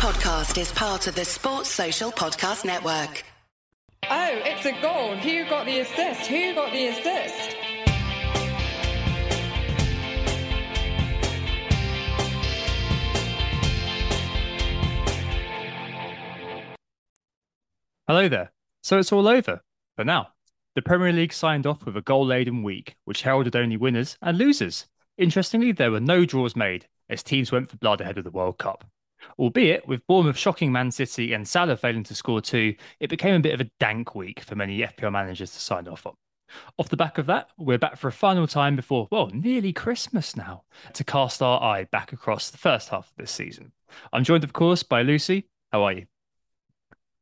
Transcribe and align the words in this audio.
podcast 0.00 0.58
is 0.58 0.72
part 0.72 1.06
of 1.08 1.14
the 1.14 1.26
Sports 1.26 1.68
Social 1.68 2.10
Podcast 2.10 2.64
Network. 2.64 3.22
Oh, 4.08 4.40
it's 4.46 4.64
a 4.64 4.72
goal. 4.80 5.14
Who 5.16 5.44
got 5.44 5.66
the 5.66 5.80
assist? 5.80 6.22
Who 6.22 6.54
got 6.54 6.72
the 6.72 6.86
assist? 6.86 7.56
Hello 18.08 18.26
there. 18.26 18.52
So 18.82 18.98
it's 18.98 19.12
all 19.12 19.28
over 19.28 19.60
for 19.96 20.04
now. 20.06 20.28
The 20.76 20.80
Premier 20.80 21.12
League 21.12 21.34
signed 21.34 21.66
off 21.66 21.84
with 21.84 21.98
a 21.98 22.00
goal 22.00 22.24
laden 22.24 22.62
week, 22.62 22.96
which 23.04 23.20
heralded 23.20 23.54
only 23.54 23.76
winners 23.76 24.16
and 24.22 24.38
losers. 24.38 24.86
Interestingly, 25.18 25.72
there 25.72 25.90
were 25.90 26.00
no 26.00 26.24
draws 26.24 26.56
made 26.56 26.86
as 27.10 27.22
teams 27.22 27.52
went 27.52 27.68
for 27.68 27.76
blood 27.76 28.00
ahead 28.00 28.16
of 28.16 28.24
the 28.24 28.30
World 28.30 28.56
Cup. 28.56 28.86
Albeit, 29.38 29.86
with 29.86 30.06
Bournemouth 30.06 30.36
shocking 30.36 30.72
Man 30.72 30.90
City 30.90 31.32
and 31.32 31.46
Salah 31.46 31.76
failing 31.76 32.04
to 32.04 32.14
score 32.14 32.40
two, 32.40 32.74
it 33.00 33.10
became 33.10 33.34
a 33.34 33.40
bit 33.40 33.54
of 33.54 33.60
a 33.60 33.70
dank 33.78 34.14
week 34.14 34.40
for 34.40 34.54
many 34.54 34.80
FPL 34.80 35.12
managers 35.12 35.52
to 35.52 35.58
sign 35.58 35.88
off 35.88 36.06
on. 36.06 36.14
Off 36.78 36.88
the 36.88 36.96
back 36.96 37.18
of 37.18 37.26
that, 37.26 37.48
we're 37.58 37.78
back 37.78 37.96
for 37.96 38.08
a 38.08 38.12
final 38.12 38.46
time 38.46 38.76
before, 38.76 39.08
well, 39.10 39.28
nearly 39.32 39.72
Christmas 39.72 40.36
now, 40.36 40.64
to 40.94 41.04
cast 41.04 41.42
our 41.42 41.62
eye 41.62 41.84
back 41.84 42.12
across 42.12 42.50
the 42.50 42.58
first 42.58 42.88
half 42.88 43.08
of 43.08 43.16
this 43.16 43.30
season. 43.30 43.72
I'm 44.12 44.24
joined, 44.24 44.44
of 44.44 44.52
course, 44.52 44.82
by 44.82 45.02
Lucy. 45.02 45.48
How 45.72 45.84
are 45.84 45.92
you? 45.92 46.06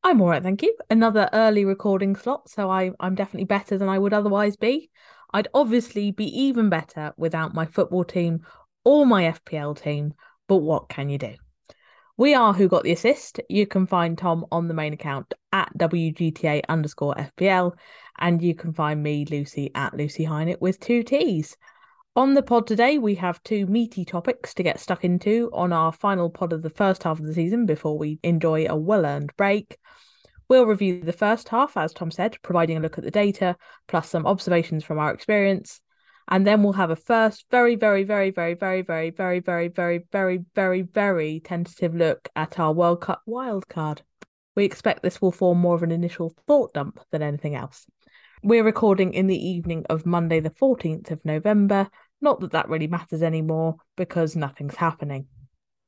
I'm 0.02 0.20
all 0.20 0.28
right, 0.28 0.42
thank 0.42 0.62
you. 0.62 0.74
Another 0.90 1.28
early 1.32 1.64
recording 1.64 2.16
slot, 2.16 2.48
so 2.48 2.70
I, 2.70 2.92
I'm 3.00 3.14
definitely 3.14 3.46
better 3.46 3.76
than 3.76 3.88
I 3.88 3.98
would 3.98 4.14
otherwise 4.14 4.56
be. 4.56 4.90
I'd 5.32 5.48
obviously 5.52 6.10
be 6.12 6.24
even 6.24 6.70
better 6.70 7.12
without 7.16 7.54
my 7.54 7.66
football 7.66 8.04
team 8.04 8.46
or 8.84 9.04
my 9.04 9.24
FPL 9.24 9.80
team, 9.80 10.14
but 10.46 10.58
what 10.58 10.88
can 10.88 11.10
you 11.10 11.18
do? 11.18 11.34
We 12.18 12.34
are 12.34 12.52
Who 12.52 12.66
Got 12.66 12.82
the 12.82 12.90
Assist. 12.90 13.40
You 13.48 13.64
can 13.64 13.86
find 13.86 14.18
Tom 14.18 14.44
on 14.50 14.66
the 14.66 14.74
main 14.74 14.92
account 14.92 15.34
at 15.52 15.70
WGTA 15.78 16.62
underscore 16.68 17.14
FPL, 17.14 17.74
and 18.18 18.42
you 18.42 18.56
can 18.56 18.72
find 18.72 19.00
me, 19.00 19.24
Lucy, 19.24 19.70
at 19.76 19.94
Lucy 19.94 20.26
Hynett 20.26 20.60
with 20.60 20.80
two 20.80 21.04
T's. 21.04 21.56
On 22.16 22.34
the 22.34 22.42
pod 22.42 22.66
today, 22.66 22.98
we 22.98 23.14
have 23.14 23.40
two 23.44 23.66
meaty 23.66 24.04
topics 24.04 24.52
to 24.54 24.64
get 24.64 24.80
stuck 24.80 25.04
into 25.04 25.48
on 25.52 25.72
our 25.72 25.92
final 25.92 26.28
pod 26.28 26.52
of 26.52 26.62
the 26.62 26.70
first 26.70 27.04
half 27.04 27.20
of 27.20 27.24
the 27.24 27.34
season 27.34 27.66
before 27.66 27.96
we 27.96 28.18
enjoy 28.24 28.66
a 28.66 28.74
well 28.74 29.06
earned 29.06 29.30
break. 29.36 29.78
We'll 30.48 30.66
review 30.66 31.00
the 31.00 31.12
first 31.12 31.48
half, 31.50 31.76
as 31.76 31.92
Tom 31.92 32.10
said, 32.10 32.36
providing 32.42 32.78
a 32.78 32.80
look 32.80 32.98
at 32.98 33.04
the 33.04 33.12
data, 33.12 33.54
plus 33.86 34.10
some 34.10 34.26
observations 34.26 34.82
from 34.82 34.98
our 34.98 35.14
experience. 35.14 35.80
And 36.30 36.46
then 36.46 36.62
we'll 36.62 36.74
have 36.74 36.90
a 36.90 36.96
first 36.96 37.46
very, 37.50 37.74
very, 37.74 38.04
very, 38.04 38.30
very, 38.30 38.54
very, 38.54 38.82
very, 38.82 39.10
very, 39.10 39.40
very, 39.40 39.68
very, 39.68 40.04
very, 40.12 40.44
very, 40.54 40.82
very 40.82 41.40
tentative 41.40 41.94
look 41.94 42.28
at 42.36 42.58
our 42.58 42.72
World 42.72 43.00
Cup 43.00 43.22
wildcard. 43.26 44.00
We 44.54 44.64
expect 44.64 45.02
this 45.02 45.22
will 45.22 45.32
form 45.32 45.58
more 45.58 45.74
of 45.74 45.82
an 45.82 45.92
initial 45.92 46.34
thought 46.46 46.74
dump 46.74 47.00
than 47.10 47.22
anything 47.22 47.54
else. 47.54 47.86
We're 48.42 48.64
recording 48.64 49.14
in 49.14 49.26
the 49.26 49.36
evening 49.38 49.86
of 49.88 50.04
Monday, 50.04 50.40
the 50.40 50.50
14th 50.50 51.10
of 51.10 51.24
November, 51.24 51.88
not 52.20 52.40
that 52.40 52.52
that 52.52 52.68
really 52.68 52.88
matters 52.88 53.22
anymore 53.22 53.76
because 53.96 54.36
nothing's 54.36 54.76
happening. 54.76 55.26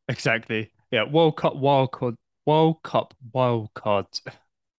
Exactly. 0.08 0.72
Yeah. 0.90 1.04
World 1.04 1.36
Cup 1.36 1.54
wildcard. 1.54 2.16
World 2.46 2.82
Cup 2.82 3.14
wildcard. 3.34 4.06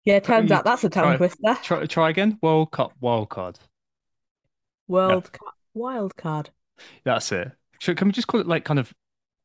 Yeah, 0.05 0.19
turns 0.19 0.51
out 0.51 0.63
that's 0.63 0.83
a 0.83 0.89
tongue 0.89 1.03
try, 1.03 1.17
twister. 1.17 1.57
Try, 1.61 1.85
try 1.85 2.09
again. 2.09 2.39
World 2.41 2.71
Cup 2.71 2.93
wildcard. 3.01 3.57
World 4.91 5.29
yeah. 5.33 5.39
Cup 5.39 5.55
wildcard. 5.75 6.47
That's 7.03 7.31
it. 7.31 7.51
Can 7.79 8.07
we 8.07 8.11
just 8.11 8.27
call 8.27 8.39
it 8.39 8.47
like 8.47 8.65
kind 8.65 8.79
of 8.79 8.93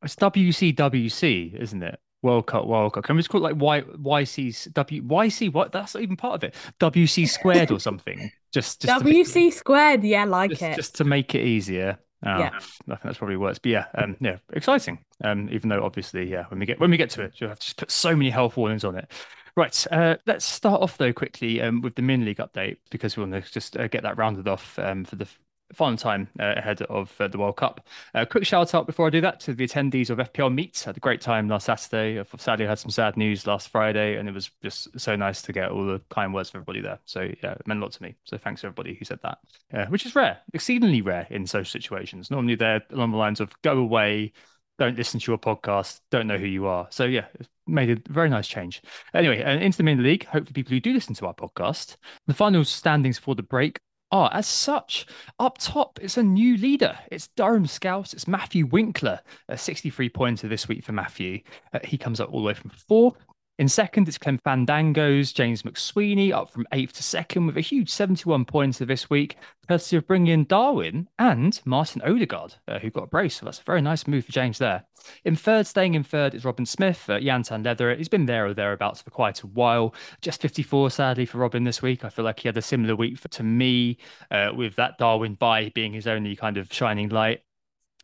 it's 0.03 0.17
WCWC, 0.17 1.55
isn't 1.55 1.83
it? 1.83 1.99
World 2.23 2.47
Cup, 2.47 2.67
World 2.67 2.95
Cup. 2.95 3.05
Can 3.05 3.17
we 3.17 3.21
just 3.21 3.31
call 3.31 3.41
it 3.41 3.55
like 3.55 3.61
Y 3.61 3.81
YC 3.83 4.73
W 4.73 5.03
YC? 5.03 5.53
What? 5.53 5.73
That's 5.73 5.95
not 5.95 6.03
even 6.03 6.17
part 6.17 6.35
of 6.35 6.45
it. 6.45 6.55
WC 6.81 7.29
squared 7.29 7.71
or 7.71 7.81
something. 7.81 8.31
Just, 8.53 8.83
just 8.83 9.05
WC 9.05 9.53
squared. 9.53 10.03
Yeah, 10.03 10.25
like 10.25 10.51
just, 10.51 10.63
it. 10.63 10.77
Just 10.77 10.95
to 10.97 11.05
make 11.05 11.35
it 11.35 11.45
easier. 11.45 11.99
Oh, 12.25 12.39
Yeah. 12.39 12.51
I 12.57 12.61
think 12.61 13.03
that's 13.03 13.19
probably 13.19 13.37
worse. 13.37 13.59
But 13.59 13.71
yeah, 13.71 13.87
um, 13.95 14.17
yeah, 14.21 14.39
exciting. 14.53 14.99
Um, 15.23 15.49
even 15.51 15.69
though 15.69 15.85
obviously, 15.85 16.31
yeah, 16.31 16.45
when 16.49 16.59
we 16.59 16.67
get 16.67 16.81
when 16.81 16.91
we 16.91 16.97
get 16.97 17.11
to 17.11 17.23
it, 17.23 17.35
you'll 17.37 17.51
have 17.51 17.59
to 17.59 17.65
just 17.65 17.77
put 17.77 17.91
so 17.91 18.17
many 18.17 18.31
health 18.31 18.57
warnings 18.57 18.85
on 18.85 18.97
it. 18.97 19.11
Right. 19.57 19.87
Uh, 19.91 20.17
let's 20.27 20.45
start 20.45 20.83
off 20.83 20.99
though 20.99 21.15
quickly 21.15 21.63
um, 21.63 21.81
with 21.81 21.95
the 21.95 22.03
min 22.03 22.27
league 22.27 22.39
update 22.39 22.77
because 22.91 23.17
we 23.17 23.23
want 23.23 23.43
to 23.43 23.53
just 23.53 23.77
uh, 23.77 23.89
get 23.89 24.03
that 24.03 24.19
rounded 24.19 24.47
off 24.47 24.79
um, 24.79 25.05
for 25.05 25.17
the 25.17 25.27
final 25.73 25.97
time 25.97 26.29
uh, 26.39 26.55
ahead 26.57 26.83
of 26.83 27.13
uh, 27.21 27.27
the 27.27 27.39
World 27.39 27.57
Cup. 27.57 27.87
Uh, 28.15 28.27
quick 28.27 28.45
shout 28.45 28.75
out 28.75 28.87
before 28.87 29.07
I 29.07 29.11
do 29.11 29.23
that 29.23 29.41
to 29.41 29.55
the 29.55 29.67
attendees 29.67 30.11
of 30.11 30.19
FPL 30.19 30.55
Meets. 30.55 30.85
Had 30.85 30.99
a 30.99 31.01
great 31.01 31.23
time 31.23 31.49
last 31.49 31.65
Saturday. 31.65 32.23
Sadly, 32.37 32.67
had 32.67 32.79
some 32.79 32.91
sad 32.91 33.17
news 33.17 33.47
last 33.47 33.71
Friday, 33.71 34.17
and 34.17 34.29
it 34.29 34.33
was 34.33 34.51
just 34.63 35.01
so 35.01 35.17
nice 35.17 35.41
to 35.43 35.53
get 35.53 35.71
all 35.71 35.87
the 35.87 36.03
kind 36.11 36.35
words 36.35 36.51
from 36.51 36.59
everybody 36.61 36.83
there. 36.83 36.99
So 37.07 37.23
yeah, 37.43 37.53
it 37.53 37.67
meant 37.67 37.81
a 37.81 37.83
lot 37.83 37.93
to 37.93 38.03
me. 38.03 38.15
So 38.25 38.37
thanks 38.37 38.61
to 38.61 38.67
everybody 38.67 38.95
who 38.95 39.07
said 39.07 39.21
that, 39.23 39.39
uh, 39.73 39.87
which 39.87 40.05
is 40.05 40.15
rare, 40.15 40.39
exceedingly 40.53 41.01
rare 41.01 41.27
in 41.31 41.47
social 41.47 41.71
situations. 41.71 42.31
Normally 42.31 42.57
they're 42.57 42.83
along 42.91 43.13
the 43.13 43.17
lines 43.17 43.41
of 43.41 43.51
go 43.63 43.79
away. 43.79 44.33
Don't 44.79 44.97
listen 44.97 45.21
to 45.21 45.31
your 45.31 45.39
podcast. 45.39 46.01
Don't 46.11 46.27
know 46.27 46.39
who 46.39 46.47
you 46.47 46.67
are. 46.67 46.87
So 46.91 47.05
yeah, 47.05 47.27
made 47.67 47.91
a 47.91 48.13
very 48.13 48.29
nice 48.29 48.47
change. 48.47 48.83
Anyway, 49.15 49.41
and 49.43 49.63
into 49.63 49.79
the 49.79 49.85
main 49.85 50.03
league. 50.03 50.25
Hopefully, 50.27 50.53
people 50.53 50.71
who 50.71 50.81
do 50.81 50.93
listen 50.93 51.15
to 51.15 51.27
our 51.27 51.35
podcast. 51.35 51.97
The 52.27 52.35
final 52.35 52.65
standings 52.65 53.19
for 53.19 53.35
the 53.35 53.43
break 53.43 53.79
are 54.13 54.31
as 54.33 54.47
such. 54.47 55.07
Up 55.39 55.59
top, 55.59 55.99
it's 56.01 56.17
a 56.17 56.23
new 56.23 56.57
leader. 56.57 56.99
It's 57.11 57.29
Durham 57.29 57.67
Scouts. 57.67 58.13
It's 58.13 58.29
Matthew 58.29 58.67
Winkler, 58.67 59.21
a 59.49 59.59
63 59.59 60.09
pointer 60.11 60.49
this 60.49 60.69
week 60.69 60.85
for 60.85 60.93
Matthew. 60.93 61.41
Uh, 61.73 61.81
he 61.85 61.99
comes 61.99 62.21
up 62.21 62.33
all 62.33 62.41
the 62.41 62.47
way 62.47 62.55
from 62.55 62.71
fourth. 62.71 63.17
In 63.59 63.69
second, 63.69 64.07
it's 64.07 64.19
Clem 64.19 64.37
Fandango's 64.37 65.33
James 65.33 65.63
McSweeney 65.63 66.31
up 66.31 66.51
from 66.51 66.67
eighth 66.73 66.93
to 66.95 67.03
second 67.03 67.47
with 67.47 67.57
a 67.57 67.63
huge 67.63 67.89
71 67.89 68.45
points 68.45 68.77
this 68.77 69.09
week, 69.09 69.39
courtesy 69.67 69.97
of 69.97 70.07
bringing 70.07 70.31
in 70.31 70.45
Darwin 70.45 71.09
and 71.19 71.59
Martin 71.65 72.03
Odegaard, 72.03 72.57
uh, 72.69 72.79
who 72.79 72.91
got 72.91 73.05
a 73.05 73.07
brace. 73.07 73.37
So 73.37 73.47
that's 73.47 73.61
a 73.61 73.65
very 73.65 73.81
nice 73.81 74.07
move 74.07 74.27
for 74.27 74.33
James 74.33 74.59
there. 74.59 74.85
In 75.25 75.37
third, 75.37 75.67
staying 75.67 75.95
in 75.95 76.05
third, 76.05 76.35
is 76.35 76.45
Robin 76.45 76.67
Smith, 76.67 77.09
uh, 77.09 77.15
Yantan 77.19 77.65
Leather. 77.65 77.95
He's 77.95 78.11
been 78.11 78.27
there 78.27 78.45
or 78.45 78.53
thereabouts 78.53 79.01
for 79.01 79.11
quite 79.11 79.43
a 79.43 79.47
while. 79.47 79.95
Just 80.21 80.43
54, 80.43 80.91
sadly, 80.91 81.25
for 81.25 81.39
Robin 81.39 81.65
this 81.65 81.81
week. 81.81 82.05
I 82.05 82.11
feel 82.11 82.27
like 82.27 82.41
he 82.41 82.49
had 82.49 82.59
a 82.59 82.63
similar 82.63 82.95
week 82.95 83.17
for, 83.17 83.29
to 83.29 83.43
me 83.43 83.97
uh, 84.31 84.51
with 84.55 84.77
that 84.77 84.99
Darwin 84.99 85.33
buy 85.33 85.71
being 85.71 85.95
his 85.95 86.07
only 86.07 86.37
kind 86.37 86.59
of 86.59 86.71
shining 86.71 87.09
light. 87.09 87.41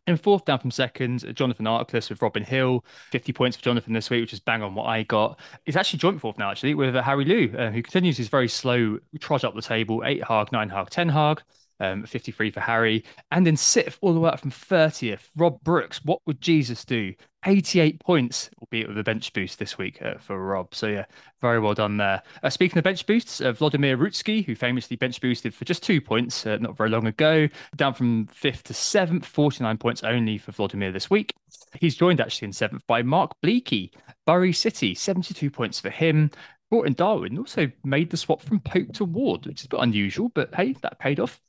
In 0.05 0.17
fourth, 0.17 0.43
down 0.43 0.59
from 0.59 0.71
second, 0.71 1.33
Jonathan 1.33 1.65
Arkless 1.65 2.09
with 2.09 2.21
Robin 2.21 2.43
Hill, 2.43 2.83
50 3.11 3.31
points 3.31 3.55
for 3.55 3.63
Jonathan 3.63 3.93
this 3.93 4.09
week, 4.09 4.19
which 4.21 4.33
is 4.33 4.41
bang 4.41 4.61
on 4.61 4.75
what 4.75 4.85
I 4.85 5.03
got. 5.03 5.39
He's 5.65 5.77
actually 5.77 5.99
joint 5.99 6.19
fourth 6.19 6.37
now, 6.37 6.51
actually, 6.51 6.73
with 6.73 6.93
uh, 6.93 7.01
Harry 7.01 7.23
Liu, 7.23 7.55
uh, 7.57 7.71
who 7.71 7.81
continues 7.81 8.17
his 8.17 8.27
very 8.27 8.49
slow 8.49 8.99
trot 9.19 9.45
up 9.45 9.55
the 9.55 9.61
table. 9.61 10.03
Eight 10.05 10.21
Hag, 10.25 10.51
nine 10.51 10.69
Hag, 10.69 10.89
10 10.89 11.09
Hag. 11.09 11.41
Um, 11.79 12.05
53 12.05 12.51
for 12.51 12.59
Harry. 12.61 13.03
And 13.31 13.45
in 13.47 13.57
sixth, 13.57 13.97
all 14.01 14.13
the 14.13 14.19
way 14.19 14.29
up 14.29 14.39
from 14.39 14.51
30th, 14.51 15.29
Rob 15.35 15.61
Brooks. 15.63 15.99
What 16.05 16.19
would 16.25 16.39
Jesus 16.39 16.85
do? 16.85 17.13
88 17.45 17.99
points, 17.99 18.49
albeit 18.59 18.87
with 18.87 18.97
a 18.97 19.03
bench 19.03 19.31
boost 19.33 19.59
this 19.59 19.77
week 19.77 20.01
uh, 20.01 20.15
for 20.17 20.43
Rob. 20.43 20.73
So, 20.73 20.87
yeah, 20.87 21.05
very 21.41 21.59
well 21.59 21.73
done 21.73 21.97
there. 21.97 22.21
Uh, 22.41 22.49
speaking 22.49 22.77
of 22.77 22.83
bench 22.83 23.05
boosts, 23.05 23.41
uh, 23.41 23.51
Vladimir 23.51 23.97
Rutsky, 23.97 24.45
who 24.45 24.55
famously 24.55 24.95
bench 24.95 25.19
boosted 25.21 25.53
for 25.53 25.65
just 25.65 25.83
two 25.83 26.01
points 26.01 26.45
uh, 26.45 26.57
not 26.57 26.77
very 26.77 26.89
long 26.89 27.07
ago, 27.07 27.47
down 27.75 27.93
from 27.93 28.27
fifth 28.27 28.63
to 28.63 28.73
seventh, 28.73 29.25
49 29.25 29.77
points 29.77 30.03
only 30.03 30.37
for 30.37 30.51
Vladimir 30.51 30.91
this 30.91 31.09
week. 31.09 31.33
He's 31.79 31.95
joined 31.95 32.21
actually 32.21 32.47
in 32.47 32.53
seventh 32.53 32.85
by 32.87 33.03
Mark 33.03 33.31
Bleaky, 33.43 33.91
Bury 34.25 34.53
City, 34.53 34.95
72 34.95 35.49
points 35.49 35.79
for 35.79 35.89
him. 35.89 36.31
Brought 36.69 36.87
in 36.87 36.93
Darwin, 36.93 37.37
also 37.37 37.71
made 37.83 38.09
the 38.09 38.17
swap 38.17 38.41
from 38.41 38.59
Pope 38.59 38.93
to 38.93 39.05
Ward, 39.05 39.45
which 39.45 39.61
is 39.61 39.65
a 39.65 39.69
bit 39.69 39.79
unusual, 39.81 40.29
but 40.29 40.53
hey, 40.55 40.73
that 40.81 40.97
paid 40.97 41.19
off. 41.19 41.39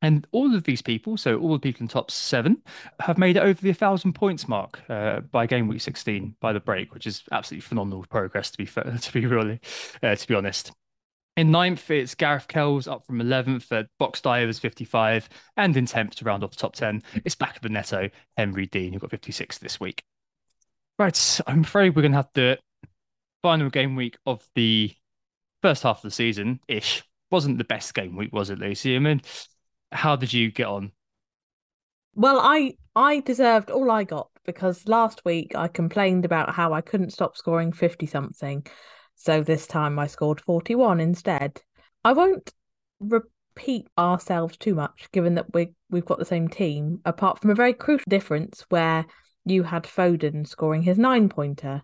And 0.00 0.26
all 0.30 0.54
of 0.54 0.62
these 0.64 0.80
people, 0.80 1.16
so 1.16 1.38
all 1.38 1.52
the 1.52 1.58
people 1.58 1.82
in 1.82 1.88
top 1.88 2.10
seven, 2.10 2.62
have 3.00 3.18
made 3.18 3.36
it 3.36 3.42
over 3.42 3.60
the 3.60 3.70
1,000 3.70 4.12
points 4.12 4.46
mark 4.46 4.80
uh, 4.88 5.20
by 5.20 5.46
game 5.46 5.66
week 5.66 5.80
16 5.80 6.36
by 6.40 6.52
the 6.52 6.60
break, 6.60 6.94
which 6.94 7.06
is 7.06 7.24
absolutely 7.32 7.62
phenomenal 7.62 8.04
progress, 8.08 8.50
to 8.52 8.58
be 8.58 8.64
fair, 8.66 8.96
to 9.00 9.12
be 9.12 9.26
really, 9.26 9.60
uh, 10.02 10.14
to 10.14 10.26
be 10.28 10.34
honest. 10.34 10.72
In 11.36 11.52
ninth, 11.52 11.88
it's 11.90 12.16
Gareth 12.16 12.48
Kells 12.48 12.88
up 12.88 13.06
from 13.06 13.20
11th. 13.20 13.70
Uh, 13.70 13.84
Box 13.98 14.20
Divers 14.20 14.58
55. 14.58 15.28
And 15.56 15.76
in 15.76 15.86
10th 15.86 16.16
to 16.16 16.24
round 16.24 16.42
off 16.42 16.50
the 16.50 16.56
top 16.56 16.74
10, 16.74 17.02
it's 17.24 17.36
back 17.36 17.54
of 17.54 17.62
the 17.62 17.68
netto, 17.68 18.10
Henry 18.36 18.66
Dean, 18.66 18.92
who 18.92 18.98
got 18.98 19.10
56 19.10 19.58
this 19.58 19.78
week. 19.78 20.02
Right, 20.98 21.40
I'm 21.46 21.60
afraid 21.60 21.94
we're 21.94 22.02
going 22.02 22.10
to 22.10 22.18
have 22.18 22.30
the 22.34 22.58
final 23.42 23.70
game 23.70 23.94
week 23.94 24.16
of 24.26 24.44
the 24.56 24.92
first 25.62 25.84
half 25.84 25.98
of 25.98 26.02
the 26.02 26.10
season 26.10 26.58
ish. 26.66 27.04
Wasn't 27.30 27.58
the 27.58 27.64
best 27.64 27.94
game 27.94 28.16
week, 28.16 28.32
was 28.32 28.50
it, 28.50 28.58
Lucy? 28.58 28.96
I 28.96 28.98
mean, 28.98 29.20
how 29.92 30.16
did 30.16 30.32
you 30.32 30.50
get 30.50 30.66
on? 30.66 30.92
Well, 32.14 32.40
I 32.40 32.74
I 32.96 33.20
deserved 33.20 33.70
all 33.70 33.90
I 33.90 34.04
got 34.04 34.28
because 34.44 34.88
last 34.88 35.24
week 35.24 35.54
I 35.54 35.68
complained 35.68 36.24
about 36.24 36.54
how 36.54 36.72
I 36.72 36.80
couldn't 36.80 37.12
stop 37.12 37.36
scoring 37.36 37.72
50 37.72 38.06
something. 38.06 38.66
So 39.14 39.42
this 39.42 39.66
time 39.66 39.98
I 39.98 40.06
scored 40.06 40.40
41 40.40 41.00
instead. 41.00 41.60
I 42.04 42.12
won't 42.12 42.52
repeat 43.00 43.88
ourselves 43.98 44.56
too 44.56 44.74
much 44.74 45.08
given 45.12 45.34
that 45.34 45.52
we 45.52 45.74
we've 45.90 46.04
got 46.04 46.18
the 46.18 46.24
same 46.24 46.48
team 46.48 47.00
apart 47.04 47.40
from 47.40 47.50
a 47.50 47.54
very 47.54 47.72
crucial 47.72 48.08
difference 48.08 48.64
where 48.68 49.06
you 49.44 49.62
had 49.62 49.84
Foden 49.84 50.46
scoring 50.46 50.82
his 50.82 50.98
9 50.98 51.28
pointer 51.28 51.82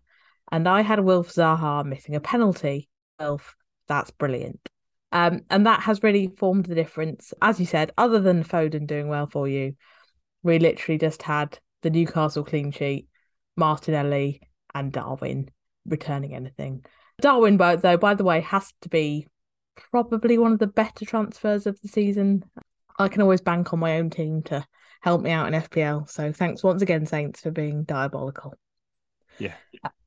and 0.50 0.68
I 0.68 0.82
had 0.82 1.00
Wilf 1.00 1.32
Zaha 1.32 1.84
missing 1.84 2.14
a 2.14 2.20
penalty. 2.20 2.88
Wilf, 3.18 3.54
that's 3.88 4.10
brilliant. 4.10 4.68
Um, 5.14 5.42
and 5.48 5.64
that 5.66 5.80
has 5.82 6.02
really 6.02 6.26
formed 6.26 6.66
the 6.66 6.74
difference. 6.74 7.32
As 7.40 7.60
you 7.60 7.66
said, 7.66 7.92
other 7.96 8.18
than 8.18 8.42
Foden 8.42 8.86
doing 8.86 9.06
well 9.08 9.28
for 9.28 9.46
you, 9.46 9.76
we 10.42 10.58
literally 10.58 10.98
just 10.98 11.22
had 11.22 11.56
the 11.82 11.90
Newcastle 11.90 12.42
clean 12.42 12.72
sheet, 12.72 13.06
Martinelli, 13.56 14.40
and 14.74 14.92
Darwin 14.92 15.48
returning 15.86 16.34
anything. 16.34 16.84
Darwin, 17.20 17.56
though, 17.56 17.96
by 17.96 18.14
the 18.14 18.24
way, 18.24 18.40
has 18.40 18.72
to 18.80 18.88
be 18.88 19.28
probably 19.92 20.36
one 20.36 20.52
of 20.52 20.58
the 20.58 20.66
better 20.66 21.04
transfers 21.04 21.68
of 21.68 21.80
the 21.80 21.88
season. 21.88 22.44
I 22.98 23.06
can 23.06 23.22
always 23.22 23.40
bank 23.40 23.72
on 23.72 23.78
my 23.78 23.98
own 23.98 24.10
team 24.10 24.42
to 24.44 24.66
help 25.00 25.22
me 25.22 25.30
out 25.30 25.46
in 25.46 25.62
FPL. 25.62 26.08
So 26.08 26.32
thanks 26.32 26.64
once 26.64 26.82
again, 26.82 27.06
Saints, 27.06 27.40
for 27.40 27.52
being 27.52 27.84
diabolical. 27.84 28.54
Yeah. 29.38 29.54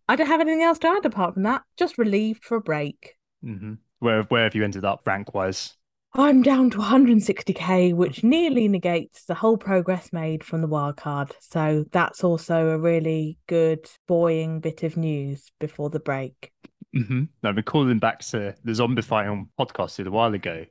I 0.09 0.17
don't 0.17 0.27
have 0.27 0.41
anything 0.41 0.63
else 0.63 0.79
to 0.79 0.87
add 0.87 1.05
apart 1.05 1.35
from 1.35 1.43
that. 1.43 1.63
Just 1.77 1.97
relieved 1.97 2.43
for 2.43 2.57
a 2.57 2.61
break. 2.61 3.15
Mm-hmm. 3.43 3.75
Where 3.99 4.23
where 4.23 4.43
have 4.43 4.55
you 4.55 4.63
ended 4.63 4.85
up 4.85 5.01
rank 5.05 5.33
wise? 5.33 5.75
I'm 6.13 6.41
down 6.41 6.71
to 6.71 6.77
160k, 6.77 7.93
which 7.93 8.23
nearly 8.23 8.67
negates 8.67 9.25
the 9.25 9.35
whole 9.35 9.57
progress 9.57 10.11
made 10.11 10.43
from 10.43 10.61
the 10.61 10.67
wild 10.67 10.97
card. 10.97 11.35
So 11.41 11.85
that's 11.91 12.23
also 12.23 12.69
a 12.69 12.77
really 12.79 13.37
good 13.47 13.87
buoying 14.07 14.59
bit 14.59 14.83
of 14.83 14.97
news 14.97 15.51
before 15.59 15.89
the 15.89 15.99
break. 15.99 16.51
Mm-hmm. 16.95 17.25
I've 17.43 17.55
been 17.55 17.63
calling 17.63 17.99
back 17.99 18.19
to 18.19 18.55
the 18.63 18.71
Zombify 18.71 19.47
podcast 19.59 20.03
a 20.03 20.09
while 20.09 20.33
ago. 20.33 20.65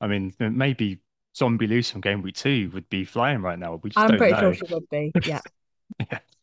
I 0.00 0.06
mean, 0.06 0.34
maybe 0.38 0.98
Zombie 1.36 1.66
Loose 1.66 1.90
from 1.90 2.00
Game 2.00 2.22
Week 2.22 2.34
Two 2.34 2.70
would 2.74 2.88
be 2.88 3.04
flying 3.04 3.40
right 3.40 3.58
now. 3.58 3.80
We 3.82 3.90
just 3.90 4.04
I'm 4.04 4.18
pretty 4.18 4.32
know. 4.34 4.52
sure 4.52 4.54
she 4.54 4.74
would 4.74 4.88
be. 4.90 5.12
Yeah. 5.24 5.40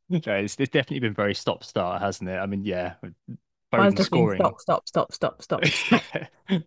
yeah. 0.09 0.35
It's, 0.35 0.55
it's 0.59 0.71
definitely 0.71 0.99
been 0.99 1.13
very 1.13 1.33
stop 1.33 1.63
start, 1.63 2.01
hasn't 2.01 2.29
it? 2.29 2.37
I 2.37 2.45
mean, 2.45 2.63
yeah, 2.63 2.95
Foden 3.73 4.03
scoring. 4.03 4.39
Stop, 4.39 4.61
stop, 4.61 4.87
stop, 4.87 5.13
stop, 5.13 5.41
stop. 5.41 5.65
stop. 5.65 6.03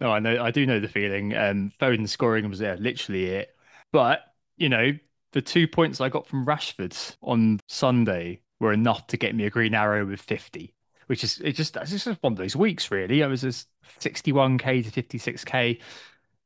no, 0.01 0.11
I 0.11 0.19
know, 0.19 0.43
I 0.43 0.51
do 0.51 0.67
know 0.67 0.81
the 0.81 0.89
feeling. 0.89 1.35
Um, 1.35 1.73
Foden 1.81 2.09
scoring 2.09 2.49
was 2.49 2.61
yeah, 2.61 2.77
literally 2.79 3.27
it. 3.27 3.57
But 3.93 4.21
you 4.57 4.69
know, 4.69 4.93
the 5.33 5.43
two 5.43 5.67
points 5.67 6.01
I 6.01 6.09
got 6.09 6.27
from 6.27 6.45
Rashford 6.45 7.17
on 7.23 7.61
Sunday 7.67 8.41
were 8.59 8.73
enough 8.73 9.07
to 9.09 9.17
get 9.17 9.35
me 9.35 9.45
a 9.47 9.51
green 9.51 9.75
arrow 9.75 10.05
with 10.05 10.21
50, 10.21 10.75
which 11.07 11.25
is 11.25 11.41
it 11.41 11.53
just 11.53 11.77
it's 11.77 11.91
just 11.91 12.07
one 12.23 12.33
of 12.35 12.39
those 12.39 12.55
weeks 12.55 12.91
really. 12.91 13.23
I 13.23 13.27
was 13.27 13.41
just 13.41 13.69
61k 14.01 14.93
to 14.93 15.03
56k. 15.03 15.81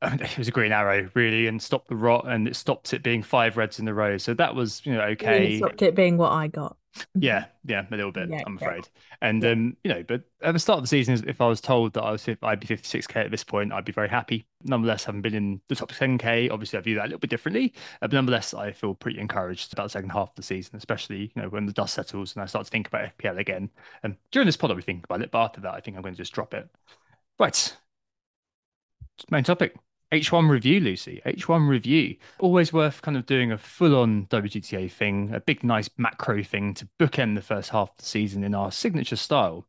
It 0.02 0.36
was 0.36 0.48
a 0.48 0.50
green 0.50 0.70
arrow 0.70 1.08
really, 1.14 1.46
and 1.46 1.62
stopped 1.62 1.88
the 1.88 1.96
rot, 1.96 2.28
and 2.28 2.46
it 2.46 2.56
stopped 2.56 2.92
it 2.92 3.02
being 3.02 3.22
five 3.22 3.56
reds 3.56 3.78
in 3.78 3.88
a 3.88 3.94
row. 3.94 4.18
So 4.18 4.34
that 4.34 4.54
was 4.54 4.84
you 4.84 4.92
know 4.92 5.00
okay. 5.00 5.54
It 5.54 5.58
stopped 5.58 5.80
it 5.80 5.94
being 5.94 6.18
what 6.18 6.30
I 6.30 6.46
got. 6.46 6.76
Yeah, 7.14 7.46
yeah, 7.64 7.86
a 7.90 7.96
little 7.96 8.12
bit. 8.12 8.30
Yeah, 8.30 8.42
I'm 8.46 8.56
afraid. 8.56 8.88
And 9.20 9.42
yeah. 9.42 9.50
um, 9.50 9.76
you 9.84 9.92
know, 9.92 10.04
but 10.06 10.22
at 10.42 10.52
the 10.52 10.58
start 10.58 10.78
of 10.78 10.84
the 10.84 10.88
season, 10.88 11.22
if 11.28 11.40
I 11.40 11.46
was 11.46 11.60
told 11.60 11.92
that 11.94 12.02
I 12.02 12.12
was 12.12 12.28
I'd 12.28 12.60
be 12.60 12.66
56k 12.66 13.16
at 13.16 13.30
this 13.30 13.44
point, 13.44 13.72
I'd 13.72 13.84
be 13.84 13.92
very 13.92 14.08
happy. 14.08 14.46
Nonetheless, 14.62 15.04
having 15.04 15.22
been 15.22 15.34
in 15.34 15.60
the 15.68 15.74
top 15.74 15.90
10k, 15.90 16.50
obviously 16.50 16.78
I 16.78 16.82
view 16.82 16.94
that 16.96 17.02
a 17.02 17.06
little 17.06 17.18
bit 17.18 17.30
differently. 17.30 17.74
Uh, 18.00 18.08
but 18.08 18.12
nonetheless, 18.12 18.54
I 18.54 18.72
feel 18.72 18.94
pretty 18.94 19.18
encouraged 19.18 19.72
about 19.72 19.84
the 19.84 19.90
second 19.90 20.10
half 20.10 20.30
of 20.30 20.34
the 20.36 20.42
season, 20.42 20.76
especially 20.76 21.32
you 21.34 21.42
know 21.42 21.48
when 21.48 21.66
the 21.66 21.72
dust 21.72 21.94
settles 21.94 22.34
and 22.34 22.42
I 22.42 22.46
start 22.46 22.66
to 22.66 22.70
think 22.70 22.88
about 22.88 23.10
FPL 23.18 23.38
again. 23.38 23.70
And 24.02 24.16
during 24.30 24.46
this 24.46 24.56
pod, 24.56 24.70
I'll 24.70 24.76
be 24.76 24.82
thinking 24.82 25.04
about 25.04 25.22
it, 25.22 25.30
but 25.30 25.42
after 25.42 25.60
that, 25.62 25.74
I 25.74 25.80
think 25.80 25.96
I'm 25.96 26.02
going 26.02 26.14
to 26.14 26.18
just 26.18 26.32
drop 26.32 26.54
it. 26.54 26.68
Right, 27.38 27.76
main 29.30 29.44
topic. 29.44 29.76
H1 30.14 30.48
review, 30.48 30.78
Lucy. 30.78 31.20
H1 31.26 31.68
review. 31.68 32.14
Always 32.38 32.72
worth 32.72 33.02
kind 33.02 33.16
of 33.16 33.26
doing 33.26 33.50
a 33.50 33.58
full 33.58 33.96
on 33.96 34.26
WGTA 34.26 34.88
thing, 34.88 35.34
a 35.34 35.40
big, 35.40 35.64
nice 35.64 35.90
macro 35.98 36.44
thing 36.44 36.72
to 36.74 36.88
bookend 37.00 37.34
the 37.34 37.42
first 37.42 37.70
half 37.70 37.90
of 37.90 37.96
the 37.96 38.04
season 38.04 38.44
in 38.44 38.54
our 38.54 38.70
signature 38.70 39.16
style. 39.16 39.66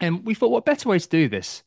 And 0.00 0.26
we 0.26 0.34
thought, 0.34 0.50
what 0.50 0.64
better 0.64 0.88
way 0.88 0.98
to 0.98 1.08
do 1.08 1.28
this? 1.28 1.62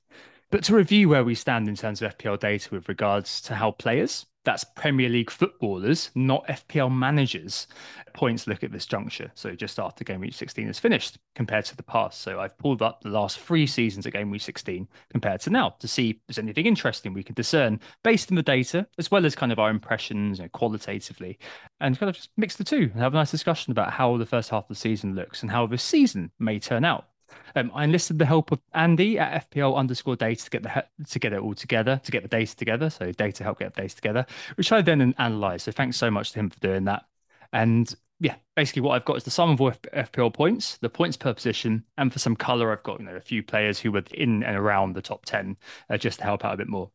But 0.51 0.65
to 0.65 0.75
review 0.75 1.07
where 1.07 1.23
we 1.23 1.33
stand 1.33 1.69
in 1.69 1.75
terms 1.77 2.01
of 2.01 2.17
FPL 2.17 2.41
data 2.41 2.67
with 2.71 2.89
regards 2.89 3.39
to 3.43 3.55
how 3.55 3.71
players, 3.71 4.25
that's 4.43 4.63
Premier 4.63 5.09
League 5.09 5.31
footballers, 5.31 6.11
not 6.15 6.45
FPL 6.47 6.91
managers, 6.91 7.67
points 8.13 8.47
look 8.47 8.63
at 8.63 8.71
this 8.71 8.85
juncture. 8.85 9.31
So 9.35 9.55
just 9.55 9.79
after 9.79 10.03
game 10.03 10.19
week 10.19 10.33
16 10.33 10.67
is 10.67 10.79
finished 10.79 11.17
compared 11.35 11.65
to 11.65 11.75
the 11.75 11.83
past. 11.83 12.21
So 12.21 12.39
I've 12.39 12.57
pulled 12.57 12.81
up 12.81 13.01
the 13.01 13.09
last 13.09 13.39
three 13.39 13.65
seasons 13.65 14.05
at 14.05 14.13
game 14.13 14.29
week 14.29 14.41
16 14.41 14.87
compared 15.09 15.41
to 15.41 15.49
now 15.49 15.75
to 15.79 15.87
see 15.87 16.11
if 16.11 16.17
there's 16.27 16.39
anything 16.39 16.65
interesting 16.65 17.13
we 17.13 17.23
can 17.23 17.35
discern 17.35 17.79
based 18.03 18.31
on 18.31 18.35
the 18.35 18.43
data, 18.43 18.87
as 18.97 19.09
well 19.09 19.25
as 19.25 19.35
kind 19.35 19.51
of 19.51 19.59
our 19.59 19.69
impressions 19.69 20.39
you 20.39 20.45
know, 20.45 20.49
qualitatively, 20.49 21.39
and 21.79 21.97
kind 21.97 22.09
of 22.09 22.15
just 22.15 22.29
mix 22.37 22.55
the 22.55 22.63
two 22.63 22.89
and 22.93 23.01
have 23.01 23.13
a 23.13 23.17
nice 23.17 23.31
discussion 23.31 23.71
about 23.71 23.91
how 23.91 24.17
the 24.17 24.25
first 24.25 24.49
half 24.49 24.65
of 24.65 24.69
the 24.69 24.75
season 24.75 25.15
looks 25.15 25.41
and 25.41 25.51
how 25.51 25.65
this 25.65 25.83
season 25.83 26.31
may 26.39 26.59
turn 26.59 26.85
out. 26.85 27.07
Um, 27.55 27.71
I 27.73 27.83
enlisted 27.83 28.19
the 28.19 28.25
help 28.25 28.51
of 28.51 28.59
Andy 28.73 29.19
at 29.19 29.49
FPL 29.49 29.75
underscore 29.75 30.15
data 30.15 30.43
to 30.43 30.49
get 30.49 30.63
the 30.63 30.85
to 31.07 31.19
get 31.19 31.33
it 31.33 31.39
all 31.39 31.53
together, 31.53 32.01
to 32.03 32.11
get 32.11 32.23
the 32.23 32.29
data 32.29 32.55
together. 32.55 32.89
So 32.89 33.11
data 33.11 33.43
help 33.43 33.59
get 33.59 33.73
the 33.73 33.81
data 33.81 33.95
together, 33.95 34.25
which 34.55 34.71
I 34.71 34.81
then 34.81 35.13
analyzed. 35.17 35.65
So 35.65 35.71
thanks 35.71 35.97
so 35.97 36.09
much 36.09 36.31
to 36.31 36.39
him 36.39 36.49
for 36.49 36.59
doing 36.59 36.85
that. 36.85 37.05
And 37.51 37.93
yeah, 38.19 38.35
basically 38.55 38.81
what 38.81 38.95
I've 38.95 39.05
got 39.05 39.17
is 39.17 39.23
the 39.23 39.31
sum 39.31 39.49
of 39.49 39.61
all 39.61 39.71
FPL 39.71 40.33
points, 40.33 40.77
the 40.77 40.89
points 40.89 41.17
per 41.17 41.33
position, 41.33 41.83
and 41.97 42.11
for 42.11 42.19
some 42.19 42.35
color, 42.35 42.71
I've 42.71 42.83
got 42.83 42.99
you 42.99 43.05
know 43.05 43.15
a 43.15 43.21
few 43.21 43.43
players 43.43 43.79
who 43.79 43.91
were 43.91 44.03
in 44.13 44.43
and 44.43 44.55
around 44.55 44.93
the 44.93 45.01
top 45.01 45.25
ten, 45.25 45.57
uh, 45.89 45.97
just 45.97 46.19
to 46.19 46.25
help 46.25 46.45
out 46.45 46.53
a 46.53 46.57
bit 46.57 46.69
more. 46.69 46.91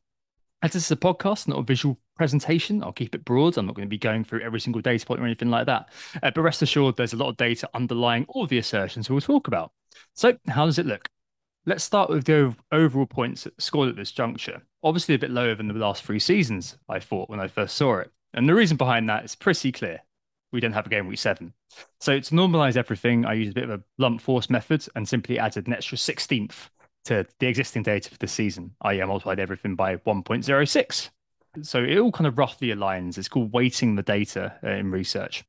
As 0.63 0.73
this 0.73 0.87
is 0.87 0.91
a 0.91 0.97
podcast, 0.97 1.47
not 1.47 1.59
a 1.59 1.63
visual 1.63 1.99
presentation, 2.17 2.83
I'll 2.83 2.93
keep 2.93 3.15
it 3.15 3.25
broad. 3.25 3.57
I'm 3.57 3.67
not 3.67 3.77
going 3.77 3.87
to 3.87 3.91
be 3.91 3.99
going 3.99 4.25
through 4.25 4.41
every 4.41 4.59
single 4.59 4.83
data 4.83 5.07
point 5.07 5.21
or 5.21 5.25
anything 5.25 5.51
like 5.51 5.67
that. 5.67 5.89
Uh, 6.21 6.33
but 6.35 6.43
rest 6.43 6.63
assured, 6.63 6.97
there's 6.97 7.13
a 7.13 7.17
lot 7.17 7.29
of 7.29 7.37
data 7.37 7.69
underlying 7.75 8.25
all 8.29 8.47
the 8.47 8.59
assertions 8.59 9.09
we'll 9.09 9.21
talk 9.21 9.47
about. 9.47 9.73
So, 10.15 10.37
how 10.49 10.67
does 10.67 10.79
it 10.79 10.87
look? 10.87 11.09
Let's 11.67 11.85
start 11.85 12.09
with 12.09 12.25
the 12.25 12.57
overall 12.73 13.07
points 13.07 13.47
scored 13.59 13.91
at 13.91 13.97
this 13.97 14.13
juncture. 14.13 14.63
Obviously, 14.83 15.15
a 15.15 15.19
bit 15.19 15.31
lower 15.31 15.55
than 15.55 15.69
the 15.69 15.75
last 15.75 16.03
three 16.03 16.19
seasons, 16.19 16.79
I 16.89 16.99
thought 16.99 17.29
when 17.29 17.41
I 17.41 17.49
first 17.49 17.77
saw 17.77 17.99
it. 17.99 18.11
And 18.35 18.49
the 18.49 18.55
reason 18.55 18.77
behind 18.77 19.09
that 19.09 19.25
is 19.25 19.35
pretty 19.35 19.73
clear. 19.73 20.01
We 20.51 20.61
didn't 20.61 20.77
have 20.77 20.87
a 20.87 20.91
game 20.91 21.07
week 21.07 21.19
seven. 21.19 21.53
So, 22.01 22.19
to 22.19 22.35
normalize 22.35 22.77
everything, 22.77 23.27
I 23.27 23.35
used 23.35 23.51
a 23.51 23.55
bit 23.55 23.69
of 23.69 23.81
a 23.81 23.83
lump 23.99 24.21
force 24.21 24.49
method 24.49 24.87
and 24.95 25.07
simply 25.07 25.39
added 25.39 25.67
an 25.67 25.75
extra 25.75 25.99
16th 25.99 26.71
to 27.05 27.27
the 27.39 27.47
existing 27.47 27.83
data 27.83 28.11
for 28.11 28.19
the 28.19 28.29
season, 28.29 28.75
i.e., 28.83 29.03
I 29.03 29.05
multiplied 29.05 29.41
everything 29.41 29.75
by 29.75 29.97
1.06. 29.97 31.11
So, 31.63 31.83
it 31.83 31.99
all 31.99 32.13
kind 32.13 32.27
of 32.27 32.39
roughly 32.39 32.69
aligns. 32.69 33.19
It's 33.19 33.29
called 33.29 33.53
weighting 33.53 33.95
the 33.95 34.03
data 34.03 34.55
uh, 34.65 34.71
in 34.71 34.91
research. 34.91 35.45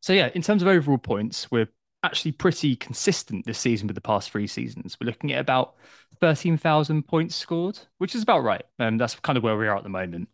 So, 0.00 0.12
yeah, 0.12 0.30
in 0.34 0.42
terms 0.42 0.62
of 0.62 0.68
overall 0.68 0.98
points, 0.98 1.50
we're 1.50 1.68
actually 2.02 2.32
pretty 2.32 2.76
consistent 2.76 3.44
this 3.46 3.58
season 3.58 3.86
with 3.86 3.94
the 3.94 4.00
past 4.00 4.30
three 4.30 4.46
seasons. 4.46 4.96
We're 5.00 5.06
looking 5.06 5.32
at 5.32 5.40
about 5.40 5.74
13,000 6.20 7.06
points 7.06 7.34
scored, 7.34 7.78
which 7.98 8.14
is 8.14 8.22
about 8.22 8.44
right. 8.44 8.64
And 8.78 8.94
um, 8.94 8.98
that's 8.98 9.16
kind 9.16 9.36
of 9.36 9.42
where 9.42 9.56
we 9.56 9.66
are 9.66 9.76
at 9.76 9.82
the 9.82 9.88
moment. 9.88 10.28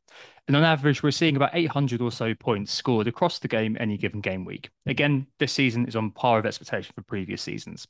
And 0.49 0.57
on 0.57 0.64
average, 0.64 1.02
we're 1.02 1.12
seeing 1.12 1.37
about 1.37 1.54
800 1.54 2.00
or 2.00 2.11
so 2.11 2.35
points 2.35 2.73
scored 2.73 3.07
across 3.07 3.38
the 3.38 3.49
game 3.49 3.76
any 3.78 3.97
given 3.97 4.21
game 4.21 4.45
week. 4.45 4.71
Again, 4.87 5.26
this 5.38 5.52
season 5.52 5.87
is 5.87 5.97
on 5.97 6.11
par 6.11 6.38
of 6.38 6.47
expectation 6.47 6.92
for 6.95 7.02
previous 7.02 7.42
seasons. 7.42 7.87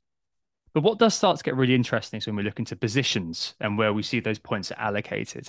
But 0.75 0.83
what 0.83 0.99
does 0.99 1.15
start 1.15 1.39
to 1.39 1.45
get 1.45 1.57
really 1.57 1.75
interesting 1.75 2.19
is 2.19 2.27
when 2.27 2.37
we 2.37 2.43
look 2.43 2.59
into 2.59 2.77
positions 2.77 3.55
and 3.61 3.77
where 3.77 3.93
we 3.93 4.03
see 4.03 4.21
those 4.21 4.39
points 4.39 4.71
are 4.71 4.79
allocated. 4.79 5.49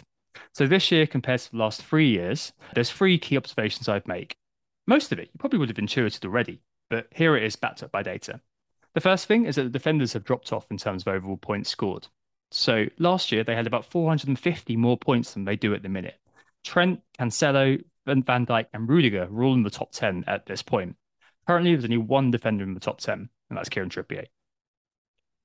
So 0.54 0.66
this 0.66 0.92
year, 0.92 1.06
compared 1.06 1.42
to 1.42 1.52
the 1.52 1.58
last 1.58 1.84
three 1.84 2.10
years, 2.10 2.52
there's 2.74 2.90
three 2.90 3.18
key 3.18 3.38
observations 3.38 3.88
I'd 3.88 4.08
make. 4.08 4.36
Most 4.88 5.12
of 5.12 5.20
it 5.20 5.30
you 5.32 5.40
probably 5.40 5.60
would 5.60 5.70
have 5.70 5.80
intuited 5.80 6.26
already 6.26 6.62
but 6.94 7.08
here 7.12 7.36
it 7.36 7.42
is 7.42 7.56
backed 7.56 7.82
up 7.82 7.92
by 7.92 8.04
data. 8.04 8.40
The 8.94 9.02
first 9.02 9.26
thing 9.26 9.48
is 9.48 9.56
that 9.56 9.64
the 9.64 9.70
defenders 9.70 10.14
have 10.14 10.24
dropped 10.24 10.54
off 10.54 10.68
in 10.70 10.78
terms 10.78 11.02
of 11.02 11.08
overall 11.08 11.38
points 11.38 11.72
scored. 11.72 12.08
So 12.52 12.86
last 13.00 13.32
year 13.32 13.44
they 13.44 13.56
had 13.56 13.66
about 13.66 13.86
450 13.86 14.78
more 14.78 14.96
points 14.96 15.34
than 15.34 15.44
they 15.44 15.56
do 15.56 15.74
at 15.74 15.82
the 15.82 15.90
minute. 15.90 16.20
Trent, 16.64 17.02
Cancelo, 17.18 17.84
Van 18.06 18.22
Dijk, 18.22 18.68
and 18.76 18.88
Rudiger 18.88 19.24
are 19.24 19.44
all 19.44 19.56
in 19.56 19.64
the 19.64 19.72
top 19.72 19.92
10 19.92 20.26
at 20.28 20.46
this 20.46 20.62
point. 20.62 20.96
Currently, 21.48 21.74
there's 21.74 21.86
only 21.86 21.98
one 21.98 22.30
defender 22.30 22.64
in 22.64 22.76
the 22.76 22.80
top 22.80 23.00
10, 23.00 23.28
and 23.50 23.58
that's 23.58 23.70
Kieran 23.70 23.90
Trippier. 23.90 24.28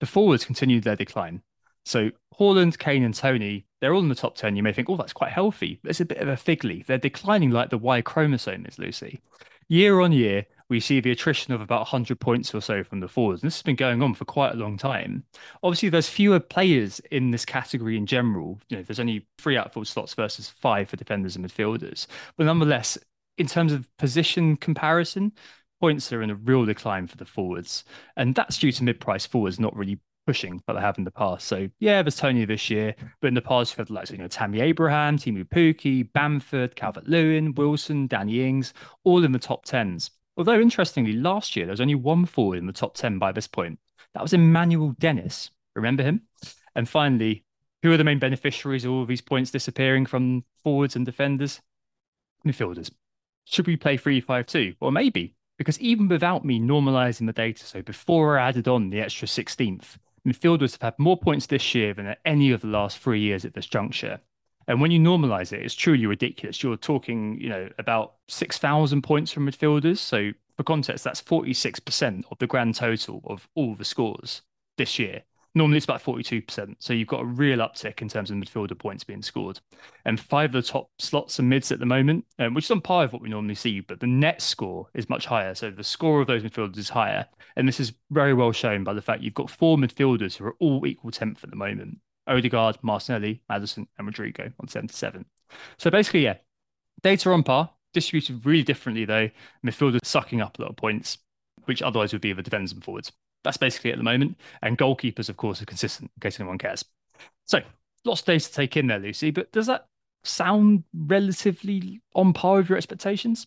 The 0.00 0.06
forwards 0.06 0.44
continued 0.44 0.84
their 0.84 0.96
decline. 0.96 1.40
So 1.86 2.10
Haaland, 2.38 2.78
Kane, 2.78 3.04
and 3.04 3.14
Toney, 3.14 3.64
they're 3.80 3.94
all 3.94 4.02
in 4.02 4.10
the 4.10 4.14
top 4.14 4.36
10. 4.36 4.54
You 4.54 4.62
may 4.62 4.74
think, 4.74 4.90
oh, 4.90 4.98
that's 4.98 5.14
quite 5.14 5.32
healthy. 5.32 5.80
But 5.82 5.90
it's 5.90 6.00
a 6.02 6.04
bit 6.04 6.18
of 6.18 6.28
a 6.28 6.36
fig 6.36 6.62
leaf. 6.62 6.86
They're 6.86 6.98
declining 6.98 7.52
like 7.52 7.70
the 7.70 7.78
Y 7.78 8.02
chromosome 8.02 8.66
is, 8.66 8.78
Lucy. 8.78 9.22
Year 9.68 10.00
on 10.00 10.12
year, 10.12 10.44
we 10.68 10.80
see 10.80 11.00
the 11.00 11.10
attrition 11.10 11.54
of 11.54 11.60
about 11.60 11.80
100 11.80 12.20
points 12.20 12.54
or 12.54 12.60
so 12.60 12.84
from 12.84 13.00
the 13.00 13.08
forwards. 13.08 13.42
And 13.42 13.48
this 13.48 13.56
has 13.56 13.62
been 13.62 13.76
going 13.76 14.02
on 14.02 14.14
for 14.14 14.24
quite 14.24 14.52
a 14.52 14.56
long 14.56 14.76
time. 14.76 15.24
Obviously, 15.62 15.88
there's 15.88 16.08
fewer 16.08 16.40
players 16.40 17.00
in 17.10 17.30
this 17.30 17.44
category 17.44 17.96
in 17.96 18.06
general. 18.06 18.58
You 18.68 18.78
know, 18.78 18.82
there's 18.82 19.00
only 19.00 19.26
three 19.38 19.56
outfield 19.56 19.88
slots 19.88 20.14
versus 20.14 20.48
five 20.48 20.88
for 20.88 20.96
defenders 20.96 21.36
and 21.36 21.44
midfielders. 21.44 22.06
But 22.36 22.46
nonetheless, 22.46 22.98
in 23.38 23.46
terms 23.46 23.72
of 23.72 23.88
position 23.96 24.56
comparison, 24.56 25.32
points 25.80 26.12
are 26.12 26.22
in 26.22 26.30
a 26.30 26.34
real 26.34 26.64
decline 26.64 27.06
for 27.06 27.16
the 27.16 27.24
forwards. 27.24 27.84
And 28.16 28.34
that's 28.34 28.58
due 28.58 28.72
to 28.72 28.84
mid-price 28.84 29.26
forwards 29.26 29.58
not 29.60 29.76
really 29.76 30.00
pushing 30.26 30.60
like 30.68 30.76
they 30.76 30.82
have 30.82 30.98
in 30.98 31.04
the 31.04 31.10
past. 31.10 31.46
So 31.46 31.70
yeah, 31.78 32.02
there's 32.02 32.16
Toney 32.16 32.44
this 32.44 32.68
year, 32.68 32.94
but 33.22 33.28
in 33.28 33.34
the 33.34 33.40
past 33.40 33.72
you've 33.72 33.78
had 33.78 33.90
like 33.90 34.10
you 34.10 34.18
know 34.18 34.28
Tammy 34.28 34.60
Abraham, 34.60 35.16
Teemu 35.16 35.44
Pukki, 35.44 36.12
Bamford, 36.12 36.76
Calvert 36.76 37.08
Lewin, 37.08 37.54
Wilson, 37.54 38.06
Danny 38.06 38.46
Ings, 38.46 38.74
all 39.04 39.24
in 39.24 39.32
the 39.32 39.38
top 39.38 39.64
tens. 39.64 40.10
Although 40.38 40.60
interestingly, 40.60 41.14
last 41.14 41.56
year 41.56 41.66
there 41.66 41.72
was 41.72 41.80
only 41.80 41.96
one 41.96 42.24
forward 42.24 42.58
in 42.58 42.66
the 42.66 42.72
top 42.72 42.94
ten 42.94 43.18
by 43.18 43.32
this 43.32 43.48
point. 43.48 43.80
That 44.14 44.22
was 44.22 44.32
Emmanuel 44.32 44.94
Dennis. 45.00 45.50
Remember 45.74 46.04
him? 46.04 46.22
And 46.76 46.88
finally, 46.88 47.44
who 47.82 47.92
are 47.92 47.96
the 47.96 48.04
main 48.04 48.20
beneficiaries 48.20 48.84
of 48.84 48.92
all 48.92 49.02
of 49.02 49.08
these 49.08 49.20
points 49.20 49.50
disappearing 49.50 50.06
from 50.06 50.44
forwards 50.62 50.94
and 50.94 51.04
defenders? 51.04 51.60
Midfielders. 52.46 52.90
Should 53.46 53.66
we 53.66 53.76
play 53.76 53.96
3 53.96 54.20
5 54.20 54.46
2? 54.46 54.74
Well, 54.80 54.92
maybe, 54.92 55.34
because 55.58 55.80
even 55.80 56.06
without 56.06 56.44
me 56.44 56.60
normalizing 56.60 57.26
the 57.26 57.32
data, 57.32 57.64
so 57.64 57.82
before 57.82 58.38
I 58.38 58.48
added 58.48 58.68
on 58.68 58.90
the 58.90 59.00
extra 59.00 59.26
16th, 59.26 59.96
midfielders 60.26 60.72
have 60.72 60.82
had 60.82 60.98
more 60.98 61.18
points 61.18 61.46
this 61.46 61.74
year 61.74 61.94
than 61.94 62.06
at 62.06 62.20
any 62.24 62.52
of 62.52 62.60
the 62.60 62.68
last 62.68 62.98
three 62.98 63.20
years 63.20 63.44
at 63.44 63.54
this 63.54 63.66
juncture. 63.66 64.20
And 64.68 64.82
when 64.82 64.90
you 64.90 65.00
normalize 65.00 65.52
it, 65.52 65.62
it's 65.62 65.74
truly 65.74 66.04
ridiculous. 66.04 66.62
You're 66.62 66.76
talking, 66.76 67.40
you 67.40 67.48
know, 67.48 67.68
about 67.78 68.14
6,000 68.28 69.02
points 69.02 69.32
from 69.32 69.50
midfielders. 69.50 69.96
So 69.96 70.30
for 70.58 70.62
context, 70.62 71.04
that's 71.04 71.22
46% 71.22 72.24
of 72.30 72.38
the 72.38 72.46
grand 72.46 72.74
total 72.74 73.22
of 73.24 73.48
all 73.54 73.74
the 73.74 73.84
scores 73.84 74.42
this 74.76 74.98
year. 74.98 75.22
Normally 75.54 75.78
it's 75.78 75.86
about 75.86 76.02
42%. 76.02 76.76
So 76.78 76.92
you've 76.92 77.08
got 77.08 77.22
a 77.22 77.24
real 77.24 77.58
uptick 77.60 78.02
in 78.02 78.08
terms 78.08 78.30
of 78.30 78.36
midfielder 78.36 78.78
points 78.78 79.04
being 79.04 79.22
scored. 79.22 79.58
And 80.04 80.20
five 80.20 80.54
of 80.54 80.62
the 80.64 80.68
top 80.68 80.90
slots 80.98 81.40
are 81.40 81.44
mids 81.44 81.72
at 81.72 81.78
the 81.78 81.86
moment, 81.86 82.26
um, 82.38 82.52
which 82.52 82.66
is 82.66 82.70
on 82.70 82.82
par 82.82 83.04
with 83.04 83.14
what 83.14 83.22
we 83.22 83.30
normally 83.30 83.54
see, 83.54 83.80
but 83.80 84.00
the 84.00 84.06
net 84.06 84.42
score 84.42 84.88
is 84.94 85.08
much 85.08 85.24
higher. 85.24 85.54
So 85.54 85.70
the 85.70 85.82
score 85.82 86.20
of 86.20 86.26
those 86.26 86.42
midfielders 86.42 86.76
is 86.76 86.90
higher. 86.90 87.26
And 87.56 87.66
this 87.66 87.80
is 87.80 87.94
very 88.10 88.34
well 88.34 88.52
shown 88.52 88.84
by 88.84 88.92
the 88.92 89.02
fact 89.02 89.22
you've 89.22 89.32
got 89.32 89.50
four 89.50 89.78
midfielders 89.78 90.36
who 90.36 90.44
are 90.44 90.56
all 90.60 90.86
equal 90.86 91.10
10th 91.10 91.42
at 91.42 91.50
the 91.50 91.56
moment. 91.56 91.98
Odegaard, 92.28 92.78
Martinelli, 92.82 93.42
Maddison, 93.48 93.86
and 93.98 94.06
Rodrigo 94.06 94.50
on 94.60 94.68
77. 94.68 95.24
So 95.78 95.90
basically, 95.90 96.24
yeah, 96.24 96.36
data 97.02 97.30
on 97.30 97.42
par, 97.42 97.70
distributed 97.94 98.44
really 98.44 98.62
differently 98.62 99.04
though. 99.04 99.30
Midfielders 99.64 100.04
sucking 100.04 100.40
up 100.40 100.58
a 100.58 100.62
lot 100.62 100.70
of 100.70 100.76
points, 100.76 101.18
which 101.64 101.82
otherwise 101.82 102.12
would 102.12 102.22
be 102.22 102.32
the 102.32 102.42
defenders 102.42 102.72
and 102.72 102.84
forwards. 102.84 103.12
That's 103.44 103.56
basically 103.56 103.92
at 103.92 103.98
the 103.98 104.04
moment. 104.04 104.36
And 104.62 104.76
goalkeepers, 104.76 105.28
of 105.28 105.36
course, 105.36 105.62
are 105.62 105.66
consistent 105.66 106.10
in 106.16 106.20
case 106.20 106.38
anyone 106.40 106.58
cares. 106.58 106.84
So 107.46 107.60
lots 108.04 108.20
of 108.20 108.26
days 108.26 108.48
to 108.48 108.54
take 108.54 108.76
in 108.76 108.88
there, 108.88 108.98
Lucy. 108.98 109.30
But 109.30 109.52
does 109.52 109.66
that 109.66 109.86
sound 110.24 110.84
relatively 110.92 112.00
on 112.14 112.32
par 112.32 112.56
with 112.56 112.68
your 112.68 112.78
expectations? 112.78 113.46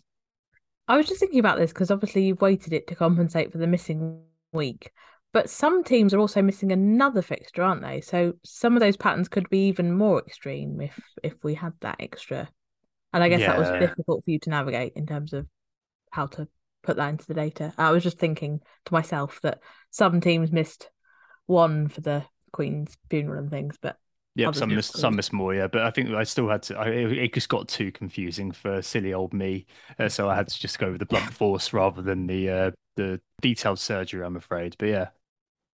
I 0.87 0.97
was 0.97 1.07
just 1.07 1.19
thinking 1.19 1.39
about 1.39 1.57
this 1.57 1.71
because 1.71 1.91
obviously 1.91 2.23
you've 2.23 2.41
weighted 2.41 2.73
it 2.73 2.87
to 2.87 2.95
compensate 2.95 3.51
for 3.51 3.57
the 3.57 3.67
missing 3.67 4.21
week. 4.51 4.91
But 5.33 5.49
some 5.49 5.83
teams 5.83 6.13
are 6.13 6.19
also 6.19 6.41
missing 6.41 6.71
another 6.71 7.21
fixture, 7.21 7.63
aren't 7.63 7.81
they? 7.81 8.01
So 8.01 8.33
some 8.43 8.75
of 8.75 8.81
those 8.81 8.97
patterns 8.97 9.29
could 9.29 9.49
be 9.49 9.67
even 9.67 9.93
more 9.93 10.19
extreme 10.19 10.81
if 10.81 10.99
if 11.23 11.35
we 11.43 11.53
had 11.53 11.73
that 11.81 11.97
extra. 11.99 12.49
And 13.13 13.23
I 13.23 13.29
guess 13.29 13.41
yeah. 13.41 13.51
that 13.51 13.59
was 13.59 13.79
difficult 13.79 14.23
for 14.23 14.31
you 14.31 14.39
to 14.39 14.49
navigate 14.49 14.93
in 14.95 15.05
terms 15.05 15.33
of 15.33 15.47
how 16.11 16.27
to 16.27 16.47
put 16.83 16.97
that 16.97 17.09
into 17.09 17.25
the 17.25 17.33
data. 17.33 17.73
I 17.77 17.91
was 17.91 18.03
just 18.03 18.17
thinking 18.17 18.61
to 18.85 18.93
myself 18.93 19.39
that 19.43 19.59
some 19.89 20.19
teams 20.21 20.51
missed 20.51 20.89
one 21.45 21.87
for 21.87 22.01
the 22.01 22.25
Queen's 22.51 22.97
funeral 23.09 23.39
and 23.39 23.49
things, 23.49 23.77
but 23.81 23.97
yeah, 24.35 24.51
some 24.51 24.73
missed 24.73 24.97
some 24.97 25.15
missed 25.15 25.33
more. 25.33 25.53
Yeah, 25.53 25.67
but 25.67 25.81
I 25.81 25.91
think 25.91 26.09
I 26.09 26.23
still 26.23 26.47
had 26.47 26.63
to. 26.63 26.77
I, 26.77 26.87
it 26.87 27.33
just 27.33 27.49
got 27.49 27.67
too 27.67 27.91
confusing 27.91 28.51
for 28.51 28.81
silly 28.81 29.13
old 29.13 29.33
me, 29.33 29.65
uh, 29.99 30.07
so 30.07 30.29
I 30.29 30.35
had 30.35 30.47
to 30.47 30.59
just 30.59 30.79
go 30.79 30.91
with 30.91 30.99
the 30.99 31.05
blunt 31.05 31.33
force 31.33 31.73
rather 31.73 32.01
than 32.01 32.27
the 32.27 32.49
uh, 32.49 32.71
the 32.95 33.19
detailed 33.41 33.79
surgery. 33.79 34.23
I'm 34.23 34.37
afraid, 34.37 34.75
but 34.79 34.87
yeah, 34.87 35.07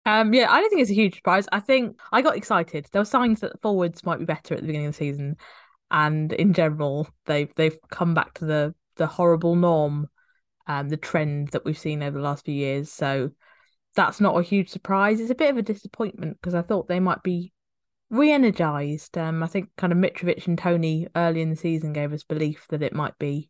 um, 0.06 0.34
yeah, 0.34 0.52
I 0.52 0.60
don't 0.60 0.70
think 0.70 0.82
it's 0.82 0.92
a 0.92 0.96
huge 0.96 1.16
surprise. 1.16 1.48
I 1.52 1.60
think 1.60 2.00
I 2.12 2.22
got 2.22 2.38
excited. 2.38 2.88
There 2.92 3.02
were 3.02 3.06
signs 3.06 3.42
that 3.42 3.62
forwards 3.62 4.06
might 4.06 4.20
be 4.20 4.26
better 4.26 4.54
at 4.54 4.62
the 4.62 4.68
beginning 4.68 4.88
of 4.88 4.94
the 4.94 4.98
season, 4.98 5.38
and 5.92 6.32
in 6.34 6.54
general, 6.54 7.08
they've 7.26 7.54
they've 7.56 7.78
come 7.90 8.14
back 8.14 8.36
to 8.36 8.46
the 8.46 8.76
the 8.98 9.08
horrible 9.08 9.56
norm, 9.56 10.08
and 10.68 10.90
the 10.90 10.98
trend 10.98 11.50
that 11.50 11.66
we've 11.66 11.78
seen 11.78 12.04
over 12.04 12.18
the 12.18 12.24
last 12.24 12.46
few 12.46 12.54
years. 12.54 12.92
So 12.92 13.32
that's 13.96 14.20
not 14.20 14.38
a 14.38 14.44
huge 14.44 14.70
surprise. 14.70 15.20
It's 15.20 15.32
a 15.32 15.36
bit 15.36 15.52
of 15.52 15.58
a 15.58 15.62
disappointment 15.62 16.38
because 16.40 16.54
I 16.54 16.62
thought 16.62 16.88
they 16.88 17.00
might 17.00 17.24
be 17.24 17.54
re-energized. 18.10 19.18
Um, 19.18 19.42
I 19.42 19.48
think 19.48 19.70
kind 19.78 19.94
of 19.94 20.00
Mitrovic 20.00 20.48
and 20.48 20.58
Toney 20.58 21.08
early 21.16 21.42
in 21.42 21.50
the 21.50 21.56
season 21.56 21.94
gave 21.94 22.14
us 22.14 22.24
belief 22.24 22.66
that 22.70 22.84
it 22.84 22.94
might 22.94 23.18
be 23.18 23.50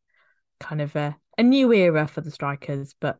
kind 0.59 0.81
of 0.81 0.95
a, 0.95 1.17
a 1.37 1.43
new 1.43 1.73
era 1.73 2.07
for 2.07 2.21
the 2.21 2.31
strikers, 2.31 2.95
but 2.99 3.17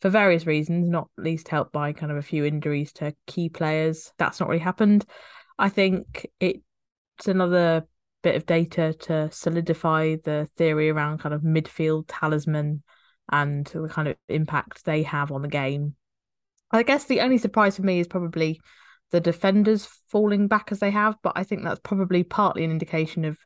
for 0.00 0.10
various 0.10 0.46
reasons, 0.46 0.88
not 0.88 1.08
least 1.16 1.48
helped 1.48 1.72
by 1.72 1.92
kind 1.92 2.12
of 2.12 2.18
a 2.18 2.22
few 2.22 2.44
injuries 2.44 2.92
to 2.94 3.14
key 3.26 3.48
players. 3.48 4.12
That's 4.18 4.40
not 4.40 4.48
really 4.48 4.62
happened. 4.62 5.04
I 5.58 5.68
think 5.68 6.26
it's 6.38 7.26
another 7.26 7.86
bit 8.22 8.36
of 8.36 8.46
data 8.46 8.94
to 9.00 9.30
solidify 9.30 10.16
the 10.24 10.48
theory 10.56 10.90
around 10.90 11.18
kind 11.18 11.34
of 11.34 11.42
midfield 11.42 12.04
talisman 12.08 12.82
and 13.30 13.66
the 13.66 13.88
kind 13.88 14.08
of 14.08 14.16
impact 14.28 14.84
they 14.84 15.02
have 15.02 15.32
on 15.32 15.42
the 15.42 15.48
game. 15.48 15.94
I 16.70 16.82
guess 16.82 17.04
the 17.04 17.20
only 17.20 17.38
surprise 17.38 17.76
for 17.76 17.82
me 17.82 18.00
is 18.00 18.06
probably 18.06 18.60
the 19.10 19.20
defenders 19.20 19.88
falling 20.08 20.48
back 20.48 20.70
as 20.70 20.80
they 20.80 20.90
have, 20.90 21.16
but 21.22 21.32
I 21.34 21.44
think 21.44 21.64
that's 21.64 21.80
probably 21.80 22.22
partly 22.22 22.64
an 22.64 22.70
indication 22.70 23.24
of 23.24 23.38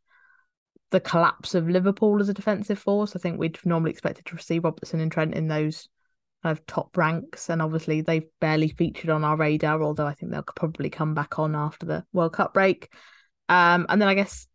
the 0.90 1.00
collapse 1.00 1.54
of 1.54 1.68
Liverpool 1.68 2.20
as 2.20 2.28
a 2.28 2.34
defensive 2.34 2.78
force. 2.78 3.16
I 3.16 3.18
think 3.18 3.38
we'd 3.38 3.58
normally 3.64 3.92
expected 3.92 4.26
to 4.26 4.38
see 4.38 4.58
Robertson 4.58 5.00
and 5.00 5.10
Trent 5.10 5.34
in 5.34 5.48
those 5.48 5.88
of 6.44 6.64
top 6.66 6.96
ranks, 6.96 7.50
and 7.50 7.62
obviously 7.62 8.00
they've 8.00 8.28
barely 8.40 8.68
featured 8.68 9.10
on 9.10 9.24
our 9.24 9.36
radar. 9.36 9.82
Although 9.82 10.06
I 10.06 10.14
think 10.14 10.32
they'll 10.32 10.42
probably 10.42 10.90
come 10.90 11.14
back 11.14 11.38
on 11.38 11.54
after 11.54 11.86
the 11.86 12.04
World 12.12 12.34
Cup 12.34 12.54
break. 12.54 12.92
Um, 13.48 13.86
and 13.88 14.00
then 14.00 14.08
I 14.08 14.14
guess 14.14 14.46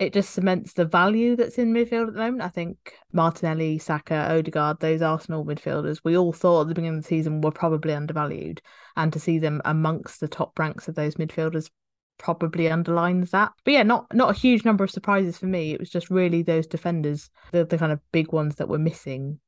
it 0.00 0.14
just 0.14 0.30
cements 0.30 0.72
the 0.72 0.86
value 0.86 1.36
that's 1.36 1.58
in 1.58 1.74
midfield 1.74 2.08
at 2.08 2.14
the 2.14 2.20
moment. 2.20 2.42
I 2.42 2.48
think 2.48 2.94
Martinelli, 3.12 3.78
Saka, 3.78 4.34
Odegaard, 4.34 4.80
those 4.80 5.02
Arsenal 5.02 5.44
midfielders, 5.44 6.00
we 6.02 6.16
all 6.16 6.32
thought 6.32 6.62
at 6.62 6.68
the 6.68 6.74
beginning 6.74 6.96
of 6.96 7.02
the 7.02 7.08
season 7.08 7.42
were 7.42 7.50
probably 7.50 7.92
undervalued, 7.92 8.62
and 8.96 9.12
to 9.12 9.20
see 9.20 9.38
them 9.38 9.60
amongst 9.66 10.20
the 10.20 10.28
top 10.28 10.58
ranks 10.58 10.88
of 10.88 10.94
those 10.94 11.16
midfielders 11.16 11.70
probably 12.18 12.70
underlines 12.70 13.30
that. 13.30 13.52
But 13.64 13.74
yeah, 13.74 13.82
not 13.82 14.06
not 14.14 14.30
a 14.30 14.38
huge 14.38 14.64
number 14.64 14.84
of 14.84 14.90
surprises 14.90 15.36
for 15.36 15.46
me. 15.46 15.72
It 15.72 15.80
was 15.80 15.90
just 15.90 16.10
really 16.10 16.42
those 16.42 16.66
defenders, 16.66 17.28
the 17.52 17.64
the 17.64 17.78
kind 17.78 17.92
of 17.92 18.00
big 18.10 18.32
ones 18.32 18.56
that 18.56 18.68
were 18.68 18.78
missing 18.78 19.38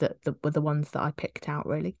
that, 0.00 0.22
that 0.24 0.42
were 0.42 0.50
the 0.50 0.60
ones 0.60 0.90
that 0.90 1.02
I 1.02 1.12
picked 1.12 1.48
out 1.48 1.66
really. 1.66 1.96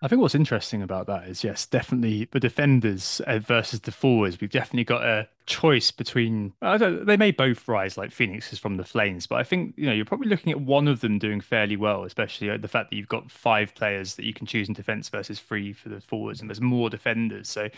I 0.00 0.06
think 0.06 0.22
what's 0.22 0.36
interesting 0.36 0.80
about 0.80 1.08
that 1.08 1.26
is, 1.26 1.42
yes, 1.42 1.66
definitely 1.66 2.28
the 2.30 2.38
defenders 2.38 3.20
uh, 3.26 3.40
versus 3.40 3.80
the 3.80 3.90
forwards. 3.90 4.40
We've 4.40 4.48
definitely 4.48 4.84
got 4.84 5.02
a 5.02 5.28
choice 5.46 5.90
between. 5.90 6.52
they 6.62 7.16
may 7.16 7.32
both 7.32 7.66
rise 7.66 7.96
like 7.96 8.12
phoenixes 8.12 8.60
from 8.60 8.76
the 8.76 8.84
flames, 8.84 9.26
but 9.26 9.40
I 9.40 9.42
think 9.42 9.74
you 9.76 9.86
know 9.86 9.92
you're 9.92 10.04
probably 10.04 10.28
looking 10.28 10.52
at 10.52 10.60
one 10.60 10.86
of 10.86 11.00
them 11.00 11.18
doing 11.18 11.40
fairly 11.40 11.76
well, 11.76 12.04
especially 12.04 12.56
the 12.58 12.68
fact 12.68 12.90
that 12.90 12.96
you've 12.96 13.08
got 13.08 13.28
five 13.28 13.74
players 13.74 14.14
that 14.14 14.24
you 14.24 14.32
can 14.32 14.46
choose 14.46 14.68
in 14.68 14.74
defence 14.74 15.08
versus 15.08 15.40
three 15.40 15.72
for 15.72 15.88
the 15.88 16.00
forwards, 16.00 16.40
and 16.40 16.48
there's 16.48 16.60
more 16.60 16.88
defenders. 16.88 17.48
So 17.48 17.64
I 17.64 17.70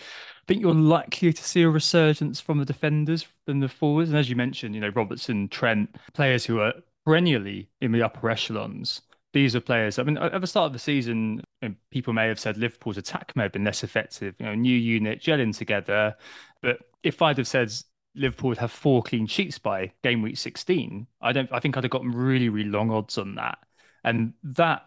think 0.46 0.60
you're 0.60 0.74
likely 0.74 1.32
to 1.32 1.42
see 1.42 1.62
a 1.62 1.70
resurgence 1.70 2.38
from 2.38 2.58
the 2.58 2.66
defenders 2.66 3.26
than 3.46 3.60
the 3.60 3.68
forwards. 3.68 4.10
And 4.10 4.18
as 4.18 4.28
you 4.28 4.36
mentioned, 4.36 4.74
you 4.74 4.82
know 4.82 4.92
Robertson, 4.94 5.48
Trent, 5.48 5.96
players 6.12 6.44
who 6.44 6.60
are 6.60 6.74
perennially 7.10 7.68
in 7.80 7.90
the 7.90 8.02
upper 8.02 8.30
echelons. 8.30 9.02
These 9.32 9.56
are 9.56 9.60
players. 9.60 9.98
I 9.98 10.04
mean, 10.04 10.16
at 10.16 10.40
the 10.40 10.46
start 10.46 10.66
of 10.66 10.72
the 10.72 10.78
season, 10.78 11.42
people 11.90 12.12
may 12.12 12.28
have 12.28 12.38
said 12.38 12.56
Liverpool's 12.56 12.98
attack 12.98 13.32
may 13.34 13.44
have 13.44 13.52
been 13.52 13.64
less 13.64 13.82
effective. 13.82 14.34
You 14.38 14.46
know, 14.46 14.54
new 14.54 14.76
unit 14.76 15.20
gelling 15.20 15.56
together. 15.56 16.16
But 16.62 16.78
if 17.02 17.20
I'd 17.20 17.38
have 17.38 17.48
said 17.48 17.72
Liverpool 18.14 18.48
would 18.50 18.58
have 18.58 18.70
four 18.70 19.02
clean 19.02 19.26
sheets 19.26 19.58
by 19.58 19.92
game 20.04 20.22
week 20.22 20.38
16, 20.38 21.06
I 21.20 21.32
don't. 21.32 21.52
I 21.52 21.58
think 21.58 21.76
I'd 21.76 21.84
have 21.84 21.90
gotten 21.90 22.12
really, 22.12 22.48
really 22.48 22.70
long 22.70 22.90
odds 22.92 23.18
on 23.18 23.34
that. 23.36 23.58
And 24.04 24.34
that 24.44 24.86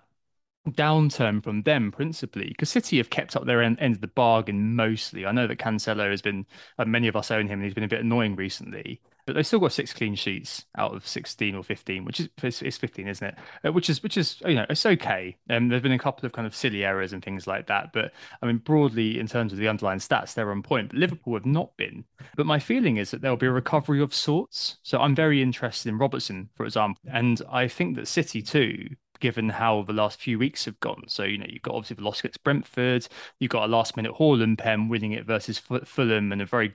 downturn 0.70 1.44
from 1.44 1.63
them 1.63 1.92
principally 1.92 2.48
because 2.48 2.70
City 2.70 2.98
have 2.98 3.10
kept 3.10 3.36
up 3.36 3.46
their 3.46 3.62
end, 3.62 3.77
end, 3.82 3.96
of 3.96 4.01
the 4.01 4.08
bargain 4.08 4.75
mostly. 4.75 5.25
I 5.25 5.34
know 5.34 5.46
that 5.48 5.60
Cancelo 5.60 6.10
has 6.10 6.22
been, 6.22 6.46
uh, 6.80 6.86
many 6.86 7.10
of 7.10 7.18
us 7.18 7.32
own 7.32 7.48
him, 7.48 7.60
and 7.60 7.63
he's 7.63 7.74
been 7.74 7.84
a 7.84 7.89
bit 7.89 8.00
annoying 8.00 8.36
recently. 8.38 9.01
But 9.25 9.36
they've 9.36 9.48
still 9.48 9.60
got 9.60 9.72
six 9.72 9.94
clean 9.94 10.15
sheets 10.15 10.65
out 10.77 10.94
of 10.94 11.08
16 11.08 11.56
or 11.56 11.63
15, 11.63 12.06
which 12.06 12.20
is 12.20 12.30
it's 12.44 12.77
15, 12.77 13.08
isn't 13.08 13.27
it? 13.27 13.36
Uh, 13.65 13.72
which 13.72 13.89
is 13.89 14.03
which 14.03 14.18
is 14.18 14.42
you 14.46 14.56
know 14.56 14.65
it's 14.70 14.86
okay. 14.86 15.38
And 15.50 15.63
um, 15.63 15.70
there's 15.70 15.82
been 15.82 15.92
a 15.92 16.00
couple 16.00 16.25
of 16.25 16.34
kind 16.34 16.46
of 16.46 16.56
silly 16.56 16.84
errors 16.84 17.13
and 17.13 17.24
things 17.24 17.48
like 17.48 17.68
that. 17.68 17.94
But 17.94 18.12
I 18.42 18.46
mean, 18.46 18.58
broadly 18.58 19.20
in 19.20 19.27
terms 19.27 19.53
of 19.53 19.60
the 19.60 19.68
underlying 19.68 20.00
stats, 20.00 20.34
they're 20.34 20.51
on 20.51 20.63
point. 20.63 20.89
But 20.89 20.98
Liverpool 20.98 21.36
have 21.36 21.46
not 21.46 21.75
been. 21.77 22.03
But 22.36 22.46
my 22.46 22.60
feeling 22.60 22.98
is 22.98 23.12
that 23.12 23.22
there'll 23.22 23.38
be 23.38 23.48
a 23.48 23.51
recovery 23.51 24.01
of 24.01 24.13
sorts. 24.13 24.77
So 24.84 25.00
I'm 25.00 25.15
very 25.15 25.42
interested 25.42 25.89
in 25.89 25.98
Robertson, 25.98 26.50
for 26.56 26.65
example, 26.65 27.01
and 27.12 27.42
I 27.50 27.68
think 27.68 27.96
that 27.96 28.08
City 28.08 28.42
too 28.42 28.89
given 29.24 29.48
how 29.48 29.84
the 29.84 29.94
last 29.94 30.20
few 30.20 30.38
weeks 30.38 30.65
have 30.65 30.77
gone. 30.82 31.01
So, 31.08 31.24
you 31.24 31.38
know, 31.38 31.46
you've 31.48 31.62
got 31.62 31.75
obviously 31.75 31.96
the 31.96 32.03
loss 32.03 32.20
against 32.20 32.44
Brentford, 32.44 33.08
you've 33.39 33.51
got 33.51 33.63
a 33.63 33.72
last 33.72 33.96
minute 33.96 34.12
Haaland 34.15 34.58
pen 34.58 34.89
winning 34.89 35.13
it 35.13 35.25
versus 35.25 35.58
Fulham 35.58 36.34
and 36.34 36.42
a 36.42 36.46
very 36.46 36.74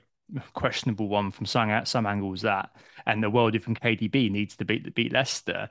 questionable 0.54 1.08
one 1.08 1.30
from 1.30 1.46
some, 1.46 1.84
some 1.86 2.06
angles 2.06 2.42
that, 2.42 2.70
and 3.06 3.22
the 3.22 3.30
world 3.30 3.60
from 3.62 3.74
KDB 3.74 4.30
needs 4.30 4.56
to 4.56 4.64
beat 4.64 4.94
beat 4.94 5.12
Leicester. 5.12 5.70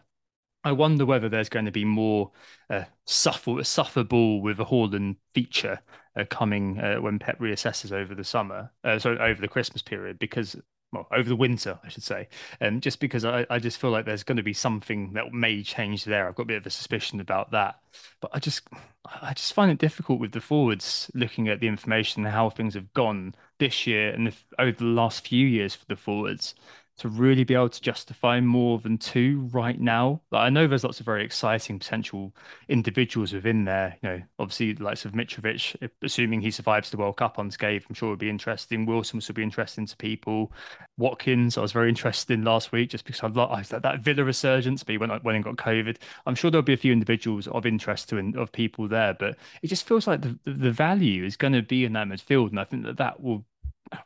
I 0.64 0.72
wonder 0.72 1.06
whether 1.06 1.30
there's 1.30 1.50
going 1.50 1.66
to 1.66 1.72
be 1.72 1.86
more 1.86 2.32
uh, 2.70 2.84
suffer 3.06 3.64
suffer 3.64 4.04
ball 4.04 4.42
with 4.42 4.60
a 4.60 4.66
Haaland 4.66 5.18
feature 5.34 5.80
uh, 6.18 6.26
coming 6.30 6.80
uh, 6.80 6.98
when 6.98 7.20
Pep 7.20 7.40
reassesses 7.40 7.92
over 7.92 8.16
the 8.16 8.24
summer, 8.24 8.72
uh, 8.84 9.00
so 9.00 9.16
over 9.18 9.40
the 9.40 9.48
Christmas 9.48 9.82
period, 9.82 10.20
because 10.20 10.56
well, 10.92 11.08
over 11.12 11.28
the 11.28 11.36
winter, 11.36 11.78
I 11.84 11.90
should 11.90 12.04
say. 12.04 12.30
Um, 12.62 12.80
just 12.80 13.00
because 13.00 13.26
I, 13.26 13.46
I 13.50 13.60
just 13.60 13.80
feel 13.80 13.90
like 13.90 14.06
there's 14.06 14.24
going 14.24 14.38
to 14.38 14.44
be 14.44 14.54
something 14.54 15.14
that 15.14 15.34
may 15.34 15.62
change 15.62 16.06
there. 16.06 16.28
I've 16.28 16.36
got 16.36 16.44
a 16.44 16.48
bit 16.48 16.58
of 16.58 16.66
a 16.66 16.70
suspicion 16.70 17.20
about 17.20 17.52
that. 17.52 17.76
But 18.22 18.32
I 18.34 18.40
just 18.40 18.68
I 19.06 19.34
just 19.34 19.54
find 19.54 19.72
it 19.72 19.80
difficult 19.80 20.20
with 20.20 20.32
the 20.32 20.42
forwards 20.42 21.12
looking 21.14 21.50
at 21.50 21.60
the 21.60 21.68
information 21.68 22.26
and 22.26 22.34
how 22.34 22.50
things 22.50 22.74
have 22.74 22.94
gone 22.94 23.36
this 23.60 23.88
year 23.88 24.12
and 24.12 24.34
over 24.60 24.72
the 24.72 24.84
last 24.86 25.28
few 25.28 25.46
years 25.48 25.76
for 25.76 25.86
the 25.86 25.96
forwards 25.96 26.56
to 26.98 27.10
really 27.10 27.44
be 27.44 27.54
able 27.54 27.70
to 27.70 27.82
justify 27.82 28.40
more 28.42 28.80
than 28.80 28.98
two 28.98 29.48
right 29.52 29.80
now. 29.80 30.20
Like, 30.32 30.42
I 30.42 30.50
know 30.50 30.66
there's 30.66 30.84
lots 30.84 31.00
of 31.00 31.06
very 31.06 31.24
exciting 31.24 31.78
potential 31.78 32.34
individuals 32.70 33.34
within 33.34 33.66
there. 33.66 33.98
You 34.02 34.10
know, 34.10 34.22
obviously, 34.40 34.74
the 34.74 34.84
likes 34.84 35.06
of 35.06 35.12
Mitrovic, 35.12 35.90
assuming 36.02 36.42
he 36.42 36.50
survives 36.50 36.90
the 36.90 36.98
World 36.98 37.18
Cup 37.18 37.38
unscathed, 37.38 37.86
I'm 37.88 37.96
sure 37.96 38.10
would 38.10 38.20
be 38.20 38.30
interesting. 38.30 38.86
Wilson 38.86 39.22
will 39.26 39.36
be 39.36 39.44
interesting 39.44 39.86
to 39.86 39.98
people. 39.98 40.52
Watkins, 40.98 41.58
I 41.58 41.62
was 41.62 41.72
very 41.72 41.90
interested 41.90 42.34
in 42.34 42.44
last 42.44 42.72
week 42.72 42.90
just 42.90 43.06
because 43.06 43.22
I 43.22 43.28
like 43.28 43.68
that, 43.68 43.84
that 43.84 44.00
Villa 44.00 44.24
resurgence. 44.24 44.84
But 44.84 44.94
he 44.94 44.98
went 44.98 45.24
went 45.24 45.36
and 45.36 45.44
got 45.44 45.56
COVID. 45.58 45.98
I'm 46.26 46.36
sure 46.36 46.50
there'll 46.50 46.64
be 46.64 46.74
a 46.74 46.78
few 46.78 46.94
individuals 46.94 47.48
of 47.48 47.66
interest 47.66 48.10
to 48.10 48.18
of 48.36 48.52
people 48.52 48.88
there, 48.88 49.14
but 49.14 49.38
it 49.62 49.68
just 49.68 49.88
feels 49.88 50.08
like 50.08 50.22
the 50.22 50.38
the 50.46 50.72
value 50.72 51.24
is 51.24 51.38
going 51.38 51.54
to 51.54 51.62
be 51.62 51.86
in 51.86 51.94
that 51.94 52.08
midfield, 52.08 52.50
and 52.50 52.60
I 52.60 52.64
think 52.64 52.84
that 52.86 52.98
that 52.98 53.22
will 53.22 53.46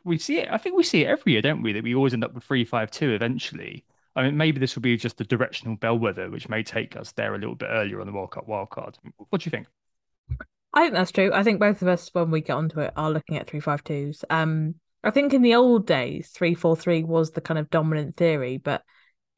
we 0.04 0.18
see 0.18 0.38
it. 0.38 0.48
I 0.50 0.58
think 0.58 0.76
we 0.76 0.82
see 0.82 1.02
it 1.02 1.08
every 1.08 1.32
year, 1.32 1.42
don't 1.42 1.62
we? 1.62 1.72
That 1.72 1.84
we 1.84 1.94
always 1.94 2.14
end 2.14 2.24
up 2.24 2.34
with 2.34 2.44
three 2.44 2.64
five 2.64 2.90
two 2.90 3.12
eventually. 3.12 3.84
I 4.14 4.24
mean, 4.24 4.36
maybe 4.36 4.60
this 4.60 4.74
will 4.74 4.82
be 4.82 4.96
just 4.96 5.20
a 5.20 5.24
directional 5.24 5.76
bellwether, 5.76 6.30
which 6.30 6.48
may 6.48 6.62
take 6.62 6.96
us 6.96 7.12
there 7.12 7.34
a 7.34 7.38
little 7.38 7.54
bit 7.54 7.70
earlier 7.70 8.00
on 8.00 8.06
the 8.06 8.12
World 8.12 8.30
Cup 8.30 8.46
wildcard. 8.46 8.96
What 9.30 9.40
do 9.40 9.46
you 9.46 9.50
think? 9.50 9.66
I 10.74 10.82
think 10.82 10.94
that's 10.94 11.12
true. 11.12 11.30
I 11.32 11.42
think 11.42 11.60
both 11.60 11.82
of 11.82 11.88
us, 11.88 12.10
when 12.12 12.30
we 12.30 12.40
get 12.40 12.54
onto 12.54 12.80
it, 12.80 12.92
are 12.96 13.10
looking 13.10 13.36
at 13.36 13.46
three 13.46 13.60
five 13.60 13.84
twos. 13.84 14.24
Um, 14.30 14.74
I 15.04 15.10
think 15.10 15.32
in 15.32 15.42
the 15.42 15.54
old 15.54 15.86
days, 15.86 16.30
three 16.30 16.54
four 16.54 16.76
three 16.76 17.02
was 17.04 17.30
the 17.30 17.40
kind 17.40 17.58
of 17.58 17.70
dominant 17.70 18.16
theory, 18.16 18.58
but 18.58 18.82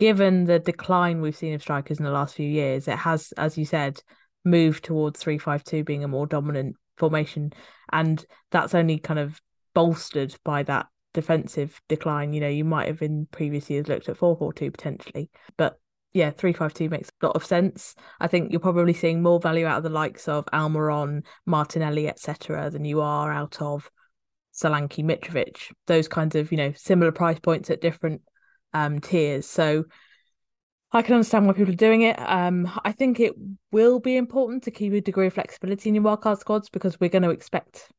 given 0.00 0.44
the 0.44 0.58
decline 0.58 1.20
we've 1.20 1.36
seen 1.36 1.54
of 1.54 1.62
strikers 1.62 1.98
in 1.98 2.04
the 2.04 2.10
last 2.10 2.34
few 2.34 2.48
years, 2.48 2.88
it 2.88 2.98
has, 2.98 3.32
as 3.36 3.56
you 3.56 3.64
said, 3.64 4.02
moved 4.44 4.84
towards 4.84 5.20
three 5.20 5.38
five 5.38 5.64
two 5.64 5.84
being 5.84 6.04
a 6.04 6.08
more 6.08 6.26
dominant 6.26 6.76
formation, 6.96 7.52
and 7.92 8.24
that's 8.50 8.74
only 8.74 8.98
kind 8.98 9.18
of 9.18 9.40
bolstered 9.74 10.34
by 10.44 10.62
that 10.64 10.86
defensive 11.12 11.80
decline. 11.88 12.32
You 12.32 12.40
know, 12.40 12.48
you 12.48 12.64
might 12.64 12.88
have 12.88 13.02
in 13.02 13.26
previous 13.30 13.70
years 13.70 13.88
looked 13.88 14.08
at 14.08 14.16
4 14.16 14.36
4 14.36 14.52
2 14.52 14.70
potentially, 14.70 15.30
but 15.56 15.78
yeah, 16.12 16.30
3 16.30 16.52
5 16.52 16.72
2 16.72 16.88
makes 16.88 17.10
a 17.20 17.26
lot 17.26 17.36
of 17.36 17.44
sense. 17.44 17.94
I 18.20 18.28
think 18.28 18.52
you're 18.52 18.60
probably 18.60 18.94
seeing 18.94 19.22
more 19.22 19.40
value 19.40 19.66
out 19.66 19.78
of 19.78 19.82
the 19.82 19.90
likes 19.90 20.28
of 20.28 20.46
Almiron, 20.46 21.24
Martinelli, 21.44 22.08
etc., 22.08 22.70
than 22.70 22.84
you 22.84 23.00
are 23.00 23.32
out 23.32 23.60
of 23.60 23.90
Solanke, 24.54 25.04
Mitrovic, 25.04 25.72
those 25.86 26.06
kinds 26.06 26.36
of, 26.36 26.52
you 26.52 26.58
know, 26.58 26.72
similar 26.76 27.10
price 27.10 27.40
points 27.40 27.68
at 27.68 27.80
different 27.80 28.22
um, 28.72 29.00
tiers. 29.00 29.46
So 29.46 29.84
I 30.92 31.02
can 31.02 31.14
understand 31.14 31.48
why 31.48 31.54
people 31.54 31.72
are 31.72 31.76
doing 31.76 32.02
it. 32.02 32.16
Um, 32.20 32.70
I 32.84 32.92
think 32.92 33.18
it 33.18 33.32
will 33.72 33.98
be 33.98 34.16
important 34.16 34.62
to 34.64 34.70
keep 34.70 34.92
a 34.92 35.00
degree 35.00 35.26
of 35.26 35.34
flexibility 35.34 35.88
in 35.88 35.96
your 35.96 36.04
wildcard 36.04 36.38
squads 36.38 36.68
because 36.70 37.00
we're 37.00 37.10
going 37.10 37.22
to 37.22 37.30
expect 37.30 37.90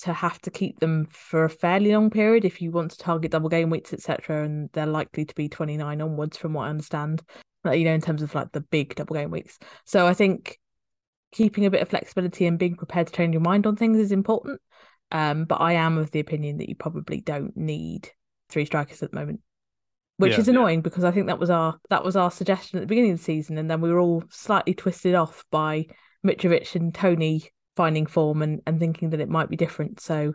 to 0.00 0.12
have 0.12 0.40
to 0.40 0.50
keep 0.50 0.80
them 0.80 1.06
for 1.06 1.44
a 1.44 1.50
fairly 1.50 1.92
long 1.92 2.10
period 2.10 2.44
if 2.44 2.60
you 2.60 2.70
want 2.70 2.90
to 2.90 2.98
target 2.98 3.30
double 3.30 3.48
game 3.48 3.70
weeks, 3.70 3.92
etc. 3.92 4.44
And 4.44 4.70
they're 4.72 4.86
likely 4.86 5.24
to 5.24 5.34
be 5.34 5.48
29 5.48 6.00
onwards, 6.00 6.36
from 6.36 6.54
what 6.54 6.64
I 6.64 6.70
understand, 6.70 7.22
you 7.64 7.84
know, 7.84 7.92
in 7.92 8.00
terms 8.00 8.22
of 8.22 8.34
like 8.34 8.52
the 8.52 8.60
big 8.60 8.94
double 8.94 9.14
game 9.14 9.30
weeks. 9.30 9.58
So 9.84 10.06
I 10.06 10.14
think 10.14 10.58
keeping 11.32 11.66
a 11.66 11.70
bit 11.70 11.82
of 11.82 11.88
flexibility 11.88 12.46
and 12.46 12.58
being 12.58 12.76
prepared 12.76 13.06
to 13.08 13.12
change 13.12 13.32
your 13.32 13.40
mind 13.40 13.66
on 13.66 13.76
things 13.76 13.98
is 13.98 14.12
important. 14.12 14.60
Um, 15.10 15.44
but 15.44 15.60
I 15.60 15.74
am 15.74 15.98
of 15.98 16.10
the 16.10 16.20
opinion 16.20 16.58
that 16.58 16.68
you 16.68 16.74
probably 16.74 17.20
don't 17.20 17.56
need 17.56 18.10
three 18.48 18.64
strikers 18.64 19.02
at 19.02 19.10
the 19.10 19.18
moment, 19.18 19.40
which 20.16 20.32
yeah, 20.32 20.40
is 20.40 20.48
annoying 20.48 20.78
yeah. 20.78 20.82
because 20.82 21.04
I 21.04 21.10
think 21.10 21.26
that 21.26 21.38
was 21.38 21.50
our 21.50 21.78
that 21.90 22.02
was 22.02 22.16
our 22.16 22.30
suggestion 22.30 22.78
at 22.78 22.80
the 22.80 22.86
beginning 22.86 23.12
of 23.12 23.18
the 23.18 23.24
season, 23.24 23.58
and 23.58 23.70
then 23.70 23.82
we 23.82 23.92
were 23.92 24.00
all 24.00 24.24
slightly 24.30 24.72
twisted 24.72 25.14
off 25.14 25.44
by 25.50 25.86
Mitrovic 26.24 26.74
and 26.74 26.94
Toney 26.94 27.50
finding 27.76 28.06
form 28.06 28.42
and, 28.42 28.60
and 28.66 28.78
thinking 28.78 29.10
that 29.10 29.20
it 29.20 29.28
might 29.28 29.48
be 29.48 29.56
different. 29.56 30.00
So 30.00 30.34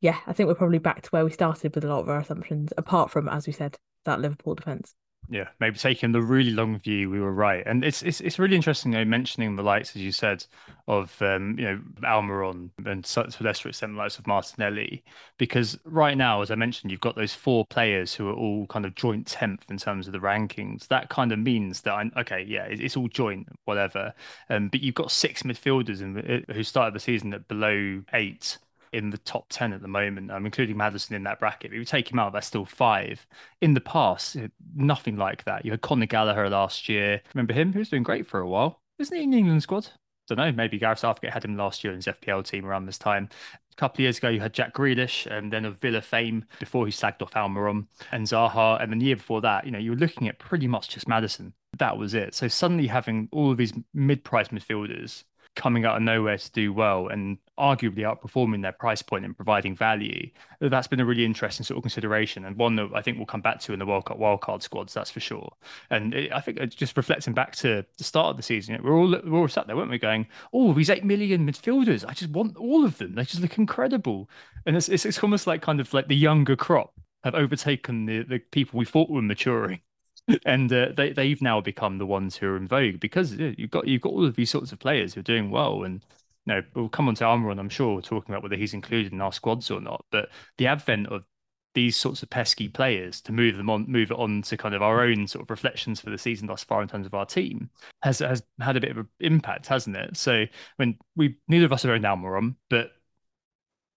yeah, 0.00 0.18
I 0.26 0.32
think 0.32 0.48
we're 0.48 0.54
probably 0.54 0.78
back 0.78 1.02
to 1.02 1.10
where 1.10 1.24
we 1.24 1.30
started 1.30 1.74
with 1.74 1.84
a 1.84 1.88
lot 1.88 2.00
of 2.00 2.08
our 2.08 2.18
assumptions, 2.18 2.72
apart 2.76 3.10
from, 3.10 3.28
as 3.28 3.46
we 3.46 3.52
said, 3.52 3.76
that 4.04 4.20
Liverpool 4.20 4.56
defence. 4.56 4.94
Yeah, 5.28 5.48
maybe 5.60 5.78
taking 5.78 6.12
the 6.12 6.20
really 6.20 6.50
long 6.50 6.78
view, 6.78 7.08
we 7.08 7.18
were 7.20 7.32
right, 7.32 7.62
and 7.64 7.84
it's 7.84 8.02
it's 8.02 8.20
it's 8.20 8.38
really 8.38 8.56
interesting, 8.56 8.92
you 8.92 8.98
know, 8.98 9.04
mentioning 9.06 9.56
the 9.56 9.62
likes 9.62 9.96
as 9.96 10.02
you 10.02 10.12
said 10.12 10.44
of 10.88 11.22
um, 11.22 11.58
you 11.58 11.64
know 11.64 11.80
Almiron 12.02 12.70
and 12.84 13.04
to 13.04 13.20
a 13.40 13.42
lesser 13.42 13.68
extent 13.68 13.92
the 13.94 13.98
likes 13.98 14.18
of 14.18 14.26
Martinelli, 14.26 15.02
because 15.38 15.78
right 15.84 16.18
now, 16.18 16.42
as 16.42 16.50
I 16.50 16.56
mentioned, 16.56 16.90
you've 16.90 17.00
got 17.00 17.14
those 17.16 17.32
four 17.32 17.64
players 17.64 18.12
who 18.14 18.28
are 18.28 18.34
all 18.34 18.66
kind 18.66 18.84
of 18.84 18.94
joint 18.94 19.26
tenth 19.26 19.70
in 19.70 19.78
terms 19.78 20.06
of 20.06 20.12
the 20.12 20.18
rankings. 20.18 20.88
That 20.88 21.08
kind 21.08 21.32
of 21.32 21.38
means 21.38 21.80
that 21.82 21.94
I 21.94 22.10
okay, 22.20 22.44
yeah, 22.46 22.64
it's 22.68 22.96
all 22.96 23.08
joint, 23.08 23.48
whatever. 23.64 24.12
Um, 24.50 24.68
but 24.68 24.80
you've 24.82 24.96
got 24.96 25.10
six 25.12 25.44
midfielders 25.44 26.02
in, 26.02 26.44
who 26.54 26.62
started 26.64 26.94
the 26.94 27.00
season 27.00 27.32
at 27.32 27.48
below 27.48 28.02
eight 28.12 28.58
in 28.92 29.10
the 29.10 29.18
top 29.18 29.46
10 29.48 29.72
at 29.72 29.82
the 29.82 29.88
moment. 29.88 30.30
I'm 30.30 30.46
including 30.46 30.76
Maddison 30.76 31.16
in 31.16 31.24
that 31.24 31.40
bracket. 31.40 31.72
If 31.72 31.78
you 31.78 31.84
take 31.84 32.10
him 32.10 32.18
out, 32.18 32.32
that's 32.32 32.46
still 32.46 32.64
five. 32.64 33.26
In 33.60 33.74
the 33.74 33.80
past, 33.80 34.36
nothing 34.74 35.16
like 35.16 35.44
that. 35.44 35.64
You 35.64 35.70
had 35.70 35.80
Conor 35.80 36.06
Gallagher 36.06 36.48
last 36.50 36.88
year. 36.88 37.22
Remember 37.34 37.52
him? 37.52 37.72
He 37.72 37.78
was 37.78 37.88
doing 37.88 38.02
great 38.02 38.26
for 38.26 38.40
a 38.40 38.48
while. 38.48 38.80
Isn't 38.98 39.16
he 39.16 39.22
in 39.22 39.30
the 39.30 39.38
England 39.38 39.62
squad? 39.62 39.88
Don't 40.28 40.38
know. 40.38 40.52
Maybe 40.52 40.78
Gareth 40.78 41.00
Southgate 41.00 41.32
had 41.32 41.44
him 41.44 41.56
last 41.56 41.82
year 41.82 41.92
in 41.92 41.98
his 41.98 42.06
FPL 42.06 42.44
team 42.44 42.64
around 42.64 42.86
this 42.86 42.98
time. 42.98 43.28
A 43.72 43.74
couple 43.76 43.96
of 43.96 44.00
years 44.00 44.18
ago, 44.18 44.28
you 44.28 44.40
had 44.40 44.52
Jack 44.52 44.74
Grealish, 44.74 45.26
and 45.26 45.52
then 45.52 45.64
of 45.64 45.78
Villa 45.78 46.00
fame 46.00 46.44
before 46.60 46.86
he 46.86 46.92
slagged 46.92 47.22
off 47.22 47.32
Almiron 47.32 47.86
and 48.12 48.26
Zaha. 48.26 48.80
And 48.80 48.92
then 48.92 48.98
the 48.98 49.06
year 49.06 49.16
before 49.16 49.40
that, 49.40 49.64
you 49.64 49.72
know, 49.72 49.78
you 49.78 49.90
were 49.90 49.96
looking 49.96 50.28
at 50.28 50.38
pretty 50.38 50.68
much 50.68 50.90
just 50.90 51.08
Maddison. 51.08 51.54
That 51.78 51.96
was 51.96 52.14
it. 52.14 52.34
So 52.34 52.48
suddenly 52.48 52.86
having 52.86 53.28
all 53.32 53.50
of 53.50 53.56
these 53.56 53.72
mid-price 53.94 54.48
midfielders 54.48 55.24
coming 55.54 55.84
out 55.84 55.96
of 55.96 56.02
nowhere 56.02 56.38
to 56.38 56.50
do 56.52 56.72
well 56.72 57.08
and 57.08 57.36
arguably 57.58 57.98
outperforming 57.98 58.62
their 58.62 58.72
price 58.72 59.02
point 59.02 59.24
and 59.24 59.36
providing 59.36 59.76
value. 59.76 60.28
That's 60.60 60.86
been 60.86 61.00
a 61.00 61.04
really 61.04 61.24
interesting 61.24 61.64
sort 61.64 61.76
of 61.76 61.82
consideration 61.82 62.44
and 62.44 62.56
one 62.56 62.76
that 62.76 62.88
I 62.94 63.02
think 63.02 63.18
we'll 63.18 63.26
come 63.26 63.42
back 63.42 63.60
to 63.60 63.72
in 63.72 63.78
the 63.78 63.86
World 63.86 64.06
Cup 64.06 64.18
wildcard 64.18 64.62
squads, 64.62 64.94
that's 64.94 65.10
for 65.10 65.20
sure. 65.20 65.52
And 65.90 66.14
it, 66.14 66.32
I 66.32 66.40
think 66.40 66.60
uh, 66.60 66.66
just 66.66 66.96
reflecting 66.96 67.34
back 67.34 67.54
to 67.56 67.84
the 67.98 68.04
start 68.04 68.30
of 68.30 68.36
the 68.38 68.42
season, 68.42 68.80
we're 68.82 68.96
all 68.96 69.10
we're 69.24 69.40
all 69.40 69.48
sat 69.48 69.66
there, 69.66 69.76
weren't 69.76 69.90
we, 69.90 69.98
going, 69.98 70.26
oh, 70.52 70.72
these 70.72 70.90
eight 70.90 71.04
million 71.04 71.46
midfielders, 71.46 72.04
I 72.08 72.14
just 72.14 72.30
want 72.30 72.56
all 72.56 72.84
of 72.84 72.96
them. 72.98 73.14
They 73.14 73.24
just 73.24 73.42
look 73.42 73.58
incredible. 73.58 74.30
And 74.64 74.76
it's, 74.76 74.88
it's, 74.88 75.04
it's 75.04 75.22
almost 75.22 75.46
like 75.46 75.60
kind 75.60 75.80
of 75.80 75.92
like 75.92 76.08
the 76.08 76.16
younger 76.16 76.56
crop 76.56 76.94
have 77.24 77.34
overtaken 77.34 78.06
the, 78.06 78.22
the 78.22 78.38
people 78.38 78.78
we 78.78 78.84
thought 78.84 79.10
were 79.10 79.22
maturing 79.22 79.80
and 80.44 80.72
uh, 80.72 80.88
they 80.96 81.12
they've 81.12 81.42
now 81.42 81.60
become 81.60 81.98
the 81.98 82.06
ones 82.06 82.36
who 82.36 82.46
are 82.46 82.56
in 82.56 82.68
vogue 82.68 83.00
because 83.00 83.32
you've 83.32 83.70
got 83.70 83.86
you've 83.86 84.02
got 84.02 84.12
all 84.12 84.24
of 84.24 84.36
these 84.36 84.50
sorts 84.50 84.72
of 84.72 84.78
players 84.78 85.14
who 85.14 85.20
are 85.20 85.24
doing 85.24 85.50
well. 85.50 85.84
And 85.84 86.04
you 86.46 86.54
know 86.54 86.62
we'll 86.74 86.88
come 86.88 87.08
on 87.08 87.14
to 87.16 87.24
Almiron 87.24 87.58
I'm 87.58 87.68
sure 87.68 87.94
we're 87.94 88.00
talking 88.00 88.34
about 88.34 88.42
whether 88.42 88.56
he's 88.56 88.74
included 88.74 89.12
in 89.12 89.20
our 89.20 89.32
squads 89.32 89.70
or 89.70 89.80
not 89.80 90.04
but 90.10 90.28
the 90.58 90.66
advent 90.66 91.06
of 91.08 91.24
these 91.74 91.96
sorts 91.96 92.22
of 92.22 92.28
pesky 92.28 92.68
players 92.68 93.20
to 93.22 93.32
move 93.32 93.56
them 93.56 93.70
on 93.70 93.86
move 93.88 94.10
it 94.10 94.18
on 94.18 94.42
to 94.42 94.56
kind 94.56 94.74
of 94.74 94.82
our 94.82 95.02
own 95.02 95.26
sort 95.26 95.42
of 95.42 95.50
reflections 95.50 96.00
for 96.00 96.10
the 96.10 96.18
season 96.18 96.46
thus 96.46 96.62
far 96.62 96.82
in 96.82 96.88
terms 96.88 97.06
of 97.06 97.14
our 97.14 97.24
team 97.24 97.70
has 98.02 98.18
has 98.18 98.42
had 98.60 98.76
a 98.76 98.80
bit 98.80 98.90
of 98.90 98.98
an 98.98 99.08
impact 99.20 99.66
hasn't 99.66 99.96
it? 99.96 100.16
So 100.16 100.44
when 100.76 100.98
we 101.16 101.36
neither 101.48 101.64
of 101.66 101.72
us 101.72 101.82
have 101.82 101.92
owned 101.92 102.04
Almiron 102.04 102.56
but 102.68 102.90